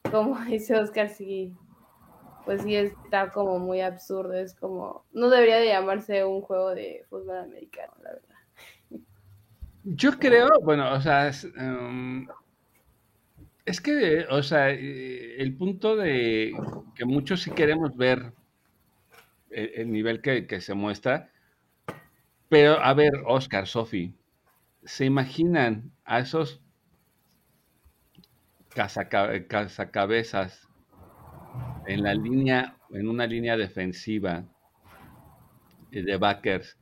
[0.10, 1.53] como dice Oscar, sí,
[2.45, 7.03] pues sí está como muy absurdo, es como, no debería de llamarse un juego de
[7.10, 9.03] fútbol americano, la verdad.
[9.84, 11.45] Yo creo, bueno, o sea, es,
[13.65, 16.53] em, que, o sea, eh, el punto de
[16.95, 18.34] que muchos sí queremos ver
[19.49, 21.31] el, nivel que, se muestra,
[22.49, 24.15] pero a ver, Oscar, Sofi,
[24.84, 26.61] ¿se imaginan a esos
[28.69, 30.68] cazacabezas
[31.85, 34.45] en la línea, en una línea defensiva
[35.91, 36.77] de backers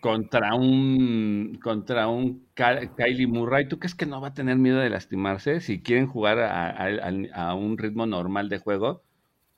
[0.00, 4.90] contra un contra un Kylie Murray, ¿tú crees que no va a tener miedo de
[4.90, 9.02] lastimarse si quieren jugar a, un ritmo normal de juego?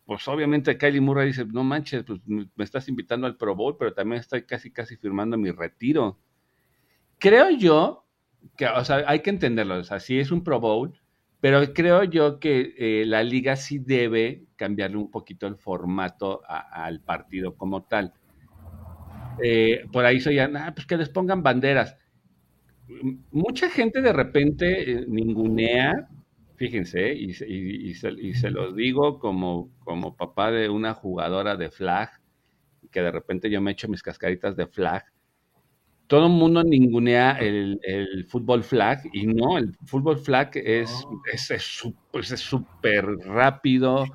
[0.06, 3.92] Pues obviamente Kylie Murray dice, no manches, pues me estás invitando al Pro Bowl, pero
[3.92, 6.18] también estoy casi casi firmando mi retiro.
[7.18, 8.06] Creo yo
[8.56, 10.98] que, o sea, hay que entenderlo, o sea, si es un Pro Bowl,
[11.40, 17.00] pero creo yo que eh, la liga sí debe cambiarle un poquito el formato al
[17.00, 18.12] partido como tal.
[19.42, 21.96] Eh, por ahí se ah, pues que les pongan banderas.
[23.30, 26.08] Mucha gente de repente eh, ningunea,
[26.56, 27.34] fíjense, y, y,
[27.94, 32.10] se, y, se, los digo como, como papá de una jugadora de flag,
[32.90, 35.04] que de repente yo me echo mis cascaritas de flag
[36.08, 40.90] todo el mundo ningunea el, el, fútbol flag y no, el fútbol flag es
[42.10, 44.06] pues es súper rápido,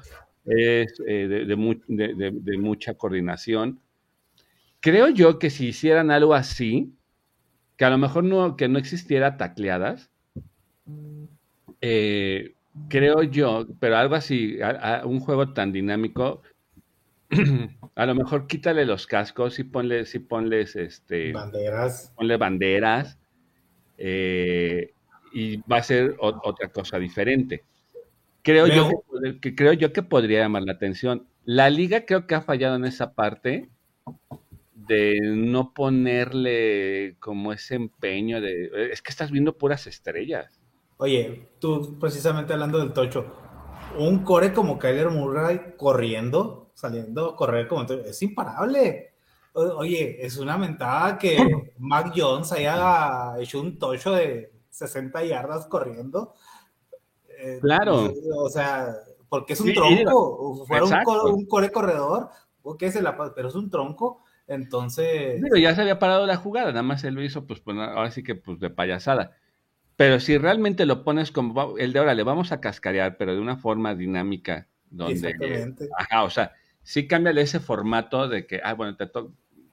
[0.43, 3.79] es eh, de, mucha coordinación.
[4.83, 6.93] Creo yo que si hicieran algo así,
[7.77, 10.11] que a lo mejor no, que no existiera tacleadas,
[11.79, 12.55] eh,
[12.89, 14.57] creo yo, pero algo así,
[15.05, 16.41] un juego tan dinámico,
[17.95, 22.11] a lo mejor quítale los cascos y ponle, si ponles este banderas.
[22.17, 23.17] Ponle banderas.
[23.97, 24.91] Eh,
[25.31, 27.63] y va a ser otra cosa diferente.
[28.41, 29.05] Creo yo
[29.39, 31.25] que, creo yo que podría llamar la atención.
[31.45, 33.69] La liga creo que ha fallado en esa parte
[34.87, 40.59] de no ponerle como ese empeño de es que estás viendo puras estrellas.
[40.97, 43.25] Oye, tú precisamente hablando del tocho,
[43.97, 49.13] un core como Kyler Murray corriendo saliendo a correr como es imparable.
[49.53, 51.37] oye, es una mentada que
[51.77, 56.33] Mac Jones haya hecho un tocho de 60 yardas corriendo.
[57.27, 58.11] Eh, claro.
[58.35, 58.95] O sea,
[59.29, 60.65] porque es un tronco.
[60.65, 62.29] Fuera un, core, corredor,
[62.63, 64.22] okay, se la, pero es un tronco.
[64.47, 65.39] Entonces.
[65.41, 68.11] Pero ya se había parado la jugada, nada más él lo hizo, pues, pues ahora
[68.11, 69.37] sí que pues de payasada.
[69.95, 73.39] Pero si realmente lo pones como el de ahora, le vamos a cascarear, pero de
[73.39, 75.29] una forma dinámica, donde.
[75.29, 75.89] Exactamente.
[75.97, 79.09] Ajá, o sea, sí cámbiale ese formato de que, ah, bueno, te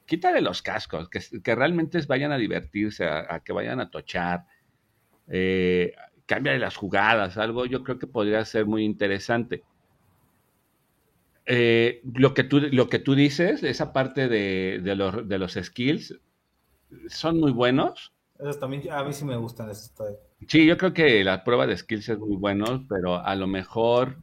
[0.05, 4.45] quítale los cascos, que, que realmente vayan a divertirse, a, que vayan a tochar,
[5.27, 5.93] eh,
[6.25, 9.63] cámbiale las jugadas, algo yo creo que podría ser muy interesante.
[11.45, 15.53] Eh, lo, que tú, lo que tú dices, esa parte de, de, los, de los
[15.53, 16.19] skills,
[17.07, 18.13] son muy buenos.
[18.59, 19.91] También, a mí sí me gustan esos.
[20.47, 24.17] Sí, yo creo que la prueba de skills es muy bueno, pero a lo mejor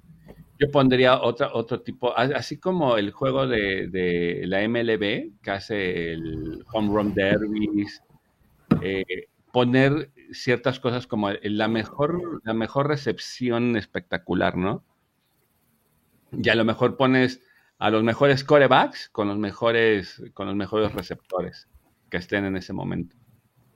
[0.59, 6.65] yo pondría otra, otro tipo, así como el juego de, la MLB, que hace el
[6.73, 8.03] Home Run Derbies,
[8.83, 14.83] eh, poner ciertas cosas como la mejor, la mejor recepción espectacular, ¿no?
[16.33, 17.41] Y a lo mejor pones
[17.79, 21.69] a los mejores corebacks con los mejores, con los mejores receptores
[22.11, 23.17] que estén en ese momento.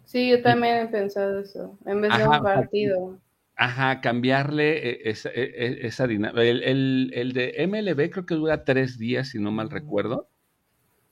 [0.05, 3.19] Sí, yo también he pensado eso, en vez de un partido.
[3.57, 6.43] Ajá, cambiarle e, esa, e, e, esa dinámica.
[6.43, 10.29] El, de MLB creo que dura tres días, si no mal recuerdo,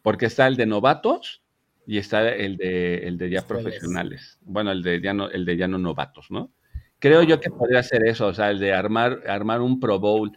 [0.03, 1.43] porque está el de novatos
[1.87, 4.39] y está el de, el de ya profesionales.
[4.43, 6.53] Bueno, el de ya no, el de ya no novatos, ¿no?
[6.99, 10.33] Creo yo que podría ser eso, o sea, el de armar, armar un Pro Bowl,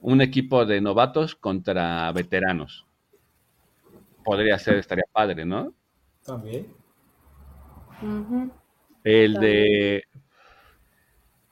[0.00, 2.86] un equipo de novatos contra veteranos.
[4.24, 5.72] Podría ser, estaría padre, ¿no?
[6.24, 6.66] También.
[9.04, 10.04] El de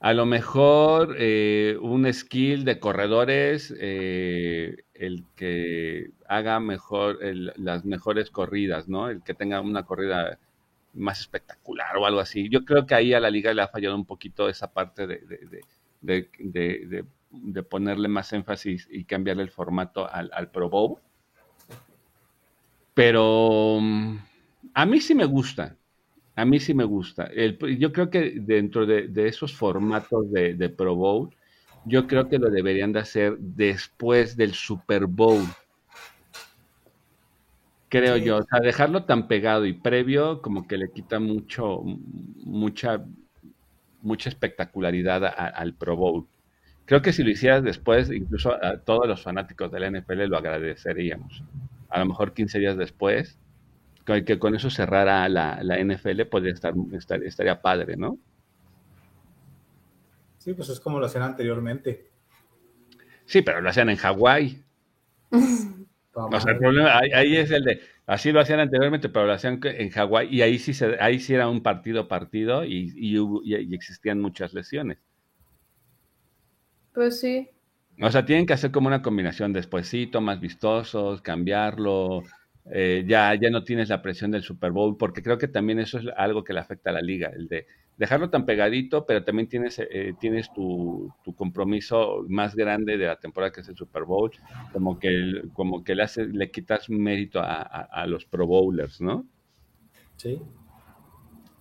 [0.01, 7.19] a lo mejor eh, un skill de corredores, eh, el que haga mejor
[7.57, 9.09] las mejores corridas, ¿no?
[9.09, 10.39] El que tenga una corrida
[10.95, 12.49] más espectacular o algo así.
[12.49, 15.21] Yo creo que ahí a la liga le ha fallado un poquito esa parte de,
[16.01, 17.05] de,
[17.69, 20.99] ponerle más énfasis y cambiarle el formato al, al Pro Bowl.
[22.95, 24.17] Pero mm,
[24.75, 25.77] a mí sí me gusta.
[26.37, 27.31] A mí sí me gusta.
[27.35, 31.35] yo creo que dentro de, esos formatos de, Pro Bowl,
[31.87, 35.45] yo creo que lo deberían de hacer después del Super Bowl.
[37.89, 38.37] Creo yo.
[38.39, 43.03] O sea, dejarlo tan pegado y previo como que le quita mucho, mucha,
[44.03, 46.27] mucha espectacularidad al Pro Bowl.
[46.87, 50.39] Creo que si lo hicieras después, incluso a todos los fanáticos de la NFL lo
[50.39, 51.43] agradeceríamos.
[51.89, 53.39] A lo mejor 15 días después,
[54.05, 56.75] que con eso cerrara la, la NFL podría estar,
[57.25, 58.19] estaría padre, ¿no?
[60.39, 62.09] Sí, pues es como lo hacían anteriormente.
[63.25, 64.63] Sí, pero lo hacían en Hawái.
[66.15, 69.59] o sea, el problema ahí, es el de, así lo hacían anteriormente, pero lo hacían
[69.65, 74.21] en Hawái y ahí sí, se, ahí sí era un partido partido y, y, existían
[74.21, 74.99] muchas lesiones.
[76.97, 77.47] Pues sí.
[78.01, 82.23] O sea, tienen que hacer como una combinación después, sí, más vistosos, cambiarlo,
[82.73, 85.99] eh, ya, ya no tienes la presión del Super Bowl, porque creo que también eso
[85.99, 87.67] es algo que le afecta a la liga, el de
[87.99, 93.53] dejarlo tan pegadito, pero también tienes, eh, tienes tu, compromiso más grande de la temporada
[93.53, 94.31] que es el Super Bowl,
[94.73, 99.27] como que, como que le, hace, le quitas mérito a, los Pro Bowlers, ¿no?
[100.17, 100.41] Sí.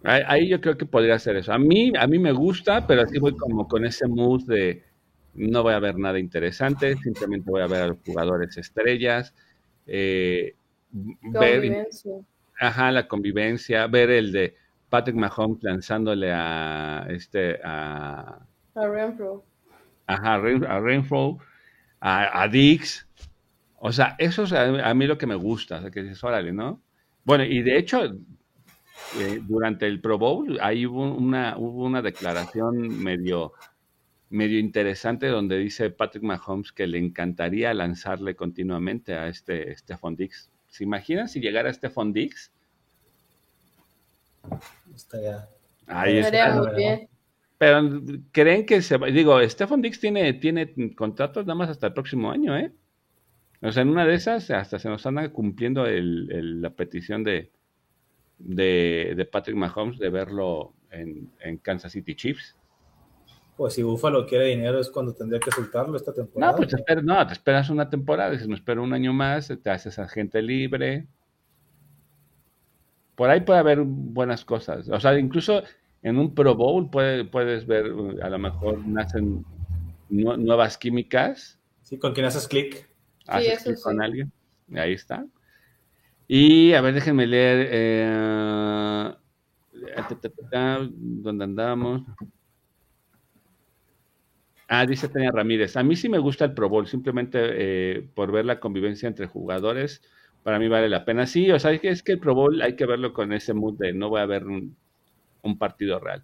[0.01, 1.51] Ahí, yo creo que podría ser eso.
[1.51, 4.84] A mí, a mí me gusta, pero así voy como con ese mood de
[5.35, 9.33] no voy a ver nada interesante, simplemente voy a ver a los jugadores estrellas.
[9.87, 10.55] Eh,
[10.91, 11.87] ver,
[12.59, 14.55] ajá, la convivencia, ver el de
[14.89, 18.39] Patrick Mahomes lanzándole a este a,
[18.75, 19.43] a Renfro.
[20.07, 21.39] Ajá, a Renfro,
[21.99, 23.07] a, Dix.
[23.79, 26.53] O sea, eso es a, mí lo que me gusta, o sea, que dices, órale,
[26.53, 26.81] ¿no?
[27.23, 33.03] Bueno, y de hecho, eh, durante el Pro Bowl, ahí hubo una, hubo una declaración
[33.03, 33.53] medio,
[34.35, 40.51] medio interesante donde dice Patrick Mahomes que le encantaría lanzarle continuamente a este Stephon Dix.
[40.67, 42.51] ¿Se imaginan si llegara Stephon Dix?
[44.93, 45.47] Estaría.
[45.87, 47.07] Ahí está.
[47.57, 47.89] Pero
[48.31, 49.07] creen que se va.
[49.07, 52.71] Digo, Stephon Dix tiene, tiene contratos nada más hasta el próximo año, ¿eh?
[53.61, 57.51] O sea, en una de esas hasta se nos anda cumpliendo la petición de,
[58.37, 62.55] de, Patrick Mahomes de verlo en, en Kansas City Chiefs.
[63.57, 66.51] Pues si Buffalo quiere dinero es cuando tendría que soltarlo esta temporada.
[66.51, 69.51] No, pues te esperas, no, te esperas una temporada, dices, me espero un año más,
[69.61, 71.07] te haces agente libre.
[73.15, 74.89] Por ahí puede haber buenas cosas.
[74.89, 75.63] O sea, incluso
[76.01, 77.85] en un Pro Bowl puedes ver,
[78.21, 79.45] a lo mejor nacen
[80.09, 81.57] nuevas químicas.
[81.81, 82.89] Sí, con quien haces clic.
[83.25, 84.31] Haces clic con alguien.
[84.75, 85.25] Ahí está.
[86.27, 87.67] Y a ver, déjenme leer.
[87.71, 89.13] Eh,
[90.91, 92.01] ¿Dónde andamos?
[94.67, 95.77] Ah, dice Tania Ramírez.
[95.77, 99.27] A mí sí me gusta el Pro Bowl, simplemente eh, por ver la convivencia entre
[99.27, 100.01] jugadores,
[100.43, 101.27] para mí vale la pena.
[101.27, 103.93] Sí, o sea, es que el Pro Bowl hay que verlo con ese mood de
[103.93, 104.75] no voy a ver un,
[105.59, 106.23] partido real.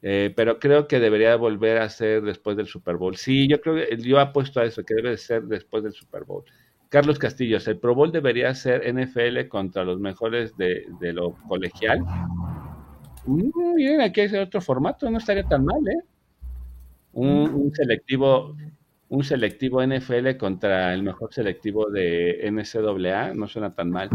[0.00, 3.16] Eh, pero creo que debería volver a ser después del Super Bowl.
[3.16, 6.44] Sí, yo creo que yo apuesto a eso, que debe ser después del Super Bowl.
[6.88, 12.00] Carlos Castillos, el Pro Bowl debería ser NFL contra los mejores de, lo colegial.
[13.26, 16.13] Mm, miren, aquí hay otro formato, no estaría tan mal, ¿eh?
[17.14, 18.54] Un, selectivo
[19.08, 24.10] un selectivo NFL contra el mejor selectivo de NCAA no suena tan mal.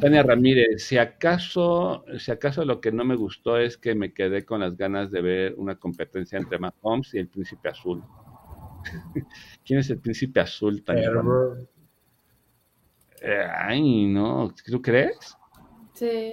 [0.00, 4.44] Tania Ramírez, si acaso, si acaso lo que no me gustó es que me quedé
[4.44, 8.04] con las ganas de ver una competencia entre Mahomes y el Príncipe Azul.
[9.64, 11.10] ¿Quién es el Príncipe Azul, Tania?
[13.20, 15.36] Eh, ay, no, ¿tú crees?
[15.94, 16.32] Sí.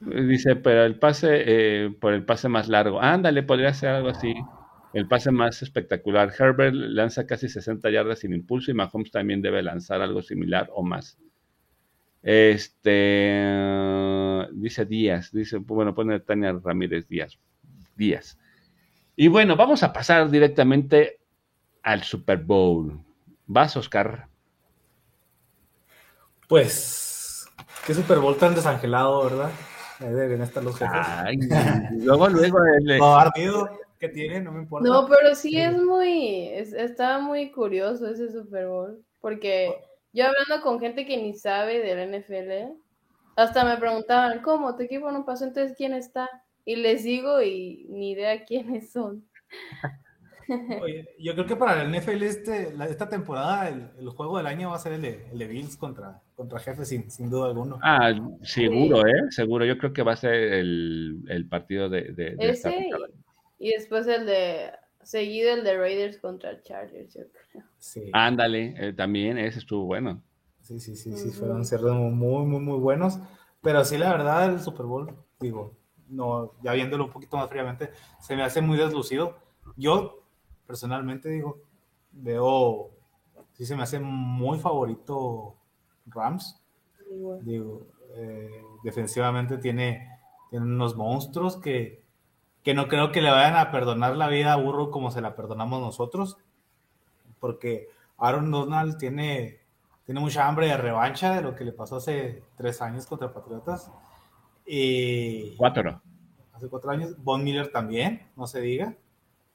[0.00, 3.00] dice, pero el pase, eh, por el pase más largo.
[3.00, 4.34] Ándale, podría ser algo así
[4.96, 6.32] el pase más espectacular.
[6.38, 10.82] Herbert lanza casi 60 yardas sin impulso y Mahomes también debe lanzar algo similar o
[10.82, 11.18] más.
[12.22, 13.42] Este
[14.54, 17.38] dice Díaz, dice, bueno, pone Tania Ramírez Díaz.
[17.94, 18.38] Díaz.
[19.16, 21.20] Y bueno, vamos a pasar directamente
[21.82, 22.98] al Super Bowl.
[23.46, 24.28] ¿Vas, Oscar?
[26.48, 27.46] Pues,
[27.86, 29.50] qué Super Bowl tan desangelado, ¿verdad?
[30.00, 31.00] Ahí deben estar los jefes.
[31.06, 31.38] Ay,
[31.98, 32.58] luego, luego.
[32.88, 32.98] El,
[34.06, 34.88] que tiene, no me importa.
[34.88, 39.74] No, pero sí es muy, está muy curioso ese Super Bowl, porque
[40.12, 42.78] yo hablando con gente que ni sabe del NFL,
[43.36, 44.76] hasta me preguntaban, ¿cómo?
[44.76, 45.44] ¿Tu equipo no pasó?
[45.44, 46.28] Entonces, ¿quién está?
[46.66, 49.24] y les sigo y ni idea quiénes son.
[50.80, 54.76] Oye, yo creo que para el NFL este, esta temporada el, juego del año va
[54.76, 57.78] a ser el de, el de Bills contra, contra Jefes, sin, sin, duda alguna.
[57.82, 58.12] Ah,
[58.42, 59.30] seguro, ¿eh?
[59.30, 59.64] Seguro.
[59.64, 62.90] Yo creo que va a ser el, el partido de, de, Ese
[63.58, 64.72] y, después el de
[65.02, 67.64] seguido el de Raiders contra Chargers, yo creo.
[67.78, 68.10] Sí.
[68.12, 70.22] Ándale, eh, también ese estuvo bueno.
[70.60, 73.20] Sí, sí, sí, sí, fueron cerdos muy, muy, muy buenos.
[73.62, 75.76] Pero sí, la verdad, el Super Bowl, digo,
[76.08, 79.36] no, ya viéndolo un poquito más fríamente, se me hace muy deslucido.
[79.76, 80.24] Yo
[80.66, 81.62] personalmente digo,
[82.12, 82.90] veo,
[83.52, 85.56] sí se me hace muy favorito
[86.06, 86.60] Rams.
[87.42, 88.50] Digo, eh,
[88.82, 90.08] defensivamente tiene,
[90.50, 92.05] tiene unos monstruos que,
[92.66, 95.36] que no creo que le vayan a perdonar la vida a Burro como se la
[95.36, 96.36] perdonamos nosotros,
[97.38, 97.86] porque
[98.18, 99.60] Aaron Donald tiene,
[100.04, 103.92] tiene mucha hambre de revancha de lo que le pasó hace tres años contra Patriotas.
[104.66, 106.02] Y cuatro.
[106.54, 107.14] Hace cuatro años.
[107.22, 108.96] Von Miller también, no se diga.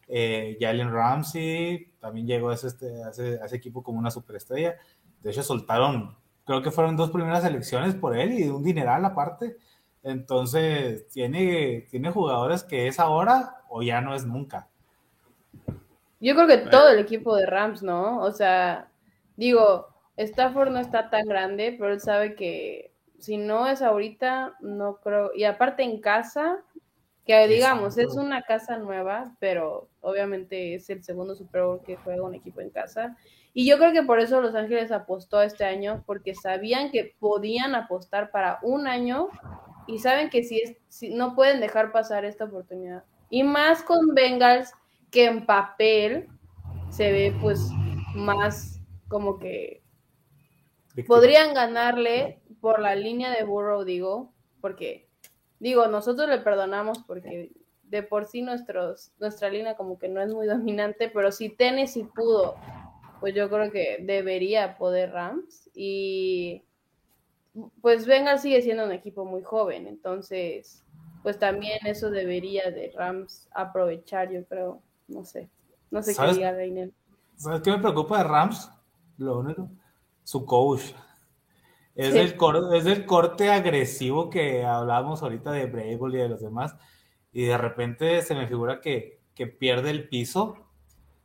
[0.07, 4.77] Eh, Jalen Ramsey también llegó a ese, este, a ese, equipo como una superestrella.
[5.21, 6.15] De hecho, soltaron,
[6.45, 9.57] creo que fueron dos primeras elecciones por él y un dineral aparte.
[10.03, 14.67] Entonces, tiene, tiene jugadores que es ahora o ya no es nunca.
[16.19, 18.19] Yo creo que todo el equipo de Rams, ¿no?
[18.21, 18.91] O sea,
[19.37, 19.87] digo,
[20.17, 25.31] Stafford no está tan grande, pero él sabe que si no es ahorita, no creo.
[25.35, 26.59] Y aparte en casa,
[27.25, 32.23] que digamos, es una casa nueva, pero obviamente es el segundo Super Bowl que juega
[32.23, 33.15] un equipo en casa.
[33.53, 37.75] Y yo creo que por eso Los Ángeles apostó este año, porque sabían que podían
[37.75, 39.29] apostar para un año
[39.87, 43.03] y saben que si, es, si no pueden dejar pasar esta oportunidad.
[43.29, 44.73] Y más con Bengals,
[45.09, 46.27] que en papel
[46.89, 47.69] se ve pues
[48.15, 49.83] más como que
[51.07, 55.09] podrían ganarle por la línea de Burrow, digo, porque
[55.61, 57.51] Digo, nosotros le perdonamos porque
[57.83, 62.07] de por sí nuestros, nuestra línea como que no es muy dominante, pero si Tennessee
[62.15, 62.55] pudo,
[63.19, 65.69] pues yo creo que debería poder Rams.
[65.75, 66.63] Y
[67.81, 70.85] pues Bengal sigue siendo un equipo muy joven, entonces
[71.23, 75.49] pues también eso debería de Rams aprovechar, yo creo, no sé,
[75.91, 76.91] no sé qué diga Reiner.
[77.35, 78.71] ¿Sabes qué me preocupa de Rams?
[79.17, 79.69] Lo único,
[80.23, 80.93] su coach.
[81.95, 82.37] Es, el
[82.73, 86.75] es el corte agresivo que hablábamos ahorita de Brable y de los demás.
[87.33, 90.55] Y de repente se me figura que, que pierde el piso.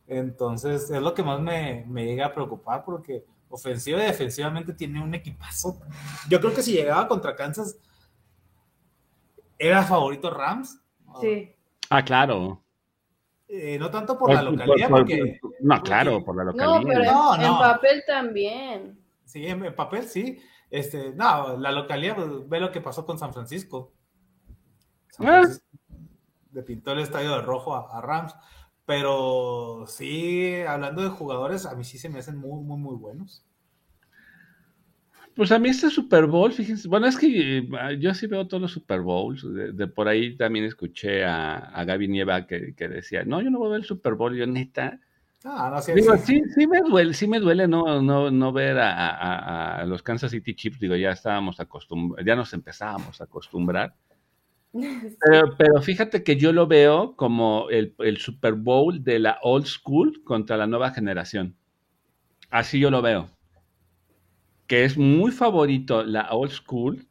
[0.09, 3.25] Entonces es lo que más me, me llega a preocupar porque
[3.57, 5.81] ofensiva y defensivamente tiene un equipazo.
[6.29, 7.79] Yo creo que si llegaba contra Kansas,
[9.59, 10.81] ¿era favorito Rams?
[11.21, 11.55] Sí.
[11.91, 12.63] Ah, claro.
[13.49, 16.81] Eh, no tanto por la localidad, porque, No, claro, por la localidad.
[16.81, 19.01] No, pero en, en papel también.
[19.25, 20.39] Sí, en papel sí.
[20.71, 23.93] Este, no, la localidad, pues, ve lo que pasó con San Francisco.
[25.21, 25.43] Ah.
[26.53, 28.35] Le pintó el estadio de rojo a, Rams.
[28.87, 33.45] Pero sí, hablando de jugadores, a mí sí se me hacen muy, muy, muy buenos.
[35.35, 38.63] Pues a mí este Super Bowl, fíjense, bueno, es que eh, yo sí veo todos
[38.63, 39.45] los Super Bowls,
[39.77, 43.59] de, por ahí también escuché a, a Gaby Nieva que, que, decía, no, yo no
[43.59, 44.99] voy a ver el Super Bowl, yo neta,
[45.49, 50.33] Ah, sí, sí, me duele, sí me duele no, no, no ver a, los Kansas
[50.33, 53.95] City Chiefs, digo, ya estábamos acostumbrados, ya nos empezábamos a acostumbrar.
[55.59, 60.57] Pero, fíjate que yo lo veo como el, Super Bowl de la old school contra
[60.57, 61.57] la nueva generación.
[62.51, 63.31] Así yo lo veo.
[64.67, 67.07] Que es muy favorito la old school,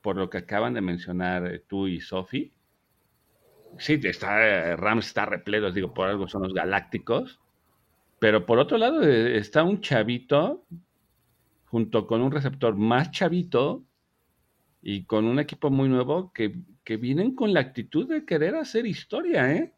[0.00, 2.52] por lo que acaban de mencionar eh, tú y Sophie.
[3.78, 7.40] Sí, está, eh, Rams está repleto, digo, por algo son los galácticos.
[8.20, 10.64] Pero por otro lado eh, está un chavito
[11.66, 13.84] junto con un receptor más chavito
[14.80, 16.54] y con un equipo muy nuevo que,
[16.86, 19.72] vienen con la actitud de querer hacer historia, ¿eh?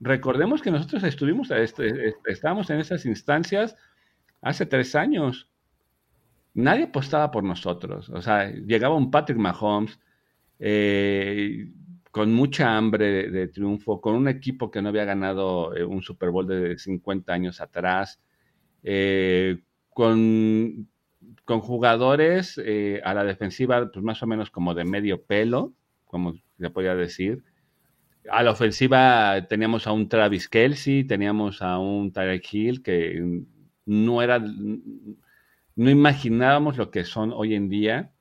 [0.00, 3.76] Recordemos que nosotros estuvimos, este, estábamos en esas instancias
[4.40, 5.48] hace tres años.
[6.54, 8.08] Nadie apostaba por nosotros.
[8.10, 9.98] O sea, llegaba un Patrick Mahomes,
[10.58, 11.70] eh,
[12.12, 16.30] con mucha hambre de, triunfo, con un equipo que no había ganado eh, un Super
[16.30, 18.20] Bowl de 50 años atrás,
[18.82, 20.88] eh, con,
[21.46, 25.72] con, jugadores eh, a la defensiva, pues más o menos como de medio pelo,
[26.04, 27.42] como se podría decir.
[28.30, 33.42] A la ofensiva teníamos a un Travis Kelsey, teníamos a un Tarek Hill que
[33.84, 38.12] no era, no imaginábamos lo que son hoy en día,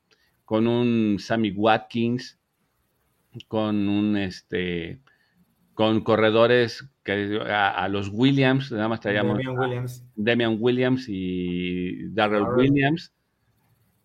[0.43, 2.39] con un Sammy Watkins,
[3.47, 5.01] con un este
[5.73, 12.43] con corredores que a, los Williams, nada más traíamos Damian Williams, Damian Williams y Darrell
[12.55, 13.13] Williams,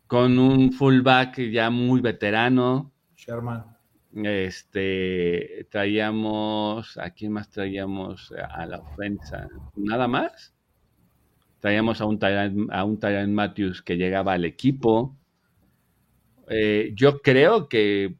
[0.07, 2.93] con un fullback ya muy veterano.
[3.17, 3.76] Sherman.
[4.25, 9.49] Este, traíamos, ¿a quién más traíamos a la ofensa?
[9.75, 10.55] Nada más.
[11.61, 12.99] Traíamos a un Tyrant, a un
[13.35, 15.15] Matthews que llegaba al equipo.
[16.49, 18.17] Eh, yo creo que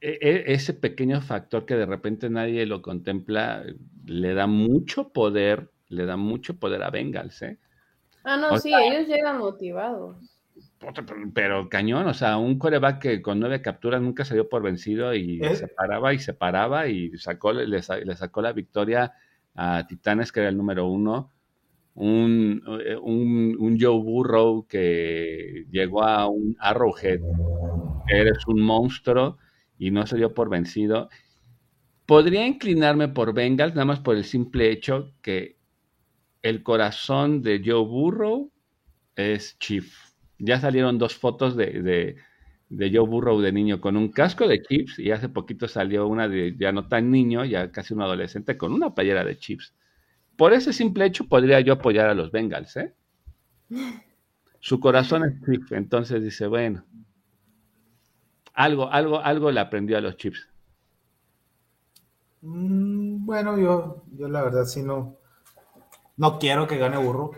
[0.00, 3.64] e, e, ese pequeño factor que de repente nadie lo contempla
[4.06, 7.58] le da mucho poder, le da mucho poder a Bengals, ¿eh?
[8.24, 10.29] Ah, no, sí, ellos llegan motivados.
[11.34, 15.14] Pero cañón, o sea, un coreback que con nueve capturas nunca se dio por vencido
[15.14, 19.12] y se paraba y se paraba y sacó, le, sacó la victoria
[19.54, 21.30] a Titanes, que era el número uno.
[21.94, 22.62] Un,
[23.02, 27.20] un, un, Joe Burrow que llegó a un Arrowhead,
[28.08, 29.36] eres un monstruo
[29.76, 31.10] y no se dio por vencido.
[32.06, 35.58] Podría inclinarme por Bengals, nada más por el simple hecho que
[36.42, 38.50] el corazón de Joe Burrow
[39.14, 40.09] es Chief.
[40.40, 42.16] Ya salieron dos fotos de,
[42.68, 46.56] Joe Burrow de niño con un casco de Chiefs y hace poquito salió una de
[46.58, 49.74] ya no tan niño, ya casi un adolescente con una playera de Chiefs.
[50.36, 52.94] Por ese simple hecho podría yo apoyar a los Bengals, ¿eh?
[54.60, 56.84] Su corazón es Chief, entonces dice, bueno,
[58.54, 60.46] algo, algo, algo le aprendió a los chips.
[62.42, 65.16] Mm, bueno, yo, yo la verdad sí no,
[66.16, 67.32] no quiero que gane burro.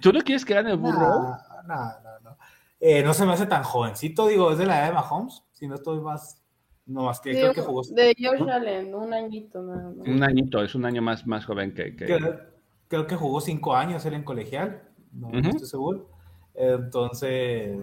[0.00, 1.36] ¿Tú no quieres que gane burro?
[1.66, 2.36] No, no, no.
[2.80, 5.68] Eh, no se me hace tan jovencito, digo, es de la edad de Mahomes, si
[5.68, 6.42] no estoy más,
[6.86, 7.82] no más que creo que jugó.
[7.82, 10.08] De George Allen, un añito nada más.
[10.08, 11.94] Un añito, es un año más, más joven que.
[11.94, 14.82] Creo, que jugó cinco años él en colegial,
[15.12, 16.08] no, estoy seguro.
[16.54, 17.78] Entonces,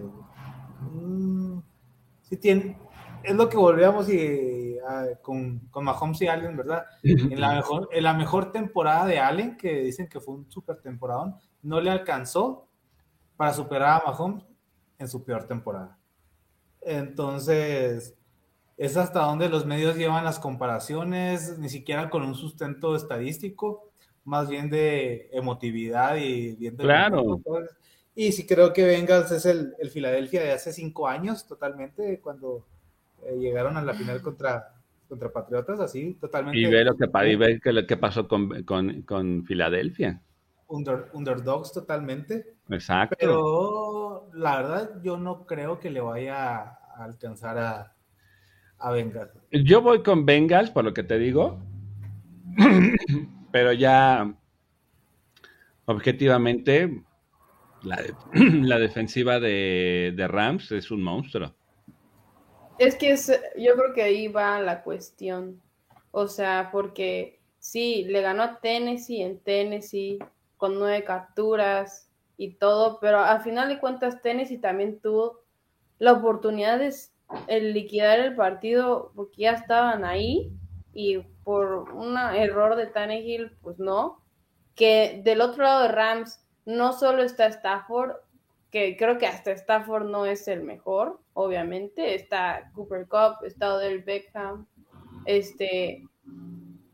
[0.80, 1.58] mm,
[2.22, 2.76] sí tiene,
[3.22, 4.76] es lo que volvíamos y,
[5.22, 6.84] con, con Mahomes y Allen, ¿verdad?
[7.02, 10.80] En la, mejor, en la mejor temporada de Allen, que dicen que fue un super
[10.80, 12.67] temporadón, no le alcanzó
[13.38, 14.44] para superar a Mahomes
[14.98, 15.96] en su peor temporada.
[16.82, 18.16] Entonces,
[18.76, 23.90] es hasta donde los medios llevan las comparaciones, ni siquiera con un sustento estadístico,
[24.24, 27.40] más bien de emotividad y viendo claro.
[28.12, 32.66] Y sí creo que Bengals es el, el Filadelfia de hace cinco años, totalmente, cuando
[33.24, 34.74] eh, llegaron a la final contra,
[35.08, 36.58] contra Patriotas, así, totalmente.
[36.58, 40.20] Y ve lo que, y ve lo que pasó con, con, con Filadelfia.
[40.68, 42.56] Underdogs totalmente.
[42.68, 43.16] Exacto.
[43.18, 47.96] Pero la verdad, yo no creo que le vaya a alcanzar a,
[48.78, 49.32] a Bengals.
[49.50, 51.58] Yo voy con Bengals, por lo que te digo.
[53.50, 54.34] pero ya
[55.86, 57.02] objetivamente
[57.82, 57.98] la,
[58.78, 61.54] defensiva de, Rams es un monstruo.
[62.78, 63.16] Es que
[63.56, 65.60] yo creo que ahí va la cuestión.
[66.10, 70.18] O sea, porque sí, le ganó a Tennessee en Tennessee
[70.58, 75.40] con nueve capturas y todo, pero al final de cuentas Tennessee también tuvo
[75.98, 80.52] la oportunidad de liquidar el partido porque ya estaban ahí
[80.92, 84.22] y por un error de Tannehill, pues no.
[84.74, 88.16] Que del otro lado de Rams no solo está Stafford,
[88.70, 94.02] que creo que hasta Stafford no es el mejor, obviamente, está Cooper Cup, está Odell
[94.02, 94.66] Beckham,
[95.24, 96.04] este,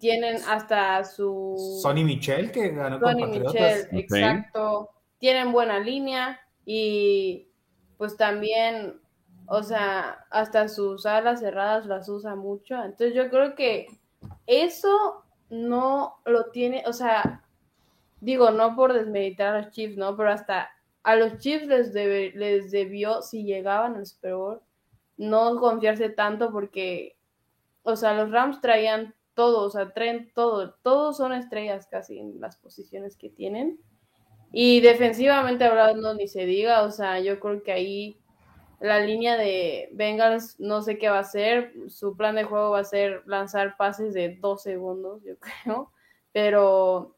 [0.04, 1.78] tienen hasta su...
[1.80, 7.48] Sonny Michel, que ganó Sonny Michel, exacto, tienen buena línea y
[7.96, 9.00] pues también,
[9.46, 13.86] o sea, hasta sus alas cerradas las usa mucho, entonces yo creo que
[14.46, 17.42] eso no lo tiene, o sea,
[18.20, 20.14] digo, no por desmeditar a los Chiefs, ¿no?
[20.18, 20.68] Pero hasta
[21.02, 24.60] a los Chiefs les, les debió, si llegaban al Super Bowl,
[25.16, 27.16] no confiarse tanto porque,
[27.84, 32.40] o sea, los Rams traían todo, o sea, traen todo, todos son estrellas casi en
[32.40, 33.80] las posiciones que tienen.
[34.52, 38.20] Y defensivamente hablando, ni se diga, o sea, yo creo que ahí
[38.80, 42.80] la línea de Bengals no sé qué va a hacer, su plan de juego va
[42.80, 45.34] a ser lanzar pases de dos segundos, yo
[45.64, 45.90] creo,
[46.32, 47.16] pero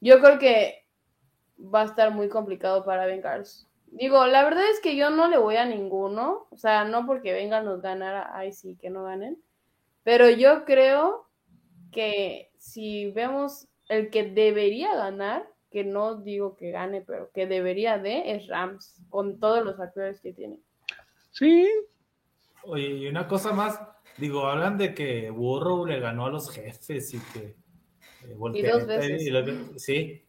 [0.00, 0.84] yo creo que
[1.58, 3.68] va a estar muy complicado para Bengals.
[3.86, 7.32] Digo, la verdad es que yo no le voy a ninguno, o sea, no porque
[7.32, 9.40] vengan nos ganara, ay sí, que no ganen,
[10.02, 11.28] pero yo creo
[11.94, 17.98] que si vemos el que debería ganar, que no digo que gane, pero que debería
[17.98, 20.58] de, es Rams, con todos los actores que tiene.
[21.30, 21.68] Sí.
[22.64, 23.80] Oye, y una cosa más,
[24.18, 27.56] digo, hablan de que Burrow le ganó a los jefes y que
[28.28, 29.82] eh, y dos veces.
[29.82, 30.22] sí.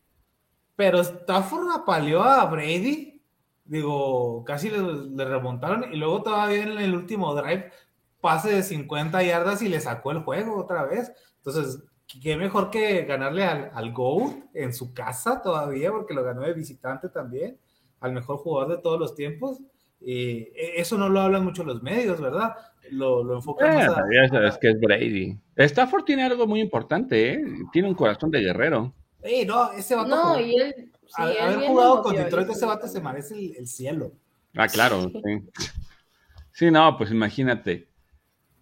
[0.75, 3.21] Pero Stafford apaleó a Brady.
[3.63, 5.91] Digo, casi le, remontaron.
[5.91, 7.71] Y luego todavía en el último drive,
[8.19, 11.13] pase de 50 yardas y le sacó el juego otra vez.
[11.45, 16.41] Entonces, qué mejor que ganarle al, al GOAT en su casa todavía, porque lo ganó
[16.41, 17.57] de visitante también,
[17.99, 19.59] al mejor jugador de todos los tiempos.
[20.01, 22.53] Y eso no lo hablan mucho los medios, ¿verdad?
[22.91, 25.39] Lo, lo enfocan más a, ya es que es Brady.
[25.55, 27.45] Stafford tiene algo muy importante, ¿eh?
[27.72, 28.93] Tiene un corazón de guerrero.
[29.23, 30.09] Ey, no, ese vato.
[30.09, 30.91] No, y él.
[31.07, 34.11] Sí, haber jugado con Detroit, ese vato se merece el, el cielo.
[34.55, 35.09] Ah, claro.
[35.09, 35.69] Sí.
[36.51, 36.72] sí.
[36.72, 37.88] no, pues imagínate.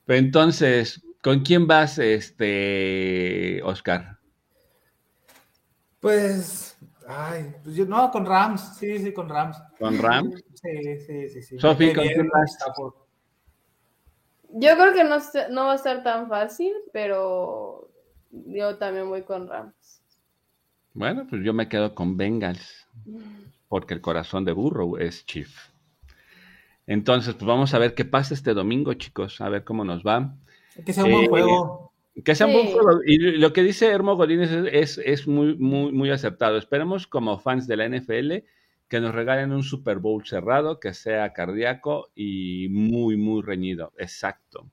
[0.05, 4.19] Pero entonces, ¿con quién vas, este, Oscar?
[5.99, 6.77] Pues,
[7.07, 9.57] ay, pues yo, no, con Rams, sí, sí, con Rams.
[9.79, 10.43] ¿Con Rams?
[10.53, 11.41] Sí, sí, sí.
[11.41, 11.59] sí.
[11.59, 12.57] Sofi, ¿con quién vas?
[14.55, 15.17] Yo creo que no,
[15.49, 17.89] no va a estar tan fácil, pero
[18.29, 20.01] yo también voy con Rams.
[20.93, 22.87] Bueno, pues yo me quedo con Bengals,
[23.67, 25.49] porque el corazón de burro es Chief.
[26.85, 30.35] Entonces, pues vamos a ver qué pasa este domingo, chicos, a ver cómo nos va.
[30.85, 31.93] Que sea un buen eh, juego.
[32.23, 32.99] Que sea un buen juego.
[33.05, 36.57] Y lo que dice Hermo Godínez es, es, muy, muy, muy acertado.
[36.57, 38.45] Esperemos como fans de la NFL
[38.87, 43.91] que nos regalen un Super Bowl cerrado, que sea cardíaco y muy, muy reñido.
[43.97, 44.69] Exacto.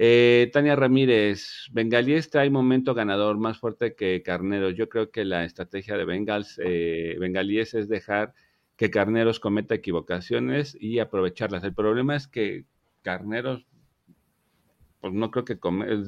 [0.00, 4.76] Eh, Tania Ramírez, Bengalíes trae momento ganador más fuerte que Carneros.
[4.76, 8.32] Yo creo que la estrategia de Bengals, eh, Bengalíes es dejar
[8.76, 11.64] que Carneros cometa equivocaciones y aprovecharlas.
[11.64, 12.64] El problema es que
[13.02, 13.66] Carneros,
[15.00, 15.56] pues no creo que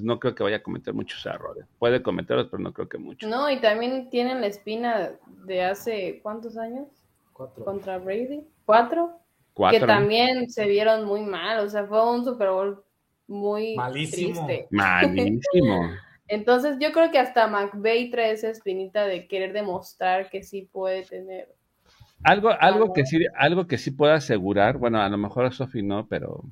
[0.02, 1.64] no creo que vaya a cometer muchos errores.
[1.78, 3.28] Puede cometerlos, pero no creo que muchos.
[3.28, 5.12] No, y también tienen la espina
[5.46, 6.88] de hace ¿cuántos años?
[7.32, 7.64] Cuatro.
[7.64, 8.44] Contra Brady.
[8.64, 9.12] ¿Cuatro?
[9.54, 9.80] Cuatro.
[9.80, 11.60] Que también se vieron muy mal.
[11.60, 12.82] O sea, fue un Super Bowl
[13.28, 14.46] muy Malísimo.
[14.46, 14.66] triste.
[14.70, 15.90] Malísimo.
[16.28, 21.02] Entonces yo creo que hasta McVeigh trae esa espinita de querer demostrar que sí puede
[21.04, 21.48] tener.
[22.22, 25.82] Algo, algo que sí, algo que sí puedo asegurar, bueno, a lo mejor a Sofi
[25.82, 26.44] no, pero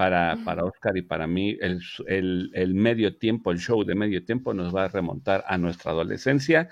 [0.00, 4.24] para, para Oscar y para mí, el, el, el medio tiempo, el show de medio
[4.24, 6.70] tiempo nos va a remontar a nuestra adolescencia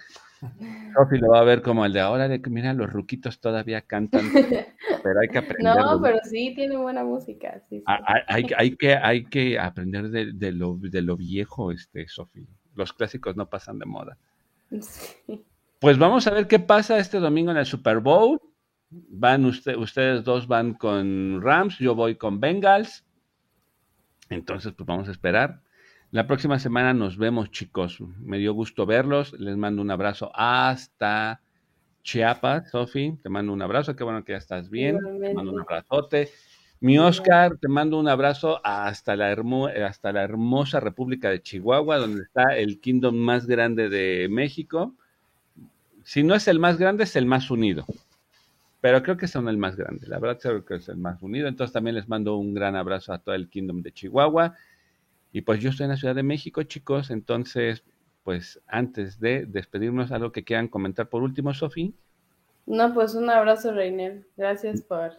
[0.94, 3.82] Sofi lo va a ver como el de ahora, de que mira, los ruquitos todavía
[3.82, 4.22] cantan,
[5.02, 5.76] pero hay que aprender.
[5.76, 7.60] No, pero sí tiene buena música.
[7.86, 12.46] Ah, hay, hay, que, hay que aprender de, lo, de lo viejo, este, Sofi.
[12.74, 14.16] Los clásicos no pasan de moda.
[15.80, 18.40] Pues vamos a ver qué pasa este domingo en el Super Bowl.
[18.90, 23.04] Van usted, ustedes dos van con Rams, yo voy con Bengals.
[24.30, 25.60] Entonces, pues vamos a esperar.
[26.10, 28.00] La próxima semana nos vemos, chicos.
[28.00, 29.32] Me dio gusto verlos.
[29.34, 31.40] Les mando un abrazo hasta
[32.02, 33.18] Chiapas, Sofi.
[33.22, 33.94] Te mando un abrazo.
[33.94, 34.98] Qué bueno que ya estás bien.
[35.20, 36.30] Te mando un abrazote.
[36.80, 39.36] Mi Oscar, te mando un abrazo hasta la,
[39.86, 44.94] hasta la hermosa República de Chihuahua, donde está el kingdom más grande de México.
[46.04, 47.84] Si no es el más grande, es el más unido.
[48.80, 50.06] Pero creo que son el más grande.
[50.06, 51.48] La verdad creo que es el más unido.
[51.48, 54.54] Entonces también les mando un gran abrazo a todo el kingdom de Chihuahua.
[55.32, 57.84] Y pues yo estoy en la Ciudad de México, chicos, entonces,
[58.22, 61.94] pues antes de despedirnos, algo que quieran comentar por último, Sofi.
[62.66, 64.26] No, pues un abrazo, Reiner.
[64.36, 65.12] Gracias por,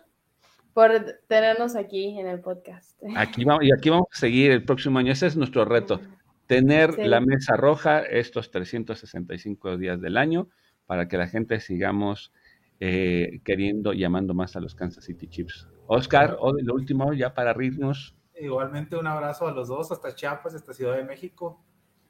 [0.73, 0.91] por
[1.27, 2.99] tenernos aquí en el podcast.
[3.15, 5.11] Aquí vamos, y aquí vamos a seguir el próximo año.
[5.11, 5.99] Ese es nuestro reto,
[6.47, 10.49] tener la mesa roja estos 365 días del año
[10.87, 12.31] para que la gente sigamos
[12.79, 15.67] eh, queriendo y amando más a los Kansas City Chiefs.
[15.87, 18.15] Oscar, o lo último, ya para rirnos.
[18.39, 21.63] Igualmente un abrazo a los dos, hasta Chiapas, hasta Ciudad de México.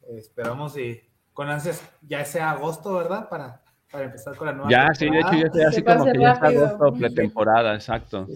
[0.03, 1.01] Eh, esperamos y
[1.33, 3.29] con ansias ya sea agosto, ¿verdad?
[3.29, 4.69] Para, para empezar con la nueva.
[4.69, 8.27] Ya, sí, de hecho ya sea así como que ya está agosto, pretemporada, exacto.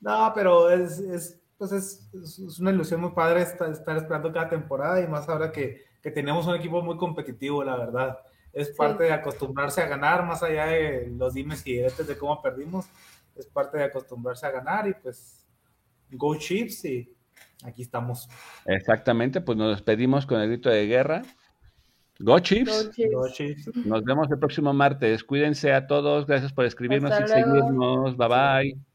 [0.00, 4.48] No, pero es, es, pues es, es, una ilusión muy padre estar, estar, esperando cada
[4.48, 8.18] temporada y más ahora que, que tenemos un equipo muy competitivo, la verdad.
[8.58, 12.42] Es parte de acostumbrarse a ganar, más allá de los dimes y diretes de cómo
[12.42, 12.86] perdimos.
[13.36, 15.46] Es parte de acostumbrarse a ganar y pues
[16.10, 17.14] go Chiefs y
[17.62, 18.28] aquí estamos.
[18.66, 21.22] Exactamente, pues nos despedimos con el grito de guerra.
[22.18, 22.90] Go Chiefs.
[23.12, 23.70] Go Chiefs.
[23.76, 25.22] Nos vemos el próximo martes.
[25.22, 26.26] Cuídense a todos.
[26.26, 28.16] Gracias por escribirnos y seguirnos.
[28.16, 28.87] Bye bye.